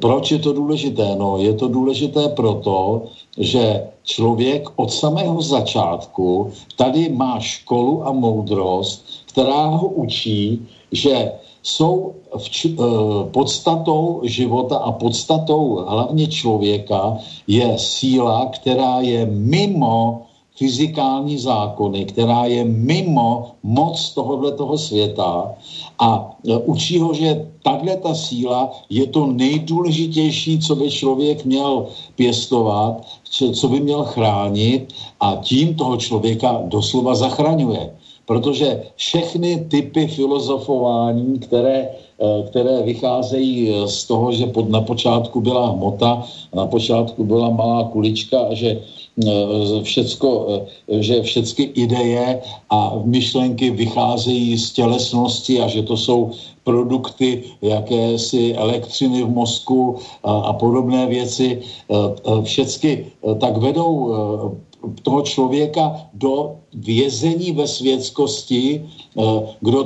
proč 0.00 0.30
je 0.30 0.38
to 0.38 0.52
důležité? 0.52 1.16
No, 1.18 1.38
je 1.38 1.52
to 1.52 1.68
důležité 1.68 2.28
proto, 2.28 3.02
že 3.38 3.86
člověk 4.04 4.68
od 4.76 4.92
samého 4.92 5.42
začátku 5.42 6.50
tady 6.76 7.08
má 7.08 7.40
školu 7.40 8.06
a 8.06 8.12
moudrost, 8.12 9.04
která 9.26 9.66
ho 9.66 9.88
učí, 9.88 10.66
že 10.92 11.32
jsou 11.62 12.14
v 12.36 12.48
č- 12.50 12.68
eh, 12.68 12.84
podstatou 13.30 14.20
života 14.24 14.76
a 14.76 14.92
podstatou 14.92 15.84
hlavně 15.88 16.26
člověka 16.26 17.18
je 17.46 17.78
síla, 17.78 18.46
která 18.46 19.00
je 19.00 19.26
mimo 19.26 20.28
fyzikální 20.58 21.38
zákony, 21.38 22.04
která 22.04 22.44
je 22.44 22.64
mimo 22.64 23.50
moc 23.62 24.14
tohohle 24.14 24.52
toho 24.52 24.78
světa 24.78 25.54
a 25.98 26.30
e, 26.48 26.56
učí 26.58 26.98
ho, 26.98 27.14
že 27.14 27.46
takhle 27.62 27.96
ta 27.96 28.14
síla 28.14 28.72
je 28.90 29.06
to 29.06 29.26
nejdůležitější, 29.26 30.58
co 30.58 30.74
by 30.76 30.90
člověk 30.90 31.44
měl 31.44 31.86
pěstovat, 32.16 33.06
co 33.52 33.68
by 33.68 33.80
měl 33.80 34.04
chránit 34.04 34.94
a 35.20 35.36
tím 35.42 35.74
toho 35.74 35.96
člověka 35.96 36.62
doslova 36.64 37.14
zachraňuje. 37.14 37.90
Protože 38.26 38.82
všechny 38.96 39.66
typy 39.68 40.06
filozofování, 40.06 41.38
které, 41.38 41.88
e, 42.20 42.42
které 42.46 42.82
vycházejí 42.82 43.72
z 43.86 44.04
toho, 44.04 44.32
že 44.32 44.46
pod, 44.46 44.68
na 44.68 44.80
počátku 44.80 45.40
byla 45.40 45.72
hmota, 45.72 46.22
na 46.54 46.66
počátku 46.66 47.24
byla 47.24 47.50
malá 47.50 47.88
kulička 47.88 48.40
a 48.40 48.54
že 48.54 48.84
Eh, 49.18 49.82
všecko, 49.82 50.46
eh, 50.86 51.02
že 51.02 51.22
všechny 51.22 51.64
ideje 51.74 52.38
a 52.70 52.94
myšlenky 53.04 53.70
vycházejí 53.70 54.58
z 54.58 54.72
tělesnosti 54.72 55.60
a 55.60 55.66
že 55.66 55.82
to 55.82 55.96
jsou 55.96 56.30
produkty 56.68 57.56
jakési 57.64 58.52
elektřiny 58.52 59.24
v 59.24 59.30
mozku 59.32 59.96
a, 60.20 60.52
a 60.52 60.52
podobné 60.52 61.08
věci, 61.08 61.64
všechny 62.44 63.08
tak 63.40 63.56
vedou 63.56 64.12
toho 65.02 65.22
člověka 65.22 65.96
do 66.14 66.60
vězení 66.74 67.52
ve 67.52 67.66
světskosti, 67.66 68.84
kdo, 69.60 69.80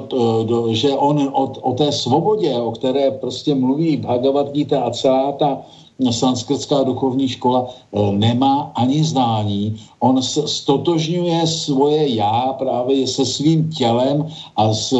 do, 0.44 0.74
že 0.74 0.90
on 0.90 1.30
o, 1.32 1.44
o 1.62 1.72
té 1.72 1.92
svobodě, 1.92 2.50
o 2.58 2.72
které 2.72 3.10
prostě 3.10 3.54
mluví 3.54 3.96
Bhagavad 3.96 4.52
Gita 4.52 4.82
a 4.82 4.90
celá 4.90 5.32
ta 5.32 5.62
sanskrtská 6.10 6.82
duchovní 6.82 7.28
škola 7.28 7.70
nemá 8.10 8.72
ani 8.74 9.04
zdání. 9.04 9.76
On 10.00 10.22
stotožňuje 10.22 11.46
svoje 11.46 12.14
já 12.18 12.52
právě 12.58 13.06
se 13.06 13.24
svým 13.26 13.70
tělem 13.70 14.26
a 14.56 14.72
s, 14.72 14.92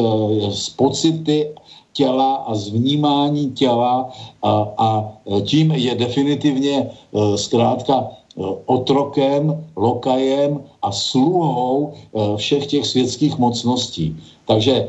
s 0.51 0.71
pocity 0.71 1.51
těla 1.93 2.35
a 2.35 2.55
z 2.55 2.69
vnímání 2.69 3.51
těla 3.51 4.09
a, 4.43 4.69
a 4.79 5.13
tím 5.45 5.73
je 5.73 5.95
definitivně 5.95 6.91
eh, 6.91 7.39
zkrátka 7.39 8.09
eh, 8.09 8.41
otrokem, 8.67 9.65
lokajem 9.77 10.61
a 10.83 10.93
sluhou 10.93 11.93
všech 12.37 12.67
těch 12.67 12.87
světských 12.87 13.39
mocností. 13.39 14.17
Takže 14.47 14.89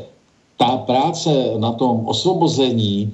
ta 0.56 0.76
práce 0.76 1.54
na 1.58 1.72
tom 1.72 2.06
osvobození 2.06 3.12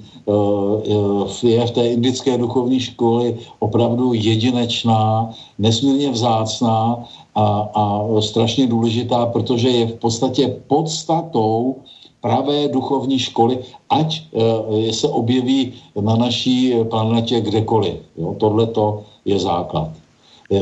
je 1.43 1.65
v 1.65 1.71
té 1.71 1.87
indické 1.87 2.37
duchovní 2.37 2.79
školy 2.79 3.37
opravdu 3.59 4.13
jedinečná, 4.13 5.33
nesmírně 5.59 6.11
vzácná 6.11 7.03
a, 7.35 7.45
a 7.73 8.01
strašně 8.21 8.67
důležitá, 8.67 9.25
protože 9.25 9.69
je 9.69 9.87
v 9.87 9.93
podstatě 9.93 10.61
podstatou 10.67 11.75
pravé 12.21 12.67
duchovní 12.67 13.19
školy, 13.19 13.59
ať 13.89 14.09
e, 14.21 14.93
se 14.93 15.07
objeví 15.07 15.73
na 16.01 16.15
naší 16.15 16.73
planetě 16.89 17.41
kdekoliv. 17.41 17.93
Tohle 18.37 18.67
to 18.67 19.03
je 19.25 19.39
základ. 19.39 19.89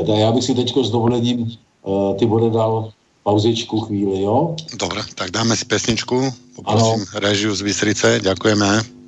Já 0.06 0.32
bych 0.32 0.44
si 0.44 0.56
teď 0.56 0.78
s 0.78 0.90
dovolením 0.90 1.46
e, 1.48 2.16
ty 2.16 2.26
bude 2.26 2.50
dal 2.50 2.92
pauzičku 3.24 3.80
chvíli, 3.80 4.22
jo? 4.22 4.56
Dobre, 4.80 5.02
tak 5.16 5.32
dáme 5.32 5.56
si 5.56 5.66
pesničku. 5.66 6.34
Poprosím 6.56 7.06
ano. 7.14 7.20
režiu 7.20 7.56
z 7.56 7.62
Vystrice. 7.62 8.20
Ďakujeme. 8.24 9.00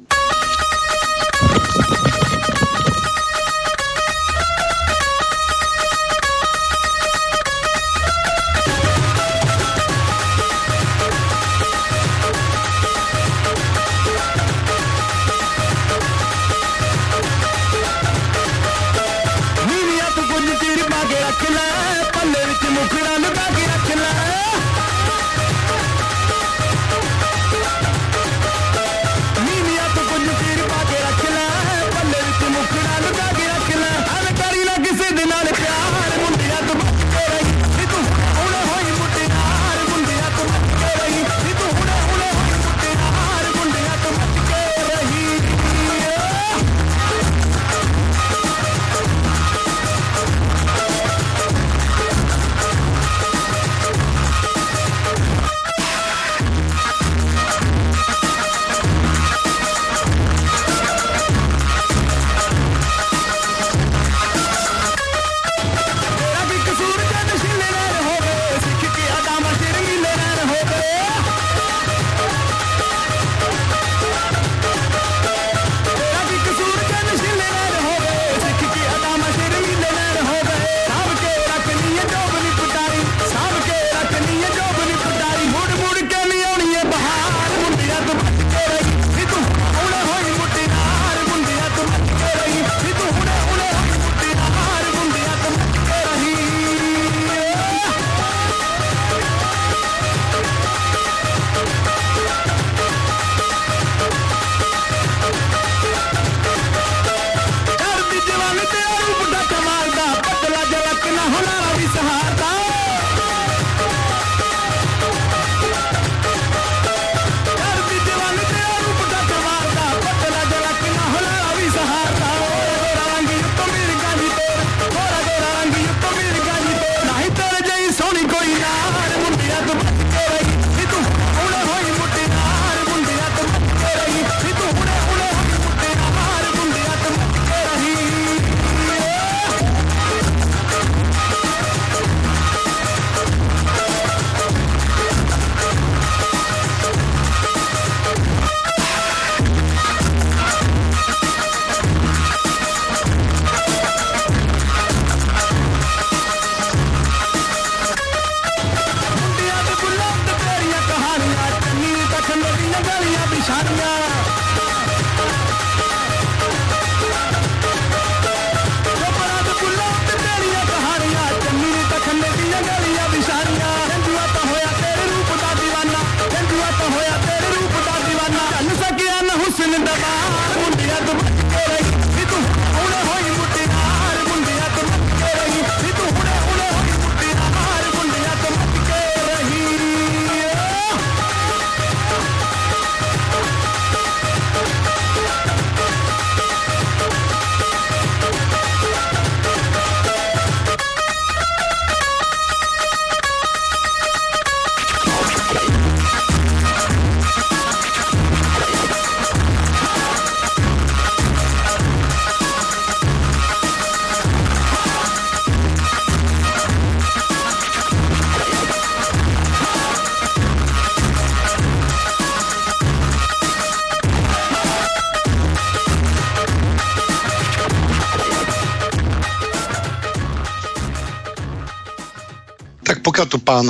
Pán 233.51 233.67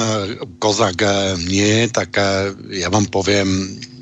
Kozak 0.61 1.01
nie, 1.49 1.89
tak 1.89 2.13
ja 2.69 2.93
vám 2.93 3.09
poviem 3.09 3.49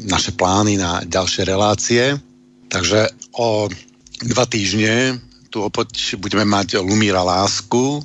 naše 0.04 0.36
plány 0.36 0.76
na 0.76 1.00
ďalšie 1.08 1.48
relácie. 1.48 2.20
Takže 2.68 3.08
o 3.40 3.72
dva 4.28 4.44
týždne 4.44 5.24
tu 5.48 5.64
opäť 5.64 6.20
budeme 6.20 6.44
mať 6.44 6.84
Lumíra 6.84 7.24
Lásku, 7.24 8.04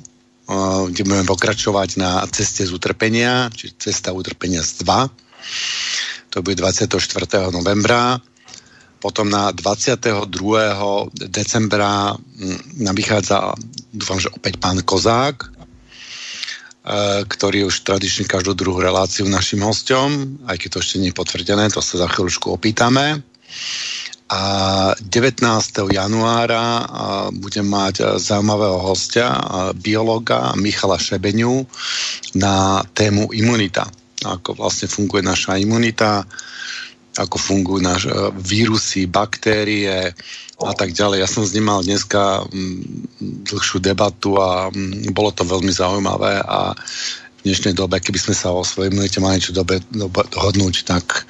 kde 0.87 1.01
budeme 1.03 1.27
pokračovať 1.27 1.99
na 1.99 2.23
ceste 2.31 2.63
z 2.63 2.71
utrpenia, 2.71 3.51
či 3.51 3.75
cesta 3.75 4.15
utrpenia 4.15 4.63
z 4.63 4.87
2. 4.87 6.31
To 6.31 6.37
bude 6.39 6.55
24. 6.55 6.95
novembra. 7.51 8.23
Potom 9.03 9.27
na 9.27 9.51
22. 9.51 10.31
decembra 11.27 12.15
mm, 12.15 12.81
nám 12.81 12.95
vychádza, 12.95 13.53
dúfam, 13.91 14.17
že 14.17 14.33
opäť 14.33 14.57
pán 14.57 14.81
Kozák, 14.81 15.54
ktorý 17.25 17.65
je 17.65 17.69
už 17.73 17.77
tradične 17.81 18.29
každú 18.29 18.53
druhú 18.53 18.77
reláciu 18.77 19.25
našim 19.25 19.65
hostom, 19.65 20.37
aj 20.45 20.61
keď 20.61 20.69
to 20.69 20.81
ešte 20.85 20.97
nie 21.01 21.09
je 21.09 21.17
potvrdené, 21.17 21.73
to 21.73 21.81
sa 21.81 21.97
za 21.97 22.07
chvíľučku 22.09 22.53
opýtame. 22.53 23.25
A 24.25 24.41
19. 24.97 25.45
januára 25.93 26.65
budem 27.29 27.65
mať 27.65 28.17
zaujímavého 28.17 28.81
hostia, 28.81 29.37
biologa 29.77 30.53
Michala 30.57 30.97
Šebeňu 30.97 31.65
na 32.37 32.81
tému 32.93 33.29
imunita. 33.37 33.85
Ako 34.25 34.57
vlastne 34.57 34.89
funguje 34.89 35.21
naša 35.21 35.61
imunita, 35.61 36.25
ako 37.15 37.37
fungujú 37.39 37.79
naš, 37.79 38.09
e, 38.09 38.11
vírusy, 38.35 39.07
baktérie 39.07 40.11
a 40.63 40.71
tak 40.71 40.95
ďalej. 40.95 41.19
Ja 41.19 41.29
som 41.29 41.43
s 41.43 41.51
ním 41.51 41.67
mal 41.67 41.83
dneska 41.83 42.47
mm, 42.47 43.51
dlhšiu 43.51 43.83
debatu 43.83 44.39
a 44.39 44.71
mm, 44.71 45.11
bolo 45.11 45.35
to 45.35 45.43
veľmi 45.43 45.71
zaujímavé 45.71 46.39
a 46.39 46.71
v 46.75 47.53
dnešnej 47.53 47.77
dobe, 47.77 48.01
keby 48.01 48.17
sme 48.17 48.35
sa 48.35 48.49
o 48.55 48.65
svojej 48.65 48.89
imunite 48.89 49.21
mali 49.21 49.37
niečo 49.37 49.53
dobe, 49.53 49.77
dobe 49.93 50.25
dohodnúť, 50.33 50.87
tak 50.87 51.29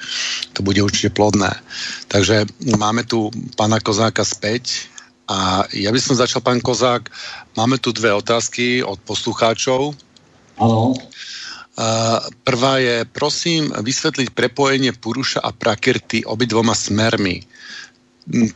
to 0.56 0.64
bude 0.64 0.80
určite 0.80 1.12
plodné. 1.12 1.52
Takže 2.08 2.48
máme 2.78 3.04
tu 3.04 3.28
pána 3.58 3.82
Kozáka 3.82 4.24
späť 4.24 4.88
a 5.26 5.66
ja 5.74 5.90
by 5.90 6.00
som 6.00 6.14
začal, 6.16 6.40
pán 6.40 6.62
Kozák, 6.62 7.10
máme 7.58 7.82
tu 7.82 7.90
dve 7.90 8.14
otázky 8.14 8.80
od 8.80 8.96
poslucháčov. 9.02 9.92
Áno. 10.56 10.94
Prvá 12.46 12.80
je, 12.80 13.04
prosím, 13.04 13.68
vysvetliť 13.68 14.32
prepojenie 14.32 14.96
Puruša 14.96 15.44
a 15.44 15.52
Prakirty 15.52 16.24
obidvoma 16.24 16.72
smermi. 16.72 17.44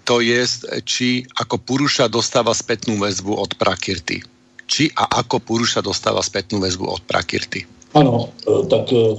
To 0.05 0.19
je, 0.19 0.43
či 0.83 1.23
ako 1.39 1.63
Puruša 1.63 2.11
dostáva 2.11 2.51
spätnú 2.51 2.99
väzbu 2.99 3.39
od 3.39 3.55
Prakirty. 3.55 4.19
Či 4.67 4.91
a 4.99 5.23
ako 5.23 5.39
Puruša 5.39 5.79
dostáva 5.79 6.23
spätnú 6.27 6.59
väzbu 6.59 6.91
od 6.91 7.03
Prakirty. 7.07 7.63
Ano, 7.95 8.31
e, 8.47 8.67
tak 8.67 8.91
e, 8.91 9.19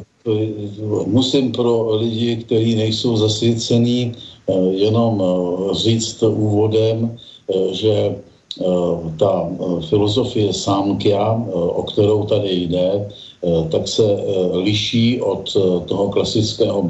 musím 1.08 1.52
pro 1.52 1.96
lidi, 1.96 2.44
kteří 2.44 2.76
nejsou 2.76 3.18
zasvěcení, 3.18 4.12
e, 4.12 4.54
jenom 4.76 5.24
říct 5.72 6.24
úvodem, 6.24 7.18
že 7.72 8.16
ta 9.20 9.48
filozofie 9.90 10.54
Sámkia, 10.54 11.32
o 11.52 11.84
kterou 11.84 12.24
tady 12.24 12.52
jde, 12.52 13.08
tak 13.72 13.88
se 13.88 14.04
liší 14.54 15.22
od 15.22 15.48
toho 15.88 16.10
klasického 16.10 16.84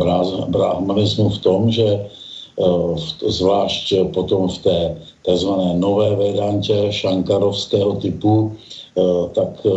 brahmanismu 0.50 1.30
v 1.30 1.38
tom, 1.38 1.72
že 1.72 2.06
zvlášť 3.28 4.14
potom 4.14 4.50
v 4.50 4.58
té 4.58 4.80
tzv. 5.26 5.50
nové 5.76 6.16
vedantě 6.16 6.88
šankarovského 6.90 7.94
typu, 7.96 8.54
tak 9.34 9.68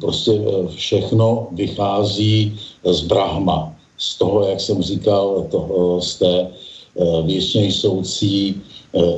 prostě 0.00 0.32
všechno 0.74 1.46
vychází 1.52 2.56
z 2.84 3.00
Brahma. 3.00 3.74
Z 3.98 4.18
toho, 4.18 4.44
jak 4.44 4.60
jsem 4.60 4.82
říkal, 4.82 5.46
toho, 5.50 6.00
z 6.00 6.18
té 6.18 6.48
věčně 7.24 7.72
soucí 7.72 8.60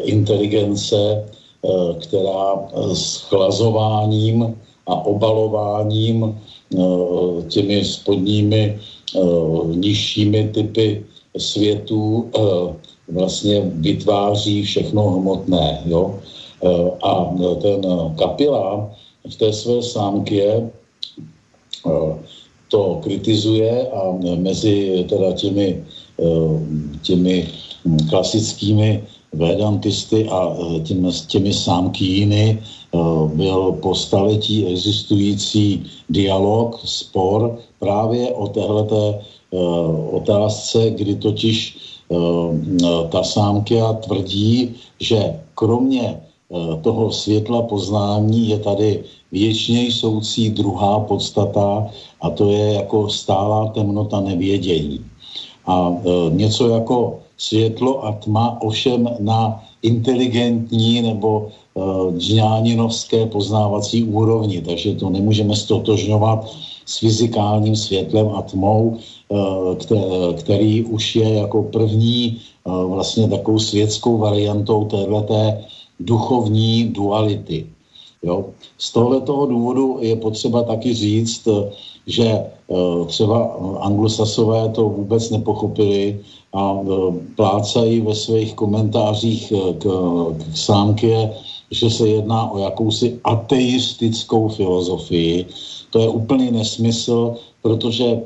inteligence, 0.03 1.25
která 1.99 2.69
s 2.93 3.17
chlazováním 3.17 4.55
a 4.87 4.95
obalováním 5.07 6.35
Eh, 6.75 7.43
těmi 7.49 7.85
spodními 7.85 8.79
eh, 9.17 9.21
nižšími 9.75 10.49
typy 10.49 11.07
světů 11.39 12.31
eh, 12.37 12.41
vlastně 13.09 13.61
vytváří 13.61 14.63
všechno 14.63 15.03
hmotné. 15.11 15.83
Jo? 15.87 16.19
A 17.03 17.35
ten 17.63 17.81
kapila 18.19 18.91
v 19.31 19.37
té 19.37 19.53
své 19.53 19.83
sámkě 19.83 20.71
to 22.69 23.01
kritizuje 23.03 23.89
a 23.91 24.19
mezi 24.37 25.05
teda 25.09 25.33
těmi, 25.33 25.85
těmi 27.03 27.49
klasickými 28.09 29.05
vedantisty 29.33 30.29
a 30.29 30.57
těmi, 30.85 31.09
těmi 31.29 31.53
sámkýny 31.53 32.59
Eh, 32.95 33.29
byl 33.35 33.73
po 33.83 33.95
staletí 33.95 34.67
existující 34.67 35.83
dialog, 36.09 36.81
spor 36.85 37.59
právě 37.79 38.31
o 38.31 38.49
téhleté 38.49 39.19
eh, 39.19 39.23
otázce, 40.11 40.91
kdy 40.91 41.15
totiž 41.17 41.77
eh, 42.11 43.09
ta 43.09 43.23
sámkia 43.23 43.93
tvrdí, 43.93 44.75
že 45.01 45.41
kromě 45.55 46.21
toho 46.83 47.11
světla 47.11 47.63
poznání 47.63 48.49
je 48.49 48.59
tady 48.59 49.05
věčně 49.33 49.93
soucí 49.93 50.51
druhá 50.51 51.01
podstata 51.01 51.91
a 52.21 52.31
to 52.31 52.51
je 52.51 52.73
jako 52.75 53.09
stálá 53.09 53.69
temnota 53.75 54.21
nevědění. 54.21 55.01
A 55.67 55.97
něco 56.31 56.69
jako 56.69 57.19
světlo 57.37 58.05
a 58.07 58.13
tma 58.13 58.59
ovšem 58.63 59.09
na 59.19 59.65
inteligentní 59.83 61.03
nebo 61.03 61.49
džňáninovské 62.19 63.27
poznávací 63.27 64.05
úrovni, 64.05 64.61
takže 64.61 64.95
to 64.95 65.11
nemůžeme 65.11 65.57
stotožňovat 65.57 66.47
s 66.87 66.99
fyzikálním 66.99 67.77
světlem 67.77 68.29
a 68.35 68.43
tmou, 68.43 68.97
eh, 68.97 70.35
který 70.35 70.85
už 70.85 71.17
je 71.17 71.29
jako 71.35 71.63
první 71.63 72.37
eh, 72.37 72.71
vlastně 72.87 73.29
takovou 73.29 73.59
světskou 73.59 74.19
variantou 74.19 74.85
téhleté 74.85 75.65
duchovní 76.01 76.85
duality. 76.85 77.67
Jo? 78.23 78.45
Z 78.79 78.93
tohoto 78.93 79.47
důvodu 79.47 79.99
je 80.01 80.17
potřeba 80.17 80.63
taky 80.63 80.95
říct, 80.95 81.49
že 82.07 82.29
eh, 82.29 83.05
třeba 83.07 83.57
anglosasové 83.81 84.69
to 84.69 84.89
vůbec 84.89 85.31
nepochopili 85.31 86.21
a 86.55 86.79
plácají 87.37 88.01
ve 88.01 88.15
svých 88.15 88.55
komentářích 88.55 89.53
k, 89.79 89.85
k 90.39 90.57
sámky 90.57 91.11
že 91.75 91.91
se 91.91 92.09
jedná 92.09 92.51
o 92.51 92.59
jakousi 92.59 93.21
ateistickou 93.25 94.49
filozofii. 94.49 95.47
To 95.95 96.03
je 96.03 96.09
úplný 96.09 96.51
nesmysl, 96.51 97.39
protože 97.63 98.05
e, 98.05 98.21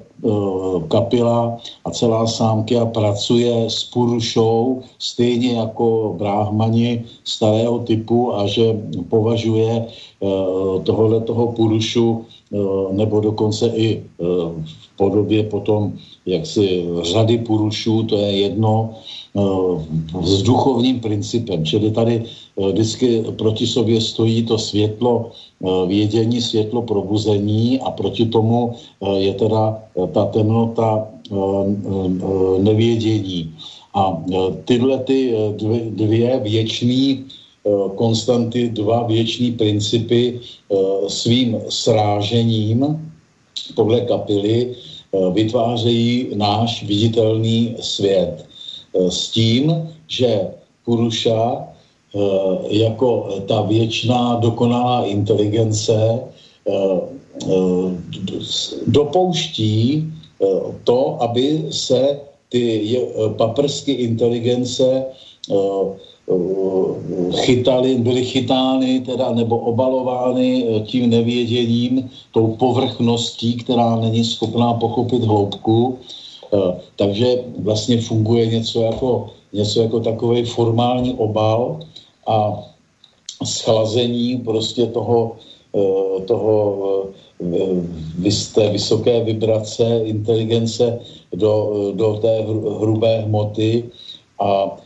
kapila 0.89 1.61
a 1.85 1.89
celá 1.91 2.27
sámkia 2.27 2.87
pracuje 2.87 3.71
s 3.71 3.85
purušou 3.85 4.81
stejně 4.99 5.61
jako 5.61 6.17
bráhmani 6.19 7.05
starého 7.25 7.79
typu 7.79 8.33
a 8.35 8.47
že 8.49 8.73
považuje 9.13 9.85
e, 9.85 9.87
tohohle 10.81 11.21
toho 11.21 11.53
purušu 11.53 12.25
nebo 12.93 13.21
dokonce 13.21 13.67
i 13.67 13.97
e, 13.97 14.03
v 14.65 14.97
podobě 14.97 15.43
potom 15.43 15.93
jaksi 16.27 16.89
řady 17.03 17.39
purušů, 17.39 18.03
to 18.03 18.17
je 18.17 18.33
jedno, 18.33 18.91
e, 19.37 19.41
s 20.23 20.43
duchovním 20.43 21.01
principem. 21.01 21.65
Čili 21.65 21.91
tady 21.91 22.25
Eh, 22.59 22.73
vždycky 22.73 23.23
proti 23.39 23.67
sobě 23.67 24.01
stojí 24.01 24.43
to 24.43 24.59
světlo 24.59 25.31
eh, 25.31 25.87
vědění, 25.87 26.43
světlo 26.43 26.83
probuzení 26.83 27.81
a 27.81 27.91
proti 27.91 28.27
tomu 28.27 28.75
eh, 28.75 29.31
je 29.31 29.35
teda 29.35 29.79
ta 30.13 30.25
temnota 30.25 31.07
nevědění. 32.59 33.53
A 33.95 34.17
tyhle 34.65 34.99
ty 34.99 35.35
dvě 35.93 36.41
věčné 36.41 37.29
konstanty, 37.97 38.69
dva 38.69 39.03
věční 39.03 39.53
principy 39.53 40.41
svým 41.09 41.57
srážením 41.69 43.11
podle 43.75 44.01
kapily 44.01 44.75
vytvářejí 45.33 46.29
náš 46.35 46.83
viditelný 46.83 47.77
svět. 47.81 48.47
S 49.09 49.29
tím, 49.29 49.89
že 50.09 50.49
Puruša 50.85 51.69
Eh, 52.15 52.59
jako 52.69 53.29
ta 53.49 53.63
věčná 53.63 54.41
dokonalá 54.41 55.05
inteligence 55.05 56.21
eh, 56.69 56.73
eh, 57.45 57.91
dopouští 58.87 60.13
to, 60.85 61.23
aby 61.23 61.67
se 61.71 62.21
ty 62.49 62.97
paprsky 63.37 63.93
inteligence 63.93 65.05
chytali, 67.33 67.95
byly 67.95 68.25
chytány 68.25 69.01
teda, 69.01 69.33
nebo 69.33 69.59
obalovány 69.59 70.65
tím 70.87 71.11
nevěděním, 71.11 72.11
tou 72.33 72.47
povrchností, 72.47 73.57
která 73.57 73.97
není 73.97 74.25
schopná 74.25 74.75
pochopit 74.75 75.23
hloubku. 75.25 75.99
Takže 76.97 77.45
vlastně 77.59 78.01
funguje 78.01 78.47
něco 78.47 78.83
jako, 78.83 79.27
něco 79.53 79.83
jako 79.83 80.01
takový 80.01 80.45
formální 80.45 81.15
obal 81.15 81.81
a 82.27 82.65
schlazení 83.45 84.37
prostě 84.37 84.87
toho, 84.87 85.37
toho 86.27 86.77
té 88.55 88.69
vysoké 88.69 89.25
vibrace, 89.25 90.01
inteligence 90.05 90.99
do, 91.33 91.73
do 91.95 92.15
té 92.15 92.45
hrubé 92.81 93.21
hmoty 93.21 93.85
a 94.41 94.77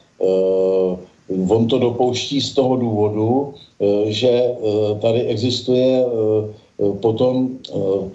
on 1.48 1.66
to 1.66 1.78
dopouští 1.78 2.40
z 2.40 2.54
toho 2.54 2.76
důvodu, 2.76 3.28
uh, 3.28 4.04
že 4.06 4.30
uh, 4.30 4.98
tady 4.98 5.20
existuje 5.20 6.06
uh, 6.06 6.96
potom 6.96 7.48
uh, 7.72 8.08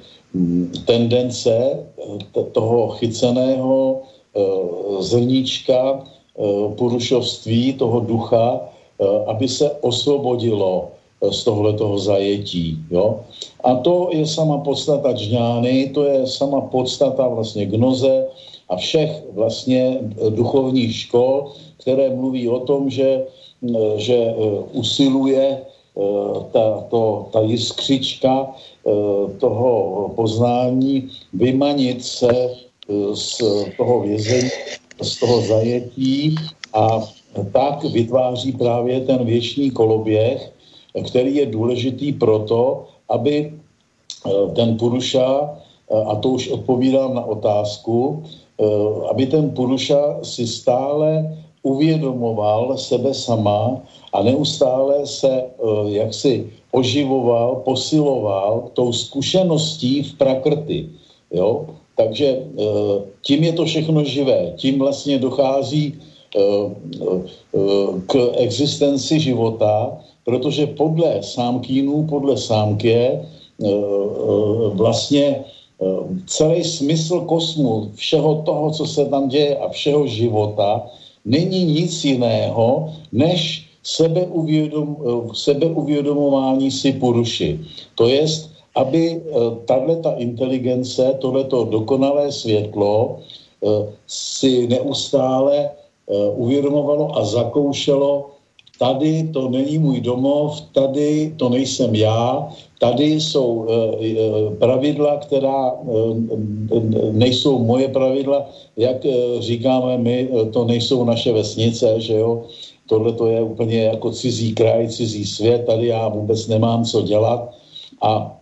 tendence 0.86 1.84
toho 2.51 2.89
chyceného 2.89 4.01
zrníčka 4.99 6.03
porušovství, 6.78 7.74
toho 7.74 7.99
ducha, 7.99 8.61
aby 9.28 9.47
se 9.47 9.72
osvobodilo 9.82 10.88
z 11.32 11.43
tohletoho 11.43 11.97
zajetí. 11.97 12.78
Jo? 12.91 13.20
A 13.63 13.76
to 13.76 14.09
je 14.13 14.28
sama 14.28 14.57
podstata 14.57 15.13
džňány, 15.13 15.89
to 15.93 16.03
je 16.03 16.28
sama 16.28 16.61
podstata 16.61 17.28
vlastně 17.28 17.65
gnoze 17.65 18.28
a 18.70 18.76
všech 18.76 19.24
vlastně 19.34 19.99
duchovních 20.30 20.95
škol, 20.95 21.51
které 21.78 22.15
mluví 22.15 22.49
o 22.49 22.59
tom, 22.59 22.89
že, 22.89 23.24
že 23.95 24.15
e, 24.15 24.34
usiluje 24.72 25.41
e, 25.41 25.61
ta, 26.51 26.84
to, 26.89 27.30
ta 27.32 27.41
jiskřička 27.41 28.47
e, 28.47 28.51
toho 29.39 29.72
poznání 30.15 31.09
vymanit 31.34 32.03
se 32.05 32.55
z 33.13 33.43
toho 33.78 33.99
vězení, 33.99 34.49
z 35.01 35.20
toho 35.20 35.41
zajetí 35.41 36.36
a 36.74 37.03
tak 37.51 37.84
vytváří 37.84 38.51
právě 38.51 39.01
ten 39.01 39.26
věčný 39.26 39.72
koloběh, 39.72 40.51
který 41.07 41.36
je 41.36 41.45
důležitý 41.45 42.13
proto, 42.13 42.88
aby 43.09 43.53
ten 44.55 44.78
Puruša, 44.78 45.59
a 46.07 46.15
to 46.15 46.30
už 46.30 46.47
odpovídám 46.47 47.13
na 47.13 47.26
otázku, 47.26 48.24
aby 49.09 49.25
ten 49.25 49.49
Puruša 49.49 50.23
si 50.23 50.47
stále 50.47 51.37
uvědomoval 51.61 52.77
sebe 52.77 53.13
sama 53.13 53.81
a 54.13 54.23
neustále 54.23 55.05
se 55.05 55.43
jaksi 55.85 56.49
oživoval, 56.71 57.61
posiloval 57.65 58.73
tou 58.73 58.93
zkušeností 58.93 60.03
v 60.03 60.13
prakrty. 60.17 60.89
Jo? 61.31 61.65
Takže 61.97 62.43
tím 63.21 63.43
je 63.43 63.53
to 63.53 63.65
všechno 63.65 64.03
živé. 64.03 64.53
Tím 64.55 64.79
vlastně 64.79 65.19
dochází 65.19 65.93
k 68.07 68.13
existenci 68.37 69.19
života 69.19 69.97
protože 70.27 70.67
podle 70.67 71.23
sámkínů, 71.23 72.03
podle 72.03 72.35
eh, 72.35 73.23
eh, 73.63 73.69
vlastně 74.75 75.25
eh, 75.25 75.43
celý 76.25 76.63
smysl 76.63 77.21
kosmu, 77.21 77.91
všeho 77.95 78.41
toho, 78.41 78.71
co 78.71 78.86
se 78.86 79.05
tam 79.05 79.30
děje 79.30 79.57
a 79.57 79.69
všeho 79.69 80.07
života, 80.07 80.86
není 81.25 81.65
nic 81.65 82.05
jiného, 82.05 82.93
než 83.11 83.67
sebeuvědom, 83.84 84.97
sebeuvědomování 85.34 86.71
si 86.71 86.91
puruši. 86.93 87.59
To 87.95 88.07
jest, 88.07 88.49
aby 88.75 89.21
tahle 89.65 89.95
ta 89.95 90.11
inteligence, 90.11 91.17
tohleto 91.19 91.63
dokonalé 91.63 92.32
světlo 92.32 93.19
si 94.07 94.67
neustále 94.67 95.69
uvědomovalo 96.36 97.17
a 97.17 97.25
zakoušelo 97.25 98.36
tady 98.80 99.30
to 99.34 99.49
není 99.49 99.78
můj 99.78 100.01
domov, 100.01 100.61
tady 100.71 101.34
to 101.38 101.49
nejsem 101.49 101.95
já, 101.95 102.49
tady 102.80 103.05
jsou 103.05 103.67
e, 103.69 104.55
pravidla, 104.55 105.17
která 105.17 105.71
e, 105.71 105.73
nejsou 107.11 107.59
moje 107.59 107.88
pravidla, 107.88 108.49
jak 108.78 109.05
říkáme 109.39 109.97
my, 109.97 110.30
to 110.53 110.65
nejsou 110.65 111.03
naše 111.03 111.32
vesnice, 111.34 112.01
že 112.01 112.13
jo, 112.13 112.43
tohle 112.89 113.13
to 113.13 113.28
je 113.28 113.41
úplně 113.41 113.84
jako 113.84 114.11
cizí 114.11 114.53
kraj, 114.53 114.88
cizí 114.89 115.25
svět, 115.25 115.65
tady 115.65 115.88
já 115.88 116.07
vůbec 116.07 116.47
nemám 116.47 116.86
co 116.86 117.01
dělat. 117.01 117.49
A 118.01 118.38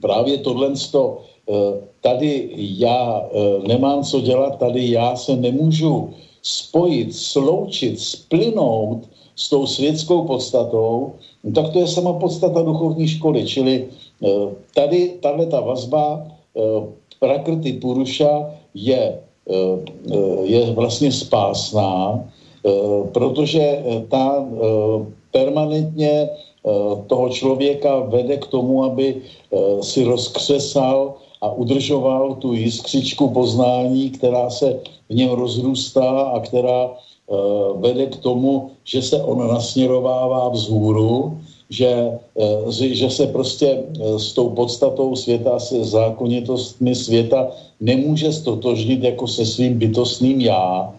právě 0.00 0.38
tohle 0.38 0.72
to, 0.92 1.18
tady 2.00 2.50
já 2.56 3.22
nemám 3.66 4.04
co 4.04 4.20
dělat, 4.20 4.58
tady 4.58 4.90
já 4.90 5.16
se 5.16 5.36
nemůžu 5.36 6.10
spojit, 6.42 7.14
sloučit, 7.14 8.00
splynout 8.00 9.08
s 9.38 9.48
tou 9.48 9.66
světskou 9.66 10.26
podstatou, 10.26 11.12
no 11.44 11.50
tak 11.54 11.72
to 11.72 11.78
je 11.78 11.86
sama 11.86 12.12
podstata 12.12 12.62
duchovní 12.62 13.08
školy, 13.08 13.46
čili 13.46 13.86
eh, 13.86 14.28
tady 14.74 15.14
tahle 15.22 15.46
ta 15.46 15.60
vazba 15.60 16.26
eh, 16.26 16.60
prakrty 17.20 17.72
Puruša 17.72 18.50
je, 18.74 19.14
eh, 19.14 19.78
je 20.44 20.70
vlastně 20.74 21.12
spásná, 21.12 22.24
protože 23.12 23.84
ta 24.10 24.44
permanentně 25.32 26.28
toho 27.06 27.28
člověka 27.28 28.10
vede 28.10 28.36
k 28.36 28.46
tomu, 28.46 28.84
aby 28.84 29.22
si 29.80 30.04
rozkřesal 30.04 31.14
a 31.40 31.52
udržoval 31.52 32.34
tu 32.34 32.52
jiskřičku 32.52 33.30
poznání, 33.30 34.10
která 34.10 34.50
se 34.50 34.80
v 35.08 35.14
něm 35.14 35.30
rozrůstá 35.30 36.34
a 36.34 36.40
která 36.40 36.90
vede 37.76 38.06
k 38.06 38.16
tomu, 38.16 38.70
že 38.84 39.02
se 39.02 39.22
on 39.22 39.48
nasměrovává 39.48 40.48
vzhůru, 40.48 41.38
že, 41.70 42.18
eh, 42.40 42.72
že 42.94 43.10
se 43.10 43.26
prostě 43.26 43.68
eh, 43.68 44.18
s 44.18 44.32
tou 44.32 44.50
podstatou 44.50 45.16
světa, 45.16 45.58
se 45.58 45.84
zákonitostmi 45.84 46.94
světa 46.94 47.52
nemůže 47.80 48.32
stotožnit 48.32 49.04
jako 49.04 49.26
se 49.26 49.46
svým 49.46 49.78
bytostným 49.78 50.40
já. 50.40 50.94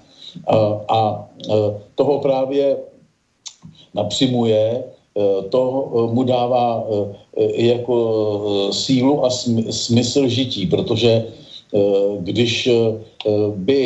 A 0.89 1.25
toho 1.95 2.19
právě 2.21 2.77
napřimuje, 3.93 4.83
to 5.49 5.63
mu 6.13 6.23
dává 6.23 6.85
jako 7.55 7.95
sílu 8.71 9.25
a 9.25 9.29
smysl 9.69 10.27
žití, 10.27 10.67
protože 10.69 11.25
když 12.21 12.69
by 13.55 13.79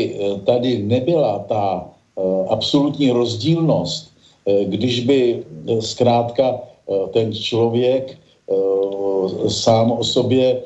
tady 0.43 0.83
nebyla 0.83 1.39
ta 1.47 1.92
Eh, 1.92 1.92
absolutní 2.47 3.11
rozdílnost, 3.11 4.11
eh, 4.45 4.65
když 4.65 4.99
by 4.99 5.43
eh, 5.43 5.81
zkrátka 5.81 6.59
ten 7.13 7.33
člověk 7.33 8.17
sám 9.47 9.91
o 9.91 10.03
sobě 10.03 10.61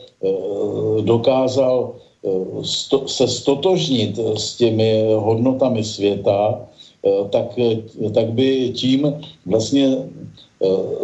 dokázal 1.01 1.93
se 3.05 3.27
stotožnit 3.27 4.17
s 4.17 4.57
těmi 4.57 5.13
hodnotami 5.13 5.83
světa, 5.83 6.65
tak, 7.29 7.53
tak 8.13 8.33
by 8.33 8.73
tím 8.73 9.13
vlastně 9.45 10.09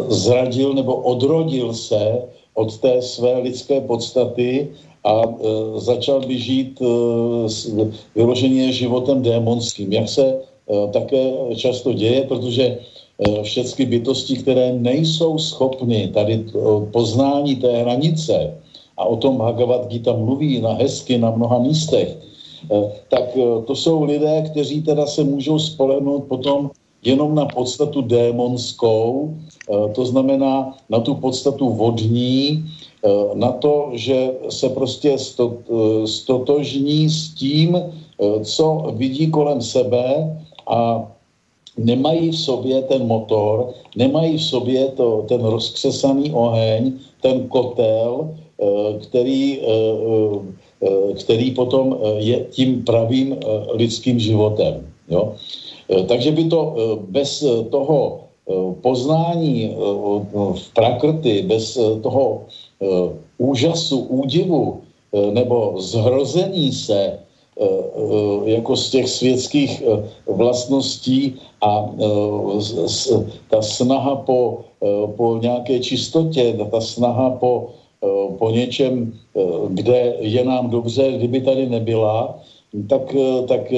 zradil 0.08 0.74
nebo 0.74 0.94
odrodil 0.94 1.74
se 1.74 2.22
od 2.54 2.78
té 2.78 3.02
své 3.02 3.38
lidské 3.38 3.80
podstaty 3.80 4.74
a 5.04 5.22
e, 5.22 5.80
začal 5.80 6.20
by 6.20 6.38
žít 6.38 6.82
e, 6.82 6.86
vyloženě 8.14 8.72
životem 8.72 9.22
démonským, 9.22 9.92
jak 9.92 10.08
se 10.08 10.24
e, 10.24 10.38
také 10.92 11.32
často 11.56 11.92
děje, 11.92 12.22
protože 12.22 12.64
e, 12.64 12.78
všechny 13.42 13.86
bytosti, 13.86 14.36
které 14.36 14.72
nejsou 14.72 15.38
schopny 15.38 16.08
tady 16.08 16.34
e, 16.34 16.50
poznání 16.90 17.56
té 17.56 17.76
hranice, 17.76 18.54
a 18.96 19.04
o 19.04 19.16
tom 19.16 19.36
Bhagavad 19.36 19.88
Gita 19.88 20.12
mluví 20.12 20.60
na 20.60 20.72
hezky 20.72 21.18
na 21.18 21.30
mnoha 21.30 21.58
místech, 21.58 22.08
e, 22.08 22.92
tak 23.08 23.36
e, 23.36 23.62
to 23.66 23.76
jsou 23.76 24.04
lidé, 24.04 24.42
kteří 24.50 24.82
teda 24.82 25.06
se 25.06 25.24
můžou 25.24 25.58
spolehnout 25.58 26.24
potom 26.24 26.70
jenom 27.04 27.34
na 27.34 27.44
podstatu 27.44 28.00
démonskou, 28.00 29.36
to 29.94 30.06
znamená 30.06 30.72
na 30.88 31.00
tu 31.00 31.14
podstatu 31.14 31.68
vodní, 31.68 32.64
na 33.34 33.52
to, 33.52 33.90
že 33.92 34.30
se 34.48 34.68
prostě 34.68 35.16
eh, 35.16 36.06
stotožní 36.06 37.10
s 37.10 37.34
tím, 37.34 37.76
eh, 37.76 38.44
co 38.44 38.66
vidí 38.96 39.30
kolem 39.30 39.60
sebe 39.62 40.38
a 40.66 41.10
nemají 41.76 42.30
v 42.30 42.38
sobě 42.38 42.82
ten 42.82 43.06
motor, 43.06 43.74
nemají 43.96 44.38
v 44.38 44.42
sobě 44.42 44.88
to, 44.96 45.24
ten 45.28 45.44
rozkřesaný 45.44 46.32
oheň, 46.32 46.92
ten 47.20 47.48
kotel, 47.48 48.30
který, 49.02 49.60
který 51.18 51.50
potom 51.50 51.98
je 52.22 52.46
tím 52.54 52.84
pravým 52.86 53.36
lidským 53.74 54.18
životem. 54.22 54.86
Jo? 55.10 55.34
Takže 56.06 56.30
by 56.30 56.44
to 56.44 56.60
bez 57.10 57.42
toho 57.70 58.20
poznání 58.80 59.74
v 60.54 60.66
prakrty, 60.74 61.42
bez 61.42 61.74
toho 62.02 62.46
úžasu, 63.38 63.98
údivu 63.98 64.80
nebo 65.30 65.74
zhrození 65.78 66.72
se 66.72 67.18
jako 68.44 68.76
z 68.76 68.90
těch 68.90 69.08
světských 69.08 69.82
vlastností 70.26 71.34
a 71.62 71.90
ta 73.50 73.62
snaha 73.62 74.16
po, 74.16 74.64
po 75.16 75.38
nějaké 75.42 75.80
čistotě, 75.80 76.58
ta 76.70 76.80
snaha 76.80 77.30
po 77.30 77.70
Eh, 78.04 78.36
po 78.38 78.50
něčem, 78.50 79.12
eh, 79.36 79.40
kde 79.68 80.16
je 80.20 80.44
nám 80.44 80.70
dobře, 80.70 81.12
kdyby 81.12 81.40
tady 81.40 81.66
nebyla, 81.68 82.38
tak, 82.88 83.14
eh, 83.14 83.46
tak 83.46 83.72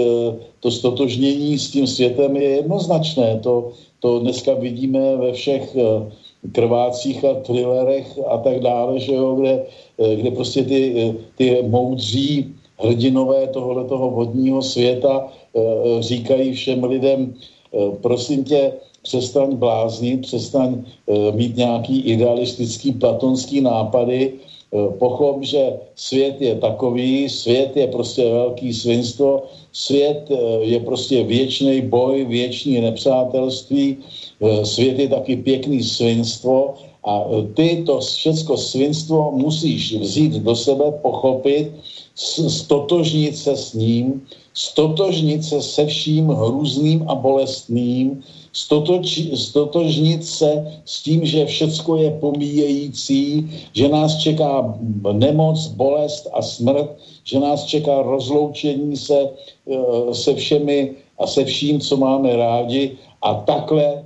to 0.60 0.70
stotožnění 0.70 1.58
s 1.58 1.70
tím 1.70 1.86
světem 1.86 2.36
je 2.36 2.48
jednoznačné. 2.64 3.38
To, 3.42 3.70
to 4.00 4.18
dneska 4.18 4.54
vidíme 4.54 5.16
ve 5.16 5.32
všech 5.32 5.76
krvácích 6.52 7.24
a 7.24 7.34
thrillerech 7.34 8.18
a 8.26 8.38
tak 8.38 8.60
dále, 8.60 9.00
že 9.00 9.14
jo, 9.14 9.34
kde, 9.34 9.62
kde 10.16 10.30
prostě 10.30 10.62
ty, 10.62 11.14
ty 11.36 11.62
moudří 11.68 12.54
hrdinové 12.78 13.46
tohoto 13.46 13.98
vodního 13.98 14.62
světa 14.62 15.28
říkají 16.00 16.52
všem 16.52 16.84
lidem, 16.84 17.34
prosím 18.00 18.44
tě, 18.44 18.72
přestaň 19.02 19.56
bláznit, 19.56 20.20
přestaň 20.20 20.84
mít 21.34 21.56
nějaký 21.56 22.00
idealistický 22.00 22.92
platonský 22.92 23.60
nápady, 23.60 24.32
pochop, 24.98 25.42
že 25.42 25.72
svět 25.94 26.40
je 26.40 26.54
takový, 26.54 27.28
svět 27.28 27.76
je 27.76 27.86
prostě 27.86 28.24
velký 28.24 28.72
svinstvo, 28.72 29.42
svět 29.72 30.26
uh, 30.30 30.62
je 30.62 30.80
prostě 30.80 31.22
věčný 31.22 31.80
boj, 31.80 32.24
věčný 32.24 32.80
nepřátelství, 32.80 33.96
svět 34.62 34.98
je 34.98 35.08
taky 35.08 35.36
pěkný 35.36 35.82
svinstvo 35.82 36.74
a 37.04 37.24
ty 37.54 37.82
to 37.86 38.00
všechno 38.00 38.56
svinstvo 38.56 39.30
musíš 39.32 39.94
vzít 39.94 40.32
do 40.32 40.56
sebe, 40.56 40.84
pochopit, 41.02 41.72
stotožnit 42.48 43.36
se 43.36 43.56
s 43.56 43.74
ním, 43.74 44.22
stotožnit 44.54 45.44
se 45.44 45.62
se 45.62 45.86
vším 45.86 46.28
hrůzným 46.28 47.04
a 47.08 47.14
bolestným, 47.14 48.22
stotožnit 49.34 50.24
se 50.24 50.80
s 50.84 51.02
tím, 51.02 51.26
že 51.26 51.46
všecko 51.46 51.96
je 51.96 52.10
pomíjející, 52.10 53.50
že 53.72 53.88
nás 53.88 54.16
čeká 54.16 54.74
nemoc, 55.12 55.66
bolest 55.76 56.28
a 56.32 56.42
smrt, 56.42 56.96
že 57.24 57.38
nás 57.38 57.64
čeká 57.64 58.02
rozloučení 58.02 58.96
se 58.96 59.28
eh, 59.28 60.14
se 60.14 60.34
všemi 60.34 60.96
a 61.18 61.26
se 61.26 61.44
vším, 61.44 61.80
co 61.80 61.96
máme 61.96 62.36
rádi 62.36 62.96
a 63.22 63.34
takhle 63.34 63.84
eh, 63.84 64.02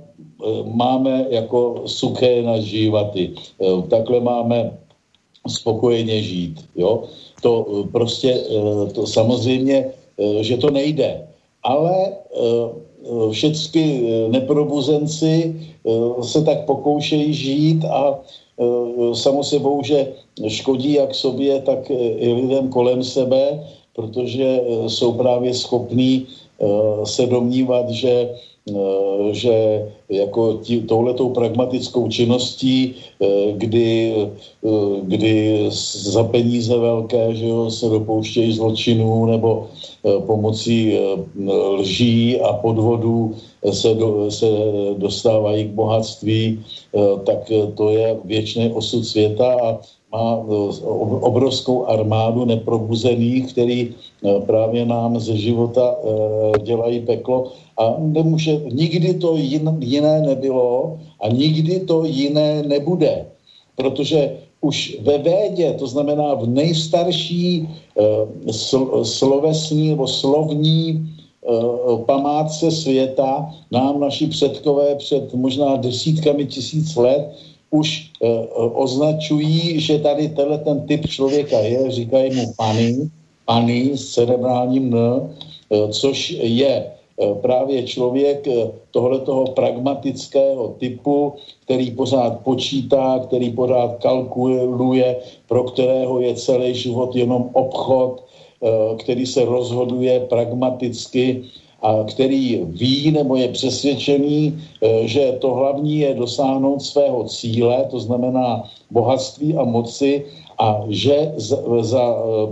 máme 0.67 1.25
jako 1.29 1.87
suché 1.87 2.43
na 2.43 2.59
životy. 2.59 3.31
Eh, 3.35 3.87
takhle 3.87 4.19
máme 4.19 4.77
spokojeně 5.47 6.21
žít. 6.21 6.69
Jo? 6.75 7.03
To 7.41 7.65
prostě, 7.91 8.37
to 8.93 9.07
samozřejmě, 9.07 9.89
že 10.41 10.57
to 10.57 10.69
nejde. 10.69 11.25
Ale 11.65 12.13
Eh, 13.01 13.31
všechny 13.31 13.85
eh, 14.05 14.29
neprobuzenci 14.29 15.55
eh, 15.57 16.23
se 16.23 16.41
tak 16.41 16.65
pokoušejí 16.65 17.33
žít 17.33 17.85
a 17.85 18.19
samo 19.13 19.43
sebou, 19.43 19.81
že 19.83 20.13
škodí 20.47 20.93
jak 20.93 21.15
sobě, 21.15 21.61
tak 21.65 21.89
i 21.89 22.33
lidem 22.33 22.69
kolem 22.69 23.03
sebe, 23.03 23.65
protože 23.95 24.61
jsou 24.87 25.17
právě 25.17 25.53
schopní 25.53 26.27
se 27.03 27.25
domnívat, 27.25 27.89
že 27.89 28.29
že 29.31 29.87
jako 30.09 30.53
tí, 30.53 30.81
touhletou 30.81 31.29
pragmatickou 31.29 32.07
činností, 32.07 32.93
eh, 33.21 33.51
kdy, 33.57 34.13
eh, 34.63 35.01
kdy 35.01 35.65
za 36.13 36.23
peníze 36.23 36.77
velké 36.77 37.35
že 37.35 37.47
jo, 37.47 37.71
se 37.71 37.89
dopouštějí 37.89 38.53
zločinů 38.53 39.25
nebo 39.25 39.67
pomocí 40.25 40.97
lží 41.77 42.41
a 42.41 42.53
podvodů 42.53 43.35
se, 43.71 43.93
do, 43.93 44.31
se 44.31 44.49
dostávají 44.97 45.69
k 45.69 45.77
bohatství, 45.77 46.65
tak 47.25 47.51
to 47.77 47.89
je 47.89 48.17
věčný 48.25 48.73
osud 48.73 49.05
světa 49.05 49.57
a 49.61 49.77
má 50.11 50.41
obrovskou 51.21 51.85
armádu 51.85 52.45
neprobuzených, 52.45 53.53
který 53.53 53.93
právě 54.45 54.85
nám 54.85 55.19
ze 55.19 55.37
života 55.37 55.95
dělají 56.65 56.99
peklo 56.99 57.53
a 57.81 57.95
nemůže, 57.97 58.61
nikdy 58.71 59.13
to 59.13 59.37
jin, 59.37 59.77
jiné 59.79 60.21
nebylo 60.21 60.99
a 61.21 61.27
nikdy 61.27 61.79
to 61.79 62.05
jiné 62.05 62.63
nebude. 62.63 63.25
Protože 63.75 64.37
už 64.61 64.97
ve 65.01 65.17
védě, 65.17 65.73
to 65.79 65.87
znamená 65.87 66.33
v 66.33 66.47
nejstarší 66.47 67.65
uh, 67.65 68.51
sl, 68.51 69.05
slovesní 69.05 69.89
nebo 69.89 70.07
slovní 70.07 71.09
uh, 71.41 72.05
památce 72.05 72.71
světa, 72.71 73.49
nám 73.71 73.99
naši 73.99 74.27
předkové 74.27 74.95
před 74.95 75.33
možná 75.33 75.75
desítkami 75.75 76.45
tisíc 76.45 76.95
let 76.95 77.33
už 77.71 78.11
uh, 78.21 78.29
označují, 78.77 79.79
že 79.79 79.99
tady 79.99 80.29
tenhle 80.29 80.57
ten 80.57 80.81
typ 80.85 81.07
člověka 81.07 81.59
je, 81.59 81.91
říkají 81.91 82.35
mu 82.35 82.53
pany, 82.53 83.09
pany 83.45 83.97
s 83.97 84.13
cerebrálním 84.13 84.93
n, 84.93 85.33
což 85.89 86.35
je 86.41 86.85
Eh, 86.85 87.00
právě 87.41 87.83
člověk 87.83 88.47
eh, 88.47 88.71
tohletoho 88.91 89.45
pragmatického 89.53 90.75
typu, 90.79 91.33
který 91.63 91.91
pořád 91.91 92.39
počítá, 92.43 93.19
který 93.27 93.49
pořád 93.53 94.01
kalkuluje, 94.01 95.15
pro 95.47 95.63
kterého 95.63 96.19
je 96.19 96.33
celý 96.35 96.75
život 96.75 97.15
jenom 97.15 97.49
obchod, 97.53 98.23
eh, 98.23 98.95
který 98.97 99.25
se 99.25 99.45
rozhoduje 99.45 100.19
pragmaticky 100.19 101.43
a 101.81 102.03
který 102.05 102.61
ví 102.65 103.11
nebo 103.11 103.35
je 103.35 103.47
přesvědčený, 103.57 104.53
že 105.01 105.41
to 105.41 105.53
hlavní 105.53 106.05
je 106.05 106.13
dosáhnout 106.13 106.77
svého 106.85 107.25
cíle, 107.25 107.89
to 107.89 107.97
znamená 107.99 108.69
bohatství 108.93 109.57
a 109.57 109.65
moci, 109.65 110.25
a 110.61 110.85
že 110.93 111.33
za, 111.41 111.57
za, 111.81 112.05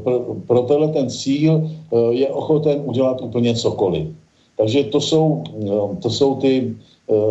pro, 0.03 0.33
pro 0.49 0.61
tenhle 0.61 0.87
ten 0.87 1.09
cíl 1.09 1.69
je 2.09 2.25
ochoten 2.29 2.81
udělat 2.89 3.21
úplně 3.21 3.53
cokoliv. 3.53 4.17
Takže 4.59 4.83
to 4.91 5.01
jsou, 5.01 5.43
to 6.03 6.09
jsou 6.09 6.35
ty, 6.35 6.75
eh, 7.09 7.23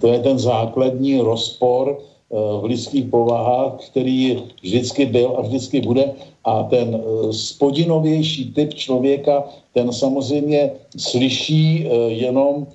to 0.00 0.06
je 0.06 0.18
ten 0.20 0.38
základní 0.38 1.24
rozpor 1.24 1.96
eh, 1.96 2.36
v 2.60 2.64
lidských 2.64 3.08
povahách, 3.08 3.80
který 3.88 4.44
vždycky 4.60 5.08
byl 5.08 5.32
a 5.36 5.40
vždycky 5.40 5.80
bude. 5.80 6.12
A 6.44 6.68
ten 6.68 7.00
eh, 7.00 7.32
spodinovější 7.32 8.52
typ 8.52 8.76
člověka, 8.76 9.48
ten 9.72 9.88
samozřejmě 9.88 10.70
slyší 11.00 11.88
jenom 12.08 12.66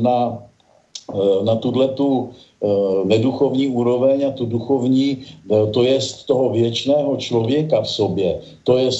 na, 0.00 0.42
na 1.44 1.54
tuto 1.60 2.30
neduchovní 3.04 3.68
úroveň 3.68 4.26
a 4.26 4.30
tu 4.34 4.46
duchovní, 4.46 5.22
to 5.70 5.82
je 5.82 6.00
z 6.00 6.24
toho 6.24 6.50
věčného 6.50 7.16
člověka 7.16 7.82
v 7.82 7.90
sobě, 7.90 8.28
to 8.64 8.78
je, 8.78 8.90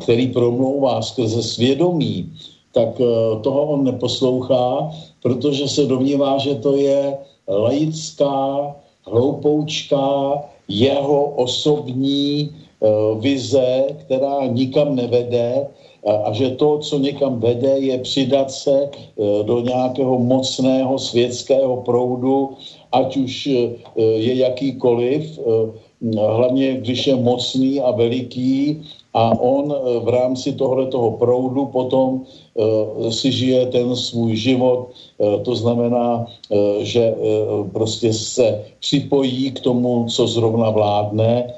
který 0.00 0.28
promlouvá 0.28 1.02
skrze 1.02 1.42
svědomí, 1.42 2.28
tak 2.74 2.98
eh, 3.00 3.06
toho 3.40 3.62
on 3.78 3.84
neposlouchá, 3.86 4.90
protože 5.22 5.68
se 5.68 5.86
domnívá, 5.86 6.38
že 6.38 6.54
to 6.54 6.76
je 6.76 7.16
laická, 7.48 8.74
hloupoučká, 9.06 10.42
jeho 10.68 11.24
osobní 11.38 12.50
eh, 12.50 12.88
vize, 13.22 13.84
která 14.04 14.46
nikam 14.46 14.96
nevede 14.96 15.66
a 16.04 16.32
že 16.36 16.50
to, 16.60 16.78
co 16.84 16.98
někam 16.98 17.40
vede, 17.40 17.78
je 17.78 17.98
přidat 17.98 18.50
se 18.50 18.90
eh, 18.90 19.42
do 19.42 19.60
nějakého 19.60 20.18
mocného 20.18 20.98
světského 20.98 21.76
proudu, 21.86 22.58
ať 22.92 23.16
už 23.16 23.46
je 23.96 24.34
jakýkoliv, 24.34 25.38
hlavně 26.14 26.78
když 26.78 27.06
je 27.06 27.16
mocný 27.16 27.80
a 27.80 27.90
veliký 27.90 28.82
a 29.14 29.34
on 29.34 29.74
v 30.02 30.08
rámci 30.08 30.52
tohoto 30.52 31.10
proudu 31.18 31.66
potom 31.66 32.22
si 33.10 33.32
žije 33.32 33.66
ten 33.66 33.96
svůj 33.96 34.36
život, 34.36 34.90
eh, 34.90 35.38
to 35.42 35.52
znamená, 35.54 36.26
eh, 36.26 36.84
že 36.84 37.14
prostě 37.72 38.12
se 38.12 38.62
připojí 38.80 39.50
k 39.50 39.60
tomu, 39.60 40.06
co 40.06 40.26
zrovna 40.26 40.70
vládne 40.70 41.54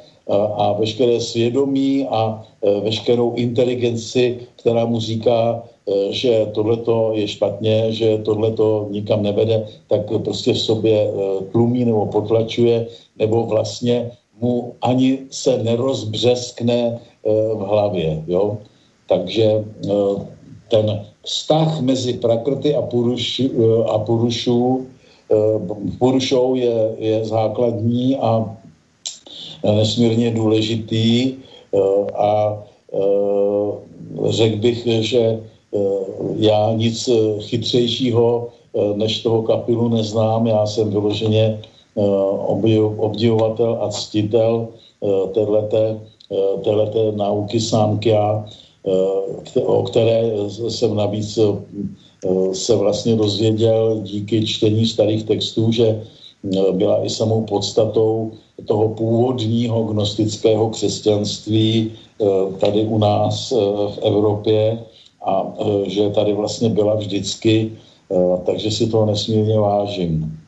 a 0.59 0.75
veškeré 0.75 1.23
svědomí 1.23 2.03
a 2.11 2.43
veškerou 2.83 3.39
inteligenci, 3.39 4.43
která 4.59 4.83
mu 4.83 4.99
říká, 4.99 5.63
že 6.11 6.51
tohleto 6.51 7.15
je 7.15 7.31
špatně, 7.31 7.95
že 7.95 8.19
tohleto 8.27 8.91
nikam 8.91 9.23
nevede, 9.23 9.87
tak 9.87 10.11
prostě 10.27 10.51
v 10.53 10.59
sobě 10.59 11.11
tlumí 11.55 11.87
nebo 11.87 12.11
potlačuje, 12.11 12.91
nebo 13.23 13.47
vlastně 13.47 14.11
mu 14.43 14.75
ani 14.83 15.31
se 15.31 15.63
nerozbřeskne 15.63 16.99
v 17.55 17.63
hlavě. 17.63 18.27
Jo? 18.27 18.59
Takže 19.07 19.63
ten, 20.69 21.07
vztah 21.23 21.81
mezi 21.81 22.13
prakrty 22.13 22.75
a, 22.75 22.83
puruš, 22.83 23.43
a 23.87 23.99
purušů, 23.99 24.87
purušou 25.99 26.55
je, 26.55 26.95
je 26.99 27.25
základní 27.25 28.17
a 28.17 28.57
nesmírně 29.65 30.31
důležitý 30.31 31.35
a 32.15 32.59
řekl 34.29 34.57
bych, 34.57 34.87
že 34.87 35.41
já 36.37 36.73
nic 36.75 37.11
chytřejšího 37.41 38.49
než 38.95 39.23
toho 39.23 39.43
kapilu 39.43 39.89
neznám. 39.89 40.47
Já 40.47 40.67
jsem 40.67 40.91
vyloženě 40.91 41.61
obdivovatel 42.97 43.79
a 43.81 43.89
ctitel 43.89 44.69
téhleté, 45.35 46.01
téhleté 46.65 47.13
nauky 47.13 47.61
Sámkia, 47.61 48.45
o 49.63 49.83
které 49.83 50.31
jsem 50.69 50.95
navíc 50.95 51.39
se 52.53 52.77
vlastně 52.77 53.17
dozvěděl 53.17 54.01
díky 54.03 54.47
čtení 54.47 54.87
starých 54.87 55.25
textů, 55.25 55.73
že 55.73 56.03
byla 56.73 57.05
i 57.05 57.11
samou 57.11 57.45
podstatou 57.45 58.33
toho 58.65 58.89
původního 58.89 59.85
gnostického 59.85 60.71
křesťanství 60.71 61.93
tady 62.59 62.85
u 62.85 62.99
nás 62.99 63.51
v 63.95 63.99
Evropě 64.03 64.79
a 65.27 65.55
že 65.87 66.11
tady 66.11 66.33
vlastně 66.33 66.69
byla 66.69 66.95
vždycky, 66.95 67.73
takže 68.47 68.71
si 68.71 68.87
toho 68.87 69.07
nesmírně 69.07 69.59
vážím. 69.59 70.39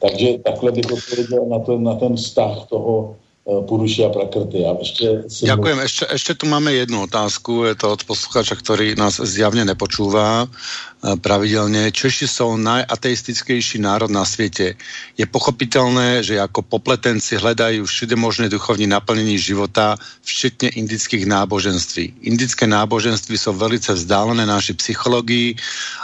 Takže 0.00 0.38
takhle 0.38 0.72
bych 0.72 0.92
odpověděl 0.92 1.46
na 1.46 1.58
ten, 1.58 1.82
na 1.82 1.94
ten 1.94 2.16
vztah 2.16 2.66
toho 2.68 3.14
Eh, 3.14 3.29
Puruši 3.66 4.06
a 4.06 4.10
Prakrty. 4.14 4.62
A 4.62 4.78
ešte 4.78 5.26
Ďakujem. 5.26 5.76
Mnou... 5.82 5.88
Ešte, 5.88 6.04
ešte 6.06 6.32
tu 6.38 6.44
máme 6.46 6.70
jednu 6.70 7.10
otázku. 7.10 7.66
Je 7.66 7.74
to 7.74 7.90
od 7.90 8.06
posluchača, 8.06 8.54
ktorý 8.54 8.94
nás 8.94 9.18
zjavne 9.18 9.66
nepočúva 9.66 10.46
eh, 10.46 11.18
pravidelne. 11.18 11.90
Češi 11.90 12.30
sú 12.30 12.54
najateistickejší 12.54 13.82
národ 13.82 14.08
na 14.12 14.22
svete. 14.22 14.78
Je 15.18 15.26
pochopitelné, 15.26 16.22
že 16.22 16.38
ako 16.38 16.62
popletenci 16.62 17.42
hledajú 17.42 17.82
všude 17.82 18.14
možné 18.14 18.46
duchovní 18.46 18.86
naplnení 18.86 19.34
života, 19.34 19.98
včetne 20.22 20.70
indických 20.70 21.26
náboženství. 21.26 22.22
Indické 22.22 22.70
náboženství 22.70 23.34
sú 23.34 23.50
velice 23.56 23.90
vzdálené 23.98 24.46
naší 24.46 24.78
psychologii 24.78 25.58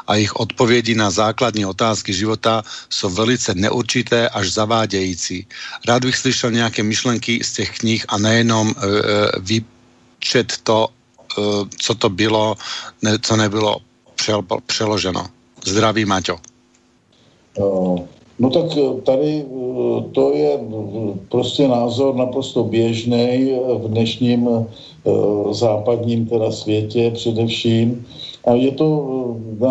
a 0.07 0.19
ich 0.19 0.35
odpovědi 0.35 0.95
na 0.95 1.11
základní 1.11 1.67
otázky 1.67 2.11
života 2.15 2.63
sú 2.91 3.11
velice 3.11 3.55
neurčité 3.55 4.29
až 4.29 4.53
zavádějící. 4.53 5.47
Rád 5.87 6.05
bych 6.05 6.17
slyšel 6.17 6.51
nějaké 6.51 6.83
myšlenky 6.83 7.36
z 7.43 7.53
těch 7.53 7.79
knih 7.79 8.05
a 8.09 8.19
nejenom 8.19 8.69
uh, 8.69 8.75
vyčet 9.41 10.53
to, 10.63 10.89
uh, 11.39 11.69
co 11.81 11.95
to 11.95 12.09
bylo, 12.09 12.55
ne, 13.03 13.19
co 13.23 13.37
nebylo 13.37 13.77
přel, 14.15 14.43
přeloženo. 14.67 15.27
Zdraví, 15.67 16.05
Maťo. 16.05 16.37
No 18.39 18.51
tak 18.51 18.65
tady 19.03 19.45
to 20.13 20.33
je 20.35 20.61
prostě 21.29 21.69
názor 21.69 22.15
naprosto 22.15 22.65
běžný 22.65 23.57
v 23.79 23.89
dnešním 23.89 24.49
západním 25.51 26.27
teda 26.27 26.53
světě 26.53 27.11
především. 27.11 28.07
A 28.47 28.53
je 28.53 28.73
to 28.73 28.87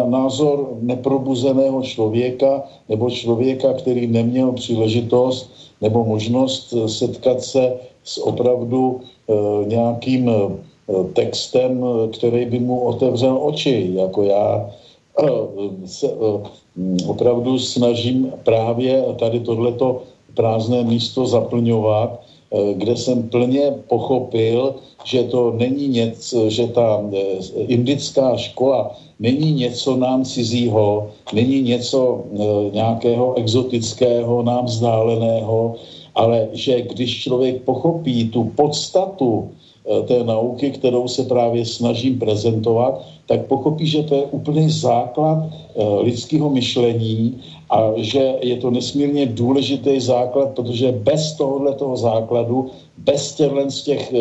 názor 0.08 0.70
neprobuzeného 0.82 1.82
člověka 1.82 2.64
nebo 2.90 3.10
člověka, 3.10 3.74
který 3.74 4.08
neměl 4.08 4.52
příležitost 4.52 5.54
nebo 5.82 6.06
možnost 6.06 6.74
eh, 6.74 6.90
setkat 6.90 7.42
se 7.42 7.74
s 8.04 8.18
opravdu 8.18 9.02
eh, 9.02 9.34
nějakým 9.66 10.30
eh, 10.30 10.34
textem, 11.14 11.86
který 12.14 12.46
by 12.46 12.60
mu 12.60 12.80
otevřel 12.80 13.40
oči. 13.42 13.90
Jako 13.94 14.24
já 14.24 14.70
se 15.86 16.14
opravdu 17.08 17.60
snažím 17.60 18.34
právě 18.44 19.04
tady 19.20 19.40
tohleto 19.40 20.04
prázdné 20.36 20.84
místo 20.84 21.26
zaplňovat, 21.26 22.22
kde 22.74 22.98
jsem 22.98 23.30
plně 23.30 23.74
pochopil, 23.88 24.76
že 25.04 25.24
to 25.24 25.56
není 25.58 25.88
něco, 25.88 26.50
že 26.50 26.68
ta 26.68 27.02
indická 27.56 28.38
škola 28.38 28.94
není 29.20 29.54
něco 29.54 29.96
nám 29.98 30.26
cizího, 30.26 31.10
není 31.34 31.62
něco 31.62 32.24
e, 32.24 32.36
nějakého 32.76 33.34
exotického, 33.38 34.44
nám 34.44 34.66
vzdáleného, 34.66 35.76
ale 36.16 36.48
že 36.52 36.82
když 36.82 37.24
člověk 37.24 37.62
pochopí 37.62 38.30
tu 38.30 38.44
podstatu 38.56 39.50
e, 39.50 40.02
té 40.04 40.24
nauky, 40.24 40.72
kterou 40.72 41.08
se 41.08 41.24
právě 41.24 41.66
snažím 41.66 42.20
prezentovat, 42.20 43.02
tak 43.26 43.46
pochopí, 43.46 43.88
že 43.88 44.04
to 44.04 44.16
je 44.16 44.24
úplný 44.24 44.70
základ 44.70 45.38
e, 45.48 45.50
lidského 46.02 46.50
myšlení 46.50 47.42
a 47.70 47.92
že 47.96 48.36
je 48.42 48.58
to 48.58 48.72
nesmírně 48.72 49.26
důležitý 49.26 50.00
základ, 50.00 50.50
protože 50.56 50.92
bez 50.92 51.34
tohoto 51.34 51.96
základu, 51.98 52.70
bez 52.98 53.36
těchto 53.36 53.70
z 53.72 53.84
těch 53.84 54.14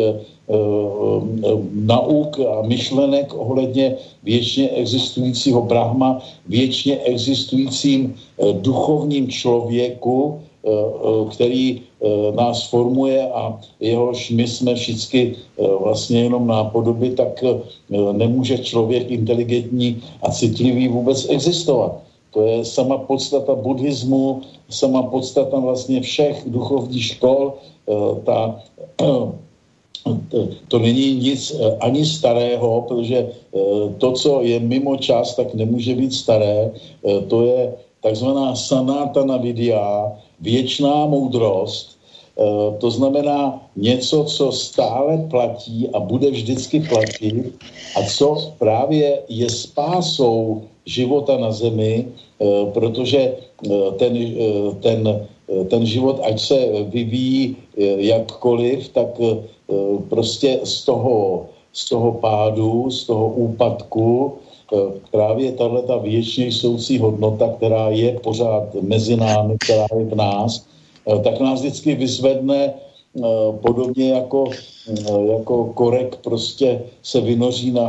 Eh, 0.45 0.53
eh, 0.53 1.57
nauk 1.73 2.37
a 2.39 2.61
myšlenek 2.69 3.33
ohledně 3.33 3.97
věčně 4.23 4.69
existujícího 4.69 5.61
Brahma, 5.61 6.21
věčně 6.45 6.97
existujícím 7.01 8.13
eh, 8.13 8.53
duchovním 8.61 9.27
člověku, 9.29 10.39
který 11.29 11.81
nás 12.35 12.69
formuje 12.69 13.21
a 13.29 13.61
jehož 13.79 14.29
my 14.33 14.47
jsme 14.47 14.75
všichni 14.75 15.37
vlastně 15.57 16.25
jenom 16.25 16.47
nápodoby, 16.47 17.09
tak 17.09 17.43
nemůže 18.11 18.57
člověk 18.57 19.11
inteligentní 19.11 20.01
a 20.25 20.31
citlivý 20.31 20.87
vůbec 20.87 21.29
existovat. 21.29 22.04
To 22.35 22.43
je 22.43 22.65
sama 22.67 22.97
podstata 23.07 23.55
buddhismu, 23.55 24.41
sama 24.69 25.03
podstata 25.03 25.55
vlastně 25.59 26.01
všech 26.01 26.43
duchovních 26.51 27.03
škol, 27.15 27.53
ta 28.25 28.59
to, 30.29 30.47
to 30.67 30.79
není 30.79 31.15
nic 31.15 31.51
eh, 31.51 31.77
ani 31.79 32.05
starého, 32.05 32.85
protože 32.87 33.17
eh, 33.17 33.59
to, 33.97 34.11
co 34.11 34.41
je 34.41 34.59
mimo 34.59 34.97
čas, 34.97 35.35
tak 35.35 35.53
nemůže 35.53 35.95
být 35.95 36.13
staré. 36.13 36.71
Eh, 36.71 37.21
to 37.27 37.45
je 37.45 37.73
takzvaná 38.03 38.55
sanátana 38.55 39.37
vidya, 39.37 40.13
věčná 40.41 41.05
moudrost. 41.05 41.95
To 42.77 42.91
znamená 42.91 43.63
něco, 43.75 44.23
co 44.23 44.51
stále 44.51 45.17
platí 45.31 45.87
a 45.93 45.99
bude 45.99 46.31
vždycky 46.31 46.83
platit 46.83 47.55
a 47.95 48.03
co 48.03 48.51
právě 48.59 49.23
je 49.29 49.49
spásou 49.49 50.67
života 50.85 51.37
na 51.37 51.51
zemi, 51.51 52.11
protože 52.73 53.33
ten, 53.97 54.13
ten, 54.79 55.27
ten 55.69 55.85
život, 55.85 56.19
ať 56.23 56.39
se 56.39 56.57
vyvíjí 56.91 57.55
jakkoliv, 57.97 58.89
tak 58.89 59.07
Eh, 59.65 59.97
prostě 60.09 60.59
z 60.63 60.85
toho, 60.85 61.45
z 61.73 61.89
toho 61.89 62.11
pádu, 62.11 62.91
z 62.91 63.03
toho 63.09 63.27
úpadku 63.27 64.33
eh, 64.73 64.77
právě 65.11 65.51
tahle 65.51 65.81
ta 65.81 65.97
věčně 65.97 66.51
soucí 66.51 66.97
hodnota, 66.97 67.49
která 67.57 67.89
je 67.89 68.19
pořád 68.21 68.73
mezi 68.81 69.17
námi, 69.17 69.57
která 69.57 69.85
je 69.97 70.05
v 70.05 70.15
nás, 70.15 70.65
eh, 71.09 71.19
tak 71.19 71.39
nás 71.39 71.59
vždycky 71.59 71.95
vyzvedne 71.95 72.73
podobně 73.63 74.11
jako, 74.11 74.51
jako 75.31 75.71
korek 75.73 76.19
prostě 76.19 76.83
se 76.99 77.21
vynoří 77.21 77.71
na 77.71 77.87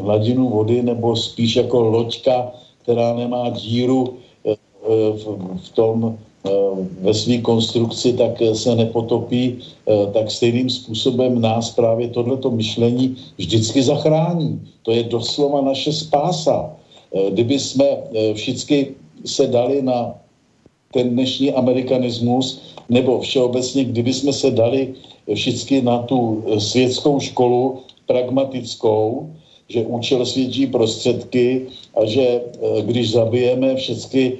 hladinu 0.00 0.48
vody 0.48 0.82
nebo 0.82 1.16
spíš 1.16 1.56
jako 1.68 1.80
loďka, 1.80 2.52
která 2.84 3.16
nemá 3.16 3.50
díru 3.50 4.16
v, 4.44 5.24
v 5.56 5.68
tom 5.74 6.16
Eh, 6.44 6.76
ve 7.00 7.14
své 7.14 7.38
konstrukci, 7.38 8.12
tak 8.12 8.36
se 8.52 8.76
nepotopí, 8.76 9.64
eh, 9.88 10.12
tak 10.12 10.28
stejným 10.30 10.70
způsobem 10.70 11.40
nás 11.40 11.72
právě 11.72 12.12
tohleto 12.12 12.52
myšlení 12.52 13.16
vždycky 13.40 13.80
zachrání. 13.82 14.60
To 14.84 14.92
je 14.92 15.08
doslova 15.08 15.64
naše 15.64 15.88
spása. 15.92 16.68
Eh, 16.68 17.30
kdyby 17.32 17.56
jsme 17.58 17.88
všichni 18.36 18.92
se 19.24 19.46
dali 19.48 19.80
na 19.82 20.20
ten 20.92 21.16
dnešní 21.16 21.56
amerikanismus, 21.56 22.60
nebo 22.92 23.24
všeobecně, 23.24 23.88
kdyby 23.96 24.12
jsme 24.12 24.32
se 24.32 24.52
dali 24.52 24.94
všichni 25.24 25.80
na 25.80 26.04
tu 26.04 26.44
světskou 26.60 27.20
školu 27.24 27.80
pragmatickou, 28.04 29.32
že 29.68 29.86
účel 29.86 30.26
svědčí 30.26 30.66
prostředky 30.66 31.66
a 31.96 32.04
že 32.04 32.20
e, 32.22 32.40
když 32.82 33.10
zabijeme 33.10 33.76
všechny 33.76 34.32
e, 34.32 34.36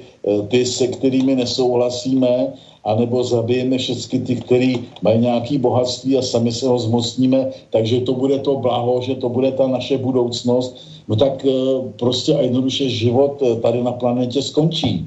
ty, 0.47 0.65
se 0.65 0.87
kterými 0.87 1.35
nesouhlasíme, 1.35 2.53
anebo 2.83 3.23
zabijeme 3.23 3.77
všechny 3.77 4.19
ty, 4.19 4.35
kteří 4.35 4.77
mají 5.01 5.19
nějaké 5.19 5.57
bohatství 5.57 6.17
a 6.17 6.21
sami 6.21 6.51
se 6.51 6.67
ho 6.67 6.79
zmocníme, 6.79 7.49
takže 7.69 8.01
to 8.01 8.13
bude 8.13 8.39
to 8.39 8.55
blaho, 8.55 9.01
že 9.01 9.15
to 9.15 9.29
bude 9.29 9.51
ta 9.51 9.67
naše 9.67 9.97
budoucnost, 9.97 10.77
no 11.07 11.15
tak 11.15 11.45
e, 11.45 11.49
prostě 11.97 12.35
a 12.35 12.41
jednoduše 12.41 12.89
život 12.89 13.41
tady 13.61 13.83
na 13.83 13.91
planetě 13.91 14.41
skončí. 14.41 15.05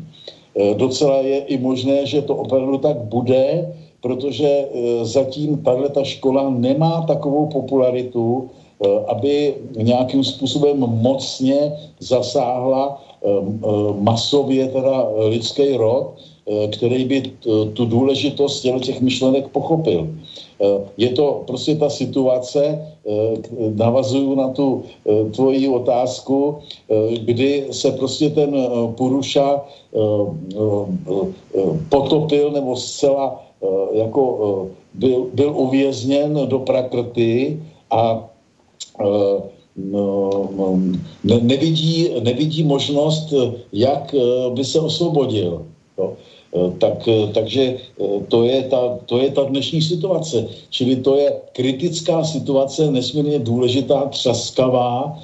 Docela 0.75 1.23
je 1.23 1.39
i 1.39 1.59
možné, 1.59 2.07
že 2.07 2.23
to 2.23 2.35
opravdu 2.35 2.79
tak 2.79 2.97
bude, 2.97 3.75
protože 4.01 4.67
zatím 5.03 5.63
tahle 5.63 5.89
ta 5.89 6.05
škola 6.05 6.51
nemá 6.51 7.07
takovou 7.07 7.47
popularitu, 7.47 8.51
aby 9.07 9.55
nějakým 9.77 10.25
způsobem 10.25 10.79
mocně 10.79 11.73
zasáhla 12.01 13.03
masově 13.99 14.69
teda 14.69 15.09
lidský 15.19 15.77
rod, 15.77 16.15
který 16.73 17.05
by 17.05 17.23
tu 17.73 17.85
důležitost 17.85 18.67
těch 18.81 19.01
myšlenek 19.01 19.49
pochopil. 19.49 20.09
Je 20.97 21.09
to 21.09 21.43
prostě 21.47 21.75
ta 21.75 21.91
situace, 21.91 22.87
navazuju 23.75 24.35
na 24.35 24.49
tu 24.49 24.83
tvoji 25.35 25.69
otázku, 25.69 26.59
kdy 27.25 27.67
se 27.71 27.93
prostě 27.93 28.31
ten 28.31 28.69
Puruša 28.97 29.65
potopil 31.89 32.51
nebo 32.51 32.77
zcela 32.77 33.43
jako 33.93 34.67
byl, 34.95 35.27
byl 35.35 35.53
uvězněn 35.57 36.41
do 36.47 36.59
prakrty 36.59 37.63
a 37.91 38.29
ne, 41.25 41.41
nevidí, 41.41 42.09
nevidí 42.21 42.63
možnost, 42.63 43.35
jak 43.73 44.15
by 44.55 44.65
se 44.65 44.81
osvobodil. 44.81 45.67
Jo. 45.99 46.13
Tak, 46.79 47.09
takže 47.35 47.77
to 48.29 48.45
je, 48.45 48.63
ta, 48.63 48.99
to 49.07 49.19
je 49.19 49.31
ta 49.31 49.45
dnešní 49.45 49.83
situace. 49.83 50.47
Čili 50.71 50.97
to 50.97 51.17
je 51.17 51.33
kritická 51.53 52.25
situace, 52.25 52.91
nesmírně 52.91 53.39
důležitá, 53.39 54.07
třaskavá 54.07 55.19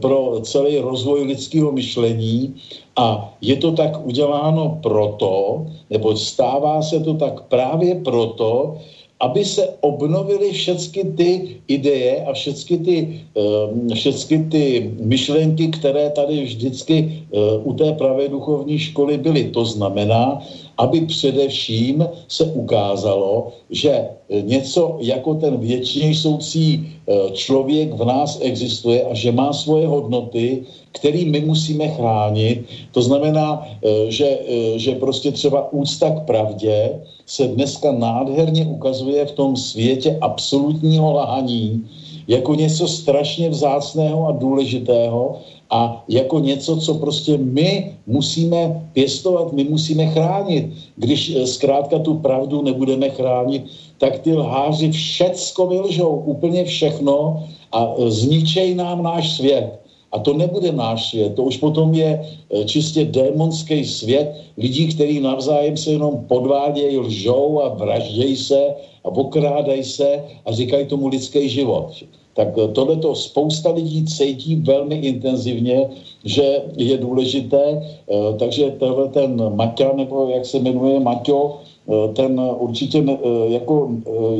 pro 0.00 0.40
celý 0.42 0.78
rozvoj 0.78 1.22
lidského 1.22 1.72
myšlení 1.72 2.54
a 2.96 3.34
je 3.40 3.56
to 3.56 3.72
tak 3.72 4.06
uděláno 4.06 4.78
proto, 4.82 5.66
nebo 5.90 6.16
stává 6.16 6.82
se 6.82 7.00
to 7.00 7.14
tak 7.14 7.42
právě 7.48 7.94
proto, 7.94 8.76
aby 9.20 9.44
se 9.44 9.68
obnovily 9.80 10.52
všechny 10.52 11.04
ty 11.04 11.56
ideje 11.68 12.24
a 12.24 12.32
všechny 12.32 12.78
ty, 12.78 12.96
ehm, 13.34 13.88
všechny 13.94 14.38
ty 14.50 14.62
myšlenky, 15.00 15.68
které 15.68 16.10
tady 16.10 16.44
vždycky 16.44 16.96
eh, 16.96 17.38
u 17.64 17.72
té 17.74 17.92
pravé 17.92 18.28
duchovní 18.28 18.78
školy 18.78 19.18
byly. 19.18 19.50
To 19.50 19.64
znamená, 19.64 20.38
aby 20.78 21.00
především 21.00 22.06
se 22.28 22.44
ukázalo, 22.44 23.52
že 23.70 24.08
něco 24.30 24.96
jako 25.00 25.34
ten 25.34 25.56
věčně 25.56 26.14
soucí 26.14 26.86
eh, 26.86 27.30
člověk 27.32 27.92
v 27.92 28.04
nás 28.04 28.38
existuje 28.42 29.04
a 29.04 29.14
že 29.14 29.32
má 29.32 29.52
svoje 29.52 29.86
hodnoty, 29.86 30.62
který 30.92 31.24
my 31.24 31.40
musíme 31.40 31.88
chránit. 31.88 32.64
To 32.92 33.02
znamená, 33.02 33.66
eh, 33.82 34.10
že, 34.10 34.28
eh, 34.28 34.78
že 34.78 34.94
prostě 34.94 35.32
třeba 35.32 35.72
úcta 35.72 36.10
k 36.10 36.24
pravdě 36.24 37.00
se 37.26 37.48
dneska 37.48 37.92
nádherně 37.92 38.66
ukazuje 38.66 39.26
v 39.26 39.32
tom 39.32 39.56
světě 39.56 40.18
absolutního 40.20 41.12
lhaní 41.12 41.88
jako 42.28 42.54
něco 42.54 42.88
strašně 42.88 43.48
vzácného 43.48 44.28
a 44.28 44.32
důležitého 44.32 45.40
a 45.70 46.04
jako 46.08 46.38
něco, 46.38 46.76
co 46.76 46.94
prostě 46.94 47.38
my 47.38 47.96
musíme 48.06 48.88
pěstovat, 48.92 49.52
my 49.52 49.64
musíme 49.64 50.06
chránit. 50.06 50.72
Když 50.96 51.34
eh, 51.34 51.46
zkrátka 51.46 51.98
tu 51.98 52.14
pravdu 52.14 52.62
nebudeme 52.62 53.08
chránit, 53.08 53.64
tak 53.98 54.18
ty 54.18 54.34
lháři 54.34 54.90
všecko 54.90 55.66
vylžou, 55.66 56.08
úplně 56.08 56.64
všechno 56.64 57.44
a 57.72 57.94
zničej 58.06 58.74
nám 58.74 59.02
náš 59.02 59.36
svět. 59.36 59.80
A 60.12 60.18
to 60.18 60.32
nebude 60.34 60.72
náš 60.72 61.10
svět, 61.10 61.34
to 61.36 61.42
už 61.42 61.56
potom 61.56 61.94
je 61.94 62.16
eh, 62.16 62.64
čistě 62.64 63.04
démonský 63.04 63.84
svět 63.84 64.32
lidí, 64.56 64.88
kteří 64.88 65.20
navzájem 65.20 65.76
se 65.76 65.90
jenom 65.90 66.24
podvádějí, 66.28 66.98
lžou 66.98 67.60
a 67.60 67.68
vraždějí 67.68 68.36
se 68.36 68.60
a 69.04 69.08
okrádají 69.08 69.84
se 69.84 70.24
a 70.46 70.52
říkají 70.52 70.86
tomu 70.86 71.08
lidský 71.08 71.48
život. 71.48 71.92
Tak 72.38 72.54
eh, 72.54 72.68
tohleto 72.70 73.14
spousta 73.14 73.74
lidí 73.74 74.06
cítí 74.06 74.62
velmi 74.62 74.94
intenzivně, 74.94 75.90
že 76.24 76.62
je 76.78 76.96
důležité, 76.96 77.82
eh, 77.82 78.14
takže 78.38 78.78
tenhle 78.78 79.08
ten 79.10 79.34
Maťa, 79.56 79.92
nebo 79.98 80.30
jak 80.30 80.46
se 80.46 80.58
jmenuje 80.58 81.00
Maťo, 81.00 81.66
ten 82.12 82.36
určitě 82.36 83.00
jako 83.48 83.90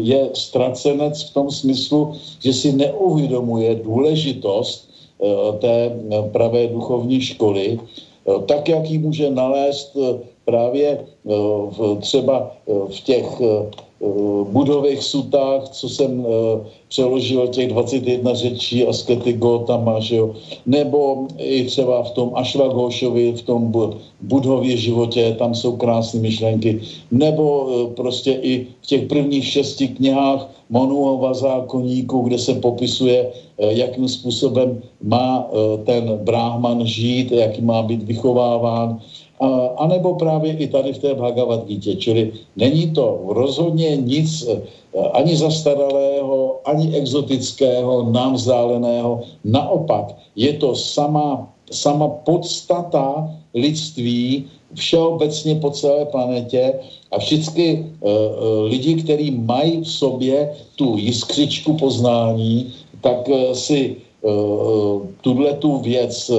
je 0.05 0.29
ztracenec 0.37 1.17
v 1.17 1.35
tom 1.35 1.51
smyslu, 1.51 2.13
že 2.45 2.53
si 2.53 2.73
neuvědomuje 2.73 3.75
důležitost 3.75 4.89
Eh, 5.19 5.59
té 5.59 5.91
eh, 5.91 6.23
pravé 6.31 6.67
duchovní 6.67 7.21
školy, 7.21 7.75
eh, 7.75 8.43
tak, 8.47 8.69
jak 8.69 8.91
ji 8.91 8.99
může 8.99 9.31
nalézt 9.31 9.97
právě 10.45 11.05
v, 11.25 11.99
třeba 12.01 12.55
v 12.65 13.01
těch 13.05 13.27
budových 14.51 15.03
sutách, 15.03 15.69
co 15.69 15.89
jsem 15.89 16.27
přeložil 16.89 17.49
těch 17.49 17.69
21 17.69 18.35
řečí 18.35 18.87
a 18.87 18.93
skety 18.93 19.33
Gotama, 19.33 20.01
že 20.01 20.17
jo? 20.17 20.35
nebo 20.67 21.27
i 21.39 21.65
třeba 21.65 22.03
v 22.03 22.11
tom 22.11 22.31
Ašvagošovi, 22.35 23.33
v 23.33 23.43
tom 23.43 23.73
budově 24.21 24.77
životě, 24.77 25.35
tam 25.39 25.55
jsou 25.55 25.77
krásné 25.77 26.21
myšlenky, 26.21 26.81
nebo 27.11 27.69
prostě 27.97 28.33
i 28.33 28.67
v 28.83 28.87
těch 28.87 29.03
prvních 29.07 29.47
šesti 29.47 29.89
knihách 29.89 30.49
Monuova 30.71 31.35
zákonníku, 31.35 32.21
kde 32.29 32.39
se 32.39 32.55
popisuje, 32.55 33.33
eh, 33.59 33.73
jakým 33.73 34.09
způsobem 34.09 34.83
má 35.03 35.49
eh, 35.49 35.79
ten 35.85 36.05
bráhman 36.25 36.87
žít, 36.87 37.33
jaký 37.33 37.63
má 37.63 37.83
být 37.83 38.03
vychováván, 38.03 39.01
a, 39.41 39.87
nebo 39.87 40.15
právě 40.15 40.53
i 40.53 40.67
tady 40.67 40.93
v 40.93 40.99
té 40.99 41.15
Bhagavad 41.15 41.67
Gita. 41.67 41.95
Čili 41.99 42.33
není 42.57 42.91
to 42.91 43.21
rozhodně 43.29 43.97
nic 43.97 44.49
eh, 44.49 44.63
ani 45.13 45.37
zastaralého, 45.37 46.61
ani 46.65 46.97
exotického, 46.97 48.11
nám 48.11 48.35
vzdáleného. 48.35 49.23
Naopak, 49.45 50.15
je 50.37 50.53
to 50.53 50.75
sama, 50.75 51.47
sama 51.71 52.09
podstata 52.09 53.31
lidství, 53.55 54.45
všeobecně 54.75 55.55
po 55.55 55.71
celé 55.71 56.05
planetě 56.05 56.75
a 57.11 57.19
všichni 57.19 57.89
uh, 58.01 58.11
uh, 58.11 58.69
lidi, 58.69 58.95
kteří 58.95 59.31
mají 59.31 59.81
v 59.81 59.89
sobě 59.89 60.53
tu 60.77 60.97
jiskřičku 60.97 61.73
poznání, 61.73 62.73
tak 63.01 63.29
si 63.53 63.97
uh, 64.23 65.03
tuhle 65.21 65.55
tu 65.55 65.79
věc 65.79 66.31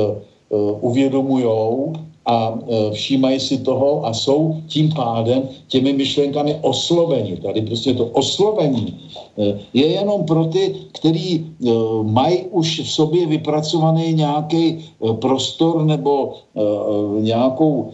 uvědomujou 0.81 1.93
a 2.29 2.53
e, 2.53 2.91
všímají 2.91 3.39
si 3.39 3.57
toho 3.57 4.05
a 4.05 4.13
jsou 4.13 4.61
tím 4.67 4.93
pádem 4.93 5.49
těmi 5.67 5.93
myšlenkami 5.93 6.61
osloveni. 6.61 7.37
Tady 7.37 7.61
prostě 7.61 7.93
to 7.93 8.05
oslovení 8.05 8.93
e, 9.37 9.57
je 9.73 9.87
jenom 9.87 10.23
pro 10.23 10.45
ty, 10.45 10.75
kteří 10.91 11.33
e, 11.41 11.45
mají 12.03 12.53
už 12.53 12.79
v 12.85 12.91
sobě 12.91 13.25
vypracovaný 13.25 14.13
nějaký 14.13 14.85
prostor 15.21 15.85
nebo 15.85 16.33
nějakou, 17.19 17.91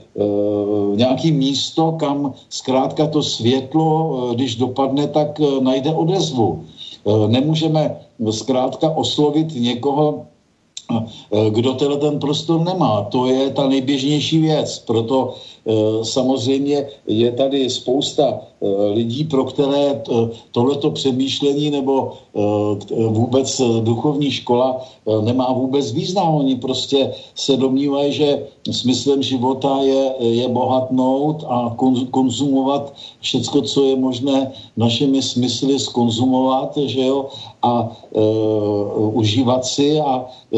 nějaký 0.95 1.31
místo, 1.31 1.91
kam 1.99 2.33
zkrátka 2.49 3.07
to 3.07 3.23
světlo, 3.23 3.85
když 4.35 4.55
dopadne, 4.55 5.07
tak 5.07 5.39
najde 5.59 5.93
odezvu. 5.93 6.63
Nemůžeme 7.27 7.97
zkrátka 8.31 8.89
oslovit 8.89 9.55
někoho, 9.55 10.25
kdo 11.49 11.73
tenhle 11.73 11.97
ten 11.97 12.19
prostor 12.19 12.59
nemá. 12.59 13.01
To 13.01 13.27
je 13.27 13.49
ta 13.49 13.67
nejběžnější 13.67 14.37
věc. 14.37 14.79
Proto 14.79 15.35
samozřejmě 16.03 16.87
je 17.07 17.31
tady 17.31 17.69
spousta 17.69 18.39
e, 18.61 18.67
lidí, 18.93 19.23
pro 19.23 19.45
které 19.45 20.01
tohleto 20.51 20.91
přemýšlení 20.91 21.69
nebo 21.69 22.13
vůbec 23.09 23.61
duchovní 23.81 24.31
škola 24.31 24.85
nemá 25.21 25.53
vůbec 25.53 25.91
význam. 25.91 26.35
Oni 26.35 26.55
prostě 26.55 27.11
se 27.35 27.57
domnívají, 27.57 28.13
že 28.13 28.47
smyslem 28.71 29.23
života 29.23 29.77
je, 29.81 30.13
je 30.19 30.47
bohatnout 30.47 31.43
a 31.47 31.75
konzumovat 32.11 32.93
všecko, 33.21 33.61
co 33.61 33.85
je 33.85 33.95
možné 33.95 34.51
našimi 34.77 35.21
smysly 35.21 35.79
skonzumovat, 35.79 36.77
že 36.77 37.05
jo, 37.05 37.25
a 37.61 37.91
e, 38.15 38.21
užívat 39.13 39.65
si 39.65 39.99
a 39.99 40.25
e, 40.25 40.57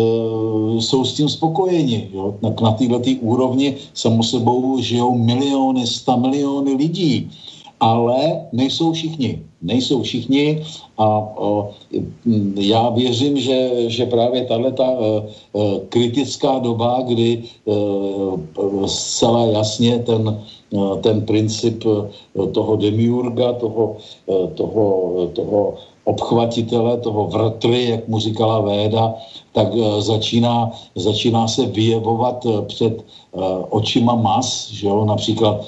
jsou 0.82 1.06
s 1.06 1.14
tím 1.14 1.30
spokojeni. 1.30 2.10
Jo? 2.14 2.36
Na, 2.42 2.54
na 2.62 2.72
této 2.72 3.00
úrovni 3.22 3.76
samo 3.94 4.24
sebou 4.24 4.80
žijou 4.98 5.14
miliony, 5.14 5.86
sta 5.86 6.18
miliony 6.18 6.74
lidí, 6.74 7.30
ale 7.78 8.50
nejsou 8.50 8.92
všichni. 8.92 9.46
Nejsou 9.62 10.02
všichni 10.02 10.62
a 10.98 11.08
o, 11.38 11.74
já 12.56 12.90
věřím, 12.90 13.38
že, 13.38 13.90
že 13.90 14.06
právě 14.06 14.46
tahle 14.46 14.72
ta 14.72 14.86
e, 14.86 14.98
e, 14.98 15.80
kritická 15.90 16.60
doba, 16.60 17.02
kdy 17.06 17.42
e, 17.42 17.74
zcela 18.86 19.46
jasně 19.46 20.00
ten, 20.00 20.42
ten 21.02 21.22
princip 21.22 21.84
e, 21.86 22.48
toho 22.52 22.76
demiurga, 22.76 23.54
toho, 23.54 23.98
e, 24.28 24.48
toho, 24.48 24.86
toho 25.34 25.74
obchvatitele, 26.04 26.98
toho 26.98 27.28
vrtry, 27.28 27.90
jak 27.90 28.08
mu 28.08 28.20
říkala 28.20 28.60
Véda, 28.60 29.14
tak 29.52 29.68
začíná, 30.00 30.72
začíná 30.96 31.48
se 31.48 31.66
vyjevovat 31.66 32.48
před 32.68 33.04
očima 33.70 34.16
mas, 34.16 34.72
že 34.72 34.88
jo? 34.88 35.06
například 35.06 35.66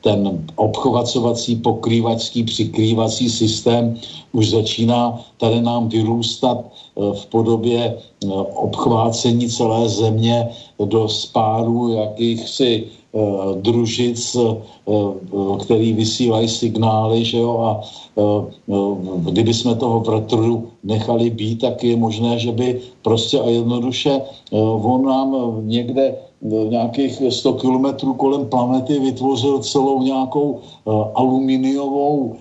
ten 0.00 0.46
obchovacovací, 0.56 1.56
pokrývačský, 1.56 2.44
přikrývací 2.44 3.28
systém 3.30 3.98
už 4.32 4.50
začíná 4.50 5.20
tady 5.36 5.60
nám 5.60 5.88
vyrůstat 5.88 6.64
v 6.96 7.26
podobě 7.26 7.98
obchvácení 8.54 9.48
celé 9.50 9.88
země 9.88 10.48
do 10.80 11.08
spáru 11.08 11.92
jakýchsi 11.92 12.88
družic, 13.54 14.36
který 15.60 15.92
vysílají 15.92 16.48
signály, 16.48 17.24
že 17.24 17.38
jo, 17.38 17.58
a 17.58 17.80
kdyby 19.30 19.54
jsme 19.54 19.74
toho 19.74 20.00
Pretrudu 20.00 20.68
nechali 20.84 21.30
být, 21.30 21.60
tak 21.60 21.84
je 21.84 21.96
možné, 21.96 22.38
že 22.38 22.52
by 22.52 22.80
prostě 23.02 23.40
a 23.40 23.48
jednoduše 23.48 24.20
on 24.82 25.04
nám 25.04 25.36
někde 25.68 26.14
nějakých 26.68 27.22
100 27.28 27.52
kilometrů 27.52 28.14
kolem 28.14 28.44
planety 28.44 28.98
vytvořil 28.98 29.58
celou 29.58 30.02
nějakou 30.02 30.60
aluminiovou 31.14 32.36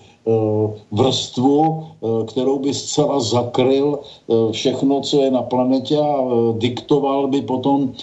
vrstvu, 0.92 1.60
uh, 1.60 2.26
kterou 2.26 2.60
by 2.60 2.74
zcela 2.74 3.20
zakryl 3.20 4.00
všechno, 4.52 5.02
co 5.02 5.22
je 5.22 5.32
na 5.32 5.42
planetě 5.42 5.98
a 5.98 6.16
diktoval 6.58 7.28
by 7.28 7.42
potom 7.42 7.94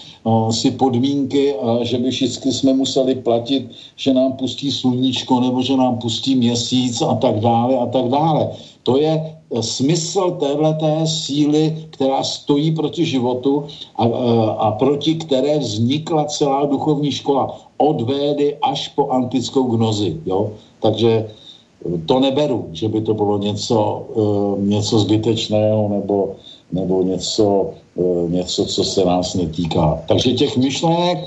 si 0.51 0.71
podmínky, 0.71 1.55
a 1.55 1.85
že 1.85 1.99
by 1.99 2.11
všichni 2.11 2.53
jsme 2.53 2.73
museli 2.73 3.15
platit, 3.15 3.71
že 3.97 4.15
nám 4.15 4.33
pustí 4.33 4.71
sluníčko 4.71 5.41
nebo 5.41 5.63
že 5.63 5.77
nám 5.77 5.99
pustí 5.99 6.35
měsíc 6.35 7.03
a 7.03 7.15
tak 7.15 7.41
dále 7.41 7.79
a 7.79 7.87
tak 7.87 8.09
dále. 8.09 8.51
To 8.83 8.99
je 8.99 9.37
smysl 9.61 10.31
téhleté 10.31 11.07
síly, 11.07 11.87
která 11.91 12.23
stojí 12.23 12.73
proti 12.73 13.05
životu 13.05 13.65
a, 13.97 14.05
a 14.59 14.71
proti 14.71 15.15
které 15.15 15.59
vznikla 15.59 16.25
celá 16.25 16.67
duchovní 16.67 17.13
škola. 17.13 17.59
Od 17.79 18.03
Védy 18.03 18.57
až 18.63 18.89
po 18.89 19.11
antickou 19.11 19.63
gnozi. 19.63 20.21
Jo? 20.27 20.51
Takže 20.81 21.31
to 22.07 22.21
neberu, 22.21 22.69
že 22.73 22.89
by 22.89 23.01
to 23.01 23.15
bylo 23.15 23.39
něco, 23.39 23.79
něco 24.59 24.99
zbytečného 24.99 25.89
nebo, 25.89 26.37
nebo 26.73 27.03
něco, 27.03 27.71
něco, 28.29 28.67
co 28.67 28.85
se 28.85 29.05
nás 29.05 29.35
netýká. 29.35 29.99
Takže 30.09 30.33
těch 30.33 30.57
myšlenek, 30.57 31.19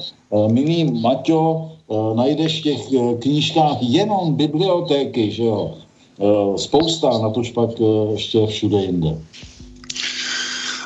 milý 0.48 0.84
Maťo, 1.02 1.72
najdeš 2.15 2.60
v 2.60 2.64
těch 2.64 2.82
knížkách 3.19 3.77
jenom 3.82 4.34
bibliotéky, 4.34 5.32
že 5.32 5.44
jo? 5.44 5.76
Eh, 6.15 6.57
spousta, 6.57 7.11
na 7.11 7.30
to 7.30 7.44
pak 7.53 7.69
eh, 7.76 8.11
ještě 8.11 8.48
všude 8.48 8.77
jinde. 8.82 9.19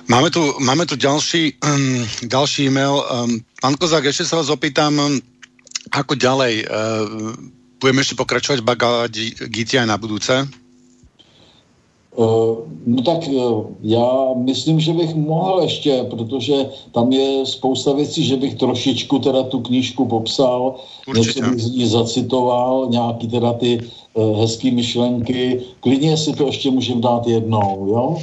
Máme 0.09 0.29
tu, 0.29 0.41
máme 0.59 0.85
tu 0.85 0.95
ďalší, 0.95 1.53
um, 1.61 2.01
ďalší 2.25 2.65
e-mail. 2.65 2.97
Um, 2.97 3.45
pán 3.61 3.77
Kozák, 3.77 4.09
ešte 4.09 4.25
sa 4.25 4.41
vás 4.41 4.49
opýtam, 4.49 4.97
um, 4.97 5.21
ako 5.93 6.17
ďalej? 6.17 6.65
Uh, 6.65 7.37
budeme 7.79 8.03
ešte 8.03 8.19
pokračovať 8.19 8.59
v 8.59 8.67
Bhagavad 8.67 9.13
Gita 9.49 9.81
aj 9.81 9.87
na 9.87 9.97
budúce? 9.97 10.45
Eh, 12.19 12.55
no 12.87 13.01
tak 13.05 13.19
já 13.81 14.09
myslím, 14.35 14.79
že 14.79 14.93
bych 14.93 15.15
mohl 15.15 15.61
ještě, 15.63 16.05
protože 16.09 16.53
tam 16.91 17.11
je 17.11 17.45
spousta 17.45 17.93
věcí, 17.93 18.25
že 18.25 18.35
bych 18.35 18.55
trošičku 18.55 19.19
teda 19.19 19.43
tu 19.43 19.59
knížku 19.59 20.07
popsal, 20.07 20.75
Určitě. 21.07 21.39
něco 21.39 21.51
bych 21.51 21.59
z 21.59 21.71
ní 21.71 21.87
zacitoval, 21.87 22.87
nějaký 22.89 23.27
teda 23.27 23.53
ty 23.53 23.79
uh, 24.13 24.41
hezký 24.41 24.71
myšlenky. 24.71 25.61
Klidně 25.79 26.17
si 26.17 26.33
to 26.33 26.47
ještě 26.47 26.71
můžeme 26.71 27.01
dát 27.01 27.27
jednou, 27.27 27.87
jo? 27.87 28.17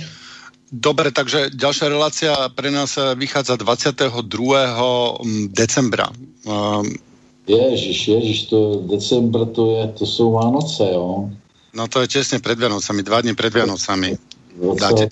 Dobre, 0.73 1.15
takže 1.15 1.55
ďalšia 1.55 1.89
relácia 1.89 2.35
pre 2.53 2.75
nás 2.75 2.99
vychádza 3.15 3.57
22. 3.57 4.19
Mm, 5.23 5.49
decembra. 5.55 6.11
Ježiš, 7.47 8.09
ježiš, 8.09 8.43
to 8.43 8.83
decembr, 8.91 9.47
to, 9.47 9.71
je, 9.71 9.89
to 9.89 10.07
jsou 10.07 10.33
Vánoce, 10.33 10.89
jo? 10.93 11.31
No 11.75 11.89
to 11.89 12.01
je 12.01 12.09
těsně 12.09 12.39
před 12.39 12.59
Vianocami, 12.59 13.03
dva 13.03 13.21
dny 13.21 13.35
před 13.35 13.55
Vianocami. 13.55 14.17
Dáte. 14.81 15.09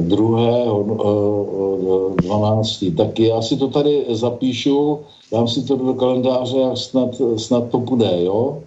Druhého, 0.00 0.84
12. 2.22 2.84
Tak 2.96 3.18
já 3.18 3.42
si 3.42 3.56
to 3.56 3.68
tady 3.68 4.04
zapíšu, 4.10 5.00
dám 5.32 5.48
si 5.48 5.62
to 5.62 5.76
do 5.76 5.94
kalendáře 5.94 6.64
a 6.72 6.76
snad, 6.76 7.08
snad 7.36 7.70
to 7.70 7.78
bude, 7.78 8.24
jo? 8.24 8.62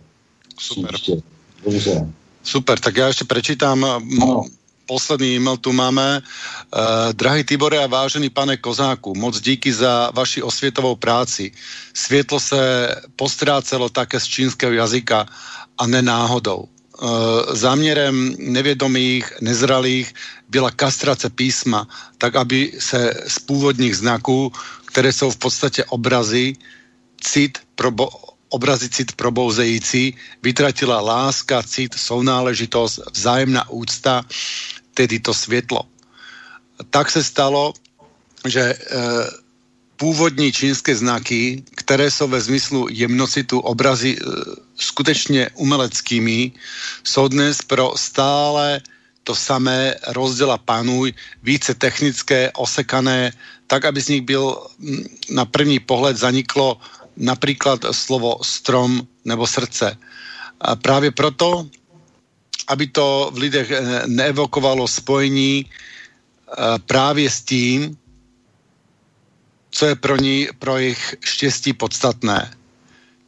Super. 0.59 0.93
Příště. 0.93 1.21
Dobře. 1.65 2.07
Super, 2.43 2.79
tak 2.79 2.97
já 2.97 3.07
ještě 3.07 3.25
prečítám 3.25 3.85
ano. 4.21 4.43
Posledný 4.85 5.35
e-mail 5.35 5.57
tu 5.57 5.71
máme. 5.71 6.21
Uh, 6.21 7.13
drahý 7.13 7.43
Tibore 7.43 7.83
a 7.83 7.87
vážený 7.87 8.29
pane 8.29 8.57
Kozáku, 8.57 9.15
moc 9.15 9.41
díky 9.41 9.73
za 9.73 10.11
vaši 10.13 10.41
osvětovou 10.41 10.95
práci. 10.95 11.51
Světlo 11.93 12.39
se 12.39 12.89
postrácelo 13.15 13.89
také 13.89 14.19
z 14.19 14.25
čínského 14.25 14.73
jazyka 14.73 15.25
a 15.77 15.87
ne 15.87 16.01
náhodou. 16.01 16.73
Eh, 16.93 17.55
záměrem 17.57 18.35
nevědomých, 18.39 19.41
nezralých 19.41 20.13
byla 20.49 20.71
kastrace 20.71 21.29
písma, 21.29 21.87
tak 22.17 22.35
aby 22.35 22.71
se 22.79 23.13
z 23.27 23.39
původních 23.39 23.97
znaků, 23.97 24.53
které 24.85 25.13
jsou 25.13 25.31
v 25.31 25.37
podstatě 25.37 25.83
obrazy, 25.85 26.53
cit, 27.21 27.57
probo, 27.75 28.09
obrazy 28.53 28.89
cit 28.89 29.17
probouzející, 29.17 30.13
vytratila 30.43 31.01
láska, 31.01 31.63
cit, 31.63 31.97
sounáležitost, 31.97 33.01
vzájemná 33.13 33.69
úcta, 33.69 34.21
tedy 34.93 35.19
to 35.19 35.33
světlo. 35.33 35.81
Tak 36.89 37.11
se 37.11 37.23
stalo, 37.23 37.73
že 38.45 38.61
e, 38.61 38.77
původní 39.97 40.51
čínské 40.51 40.95
znaky, 40.95 41.63
které 41.75 42.11
jsou 42.11 42.27
ve 42.27 42.41
smyslu 42.41 42.87
jemnocitu 42.93 43.59
obrazy 43.59 44.13
e, 44.13 44.21
skutečně 44.77 45.49
umeleckými, 45.55 46.51
jsou 47.03 47.27
dnes 47.27 47.61
pro 47.65 47.93
stále 47.97 48.81
to 49.23 49.35
samé 49.35 49.95
rozděla 50.07 50.57
panuj, 50.57 51.13
více 51.43 51.73
technické, 51.73 52.51
osekané, 52.53 53.31
tak, 53.67 53.85
aby 53.85 54.01
z 54.01 54.07
nich 54.07 54.21
byl 54.21 54.67
na 55.29 55.45
první 55.45 55.79
pohled 55.79 56.17
zaniklo 56.17 56.77
například 57.17 57.85
slovo 57.91 58.37
strom 58.41 59.07
nebo 59.25 59.47
srdce. 59.47 59.97
A 60.61 60.75
právě 60.75 61.11
proto, 61.11 61.67
aby 62.67 62.87
to 62.87 63.31
v 63.33 63.37
lidech 63.37 63.71
e, 63.71 64.03
neevokovalo 64.07 64.87
spojení 64.87 65.59
e, 65.59 65.65
právě 66.79 67.29
s 67.29 67.41
tím, 67.41 67.97
co 69.71 69.85
je 69.85 69.95
pro 69.95 70.17
ní, 70.17 70.47
pro 70.59 70.77
jejich 70.77 71.15
štěstí 71.23 71.73
podstatné. 71.73 72.53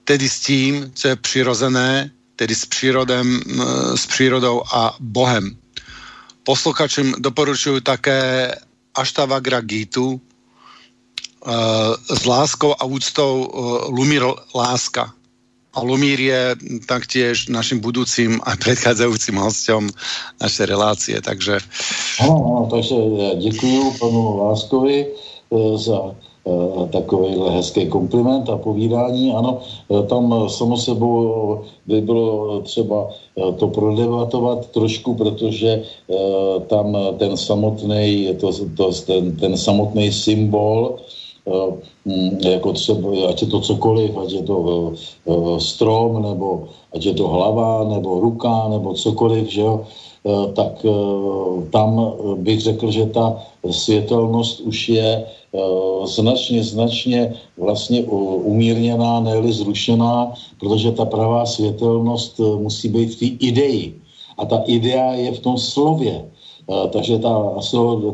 Tedy 0.03 0.30
s 0.30 0.40
tím, 0.40 0.91
co 0.94 1.07
je 1.07 1.16
přirozené, 1.16 2.12
tedy 2.36 2.56
s, 2.56 2.66
přírodem, 2.66 3.41
s 3.95 4.06
přírodou 4.06 4.64
a 4.74 4.95
Bohem. 4.99 5.57
Posluchačům 6.44 7.14
doporučuji 7.18 7.82
také 7.82 8.52
Aštavagra 8.95 9.62
Gitu 9.62 10.22
s 12.13 12.26
láskou 12.26 12.73
a 12.80 12.84
úctou 12.85 13.49
Lumír 13.89 14.23
láska. 14.55 15.13
A 15.73 15.81
Lumír 15.81 16.19
je 16.19 16.55
taktiež 16.88 17.47
naším 17.47 17.80
budoucím 17.80 18.39
a 18.43 18.55
předcházejícím 18.55 19.35
hostem 19.35 19.89
naše 20.41 20.65
relácie, 20.65 21.22
takže... 21.22 21.57
Ano, 22.19 22.35
ano, 22.45 22.67
takže 22.72 22.95
děkuji 23.39 23.91
panu 23.99 24.38
Láskovi 24.38 25.05
e, 25.05 25.77
za 25.77 26.15
Eh, 26.45 26.88
takovýhle 26.93 27.51
hezký 27.51 27.89
kompliment 27.89 28.49
a 28.49 28.57
povídání. 28.57 29.34
Ano, 29.34 29.65
eh, 29.89 30.03
tam 30.05 30.49
samo 30.49 30.77
sebou 30.77 31.65
by 31.85 32.01
bylo 32.01 32.61
třeba 32.61 33.09
eh, 33.09 33.51
to 33.57 33.67
prodebatovat 33.67 34.69
trošku, 34.69 35.15
protože 35.15 35.84
tam 36.67 36.97
ten 37.17 37.38
samotný, 37.38 38.30
to, 38.38 38.51
to, 38.77 38.91
ten, 39.05 39.35
ten 39.35 39.57
samotný 39.57 40.11
symbol, 40.11 41.01
jako 42.41 42.73
třeba, 42.73 43.30
ať 43.30 43.41
je 43.41 43.47
to 43.47 43.59
cokoliv, 43.59 44.17
ať 44.17 44.31
je 44.31 44.43
to 44.43 44.57
strom, 45.59 46.22
nebo 46.22 46.67
ať 46.95 47.05
je 47.05 47.13
to 47.13 47.27
hlava, 47.27 47.84
nebo 47.89 48.19
ruka, 48.19 48.67
nebo 48.69 48.93
cokoliv, 48.93 49.47
že 49.47 49.61
jo, 49.61 49.85
tak 50.53 50.85
tam 51.69 52.13
bych 52.35 52.61
řekl, 52.61 52.91
že 52.91 53.05
ta 53.05 53.38
světelnost 53.69 54.59
už 54.59 54.89
je 54.89 55.26
Eh, 55.55 56.07
značně, 56.07 56.63
značně 56.63 57.34
vlastně 57.57 58.03
umírněná, 58.43 59.19
ne 59.19 59.53
zrušená, 59.53 60.34
protože 60.59 60.91
ta 60.91 61.05
pravá 61.05 61.45
světelnost 61.45 62.39
eh, 62.39 62.43
musí 62.43 62.89
být 62.89 63.15
v 63.15 63.19
té 63.19 63.26
ideji. 63.26 64.01
A 64.38 64.45
ta 64.45 64.63
idea 64.67 65.13
je 65.15 65.31
v 65.31 65.39
tom 65.39 65.57
slově. 65.57 66.27
Eh, 66.66 66.88
takže 66.90 67.20
ta, 67.20 67.62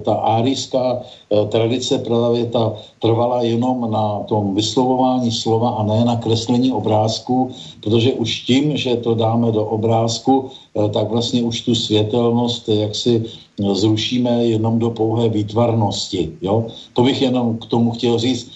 ta 0.03 0.13
árijská 0.13 0.99
eh, 0.99 1.45
tradice 1.47 1.97
právě 1.97 2.45
ta 2.45 2.73
trvala 2.99 3.41
jenom 3.41 3.91
na 3.91 4.19
tom 4.27 4.55
vyslovování 4.55 5.31
slova 5.31 5.69
a 5.69 5.83
ne 5.83 6.05
na 6.05 6.15
kreslení 6.15 6.71
obrázku, 6.71 7.51
protože 7.83 8.13
už 8.13 8.41
tím, 8.41 8.77
že 8.77 8.95
to 8.95 9.15
dáme 9.15 9.51
do 9.51 9.65
obrázku, 9.65 10.51
eh, 10.51 10.89
tak 10.89 11.09
vlastně 11.09 11.43
už 11.43 11.61
tu 11.61 11.75
světelnost 11.75 12.69
jak 12.69 12.95
si 12.95 13.23
zrušíme 13.55 14.45
jenom 14.45 14.79
do 14.79 14.89
pouhé 14.89 15.29
výtvarnosti. 15.29 16.35
Jo? 16.41 16.67
To 16.93 17.03
bych 17.03 17.21
jenom 17.21 17.57
k 17.57 17.65
tomu 17.65 17.91
chtěl 17.91 18.19
říct. 18.19 18.51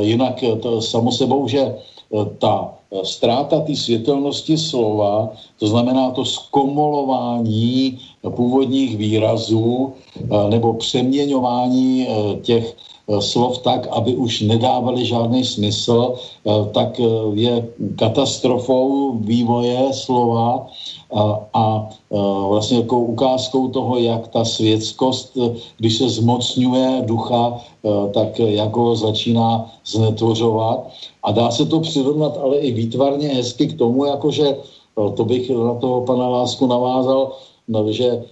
Jinak 0.00 0.44
to 0.62 0.78
samo 0.78 1.10
sebou, 1.12 1.48
že 1.48 1.74
ta 2.38 2.70
ztráta 3.02 3.60
té 3.60 3.76
světelnosti 3.76 4.58
slova, 4.58 5.32
to 5.58 5.66
znamená 5.66 6.10
to 6.10 6.24
zkomolování 6.24 7.98
původních 8.36 8.96
výrazů 8.96 9.92
nebo 10.48 10.74
přeměňování 10.74 12.08
těch 12.42 12.76
slov 13.20 13.58
tak, 13.58 13.86
aby 13.92 14.16
už 14.16 14.40
nedávali 14.48 15.04
žádný 15.04 15.44
smysl, 15.44 16.14
tak 16.72 17.00
je 17.34 17.68
katastrofou 17.96 19.12
vývoje 19.20 19.92
slova 19.92 20.66
a, 21.12 21.22
a 21.54 21.88
vlastně 22.48 22.76
jako 22.76 22.98
ukázkou 22.98 23.68
toho, 23.68 23.98
jak 23.98 24.28
ta 24.28 24.44
světskost, 24.44 25.38
když 25.78 25.98
se 25.98 26.08
zmocňuje 26.08 27.02
ducha, 27.04 27.60
tak 28.14 28.38
jako 28.38 28.96
začíná 28.96 29.70
znetvořovat. 29.86 30.88
A 31.22 31.32
dá 31.32 31.50
se 31.50 31.66
to 31.66 31.80
přirovnat 31.80 32.36
ale 32.36 32.56
i 32.56 32.72
výtvarně 32.72 33.28
hezky 33.28 33.66
k 33.66 33.78
tomu, 33.78 34.04
jakože 34.04 34.56
to 35.16 35.24
bych 35.24 35.50
na 35.50 35.74
toho 35.74 36.00
pana 36.00 36.28
Lásku 36.28 36.66
navázal, 36.66 37.32
no, 37.68 37.92
že 37.92 38.24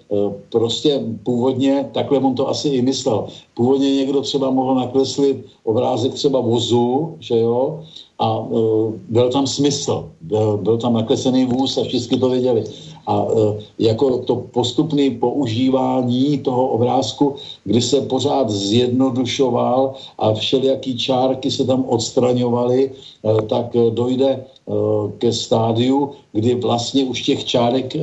prostě 0.48 1.00
původně, 1.22 1.88
takhle 1.92 2.18
on 2.18 2.34
to 2.34 2.48
asi 2.48 2.68
i 2.68 2.82
myslel, 2.82 3.26
původně 3.54 3.96
někdo 3.96 4.20
třeba 4.20 4.50
mohl 4.50 4.74
nakreslit 4.74 5.46
obrázek 5.64 6.14
třeba 6.14 6.40
vozu, 6.40 7.16
že 7.20 7.38
jo, 7.38 7.84
a 8.18 8.38
uh, 8.38 8.94
byl 9.08 9.30
tam 9.30 9.46
smysl, 9.46 10.10
byl, 10.20 10.56
byl 10.56 10.78
tam 10.78 10.92
nakreslený 10.92 11.44
vůz 11.44 11.78
a 11.78 11.84
všichni 11.84 12.18
to 12.18 12.28
věděli. 12.28 12.64
A 13.06 13.22
uh, 13.22 13.56
jako 13.78 14.18
to 14.18 14.36
postupné 14.36 15.10
používání 15.10 16.38
toho 16.38 16.68
obrázku, 16.68 17.34
kdy 17.64 17.82
se 17.82 18.00
pořád 18.00 18.50
zjednodušoval 18.50 19.94
a 20.18 20.34
všelijaký 20.34 20.98
čárky 20.98 21.50
se 21.50 21.64
tam 21.64 21.84
odstraňovaly, 21.88 22.90
uh, 23.22 23.40
tak 23.40 23.76
dojde 23.90 24.44
uh, 24.66 25.10
ke 25.18 25.32
stádiu, 25.32 26.10
kdy 26.32 26.54
vlastně 26.54 27.04
už 27.04 27.22
těch 27.22 27.44
čárek 27.44 27.96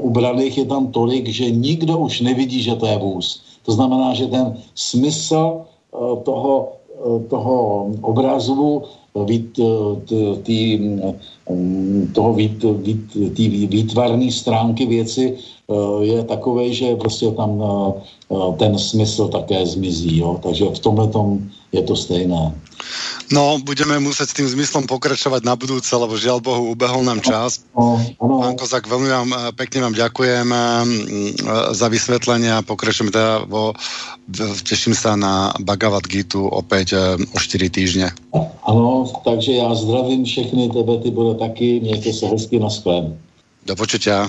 ubraných 0.00 0.58
je 0.58 0.64
tam 0.64 0.92
tolik, 0.92 1.28
že 1.28 1.50
nikdo 1.50 1.98
už 1.98 2.20
nevidí, 2.20 2.62
že 2.62 2.76
to 2.76 2.86
je 2.86 2.98
vůz. 2.98 3.42
To 3.66 3.72
znamená, 3.72 4.14
že 4.14 4.26
ten 4.26 4.56
smysl 4.74 5.60
toho, 6.22 6.72
toho 7.28 7.86
obrazu 8.02 8.82
vít, 9.14 9.60
tý, 10.42 10.78
toho 12.14 12.32
vít, 12.34 12.64
vít, 12.82 13.34
tý 13.34 13.66
výtvarné 13.66 14.30
stránky 14.30 14.86
věci 14.86 15.34
eh, 15.34 16.04
je 16.04 16.24
takové, 16.24 16.72
že 16.72 16.96
prostě 16.96 17.30
tam 17.30 17.62
eh, 17.62 17.92
eh, 18.30 18.52
ten 18.58 18.78
smysl 18.78 19.28
také 19.28 19.66
zmizí. 19.66 20.18
Jo? 20.18 20.38
Takže 20.42 20.64
v 20.64 20.78
tomhle 20.78 21.08
tom 21.08 21.50
je 21.72 21.82
to 21.82 21.96
stejné. 21.96 22.54
No, 23.30 23.62
budeme 23.62 23.98
muset 24.02 24.26
s 24.26 24.34
tým 24.34 24.48
zmyslom 24.48 24.90
pokračovať 24.90 25.46
na 25.46 25.54
budúce, 25.54 25.90
lebo 25.94 26.18
žiaľ 26.18 26.42
Bohu, 26.42 26.74
ubehol 26.74 27.06
nám 27.06 27.22
čas. 27.22 27.62
No. 27.72 28.02
Pán 28.18 28.58
Kozak, 28.58 28.90
veľmi 28.90 29.08
vám, 29.08 29.30
pekne 29.54 29.86
vám 29.86 29.94
ďakujem 29.94 30.48
za 31.70 31.86
vysvetlenie 31.86 32.50
a 32.50 32.66
pokračujeme 32.66 33.14
teda 33.14 33.46
vo, 33.46 33.72
teším 34.66 34.98
sa 34.98 35.14
na 35.14 35.54
Bhagavad 35.62 36.04
Gitu 36.10 36.42
opäť 36.42 36.98
o 37.34 37.38
4 37.38 37.70
týždne. 37.70 38.10
Ano, 38.66 39.06
takže 39.24 39.52
já 39.52 39.74
zdravím 39.74 40.24
všechny, 40.24 40.68
tebe 40.68 40.98
ty 40.98 41.10
bude 41.10 41.38
taky, 41.38 41.80
mějte 41.80 42.12
se 42.12 42.26
hezky 42.26 42.58
na 42.58 42.70
sklem. 42.70 43.18
Do 43.66 43.76
počutia. 43.76 44.28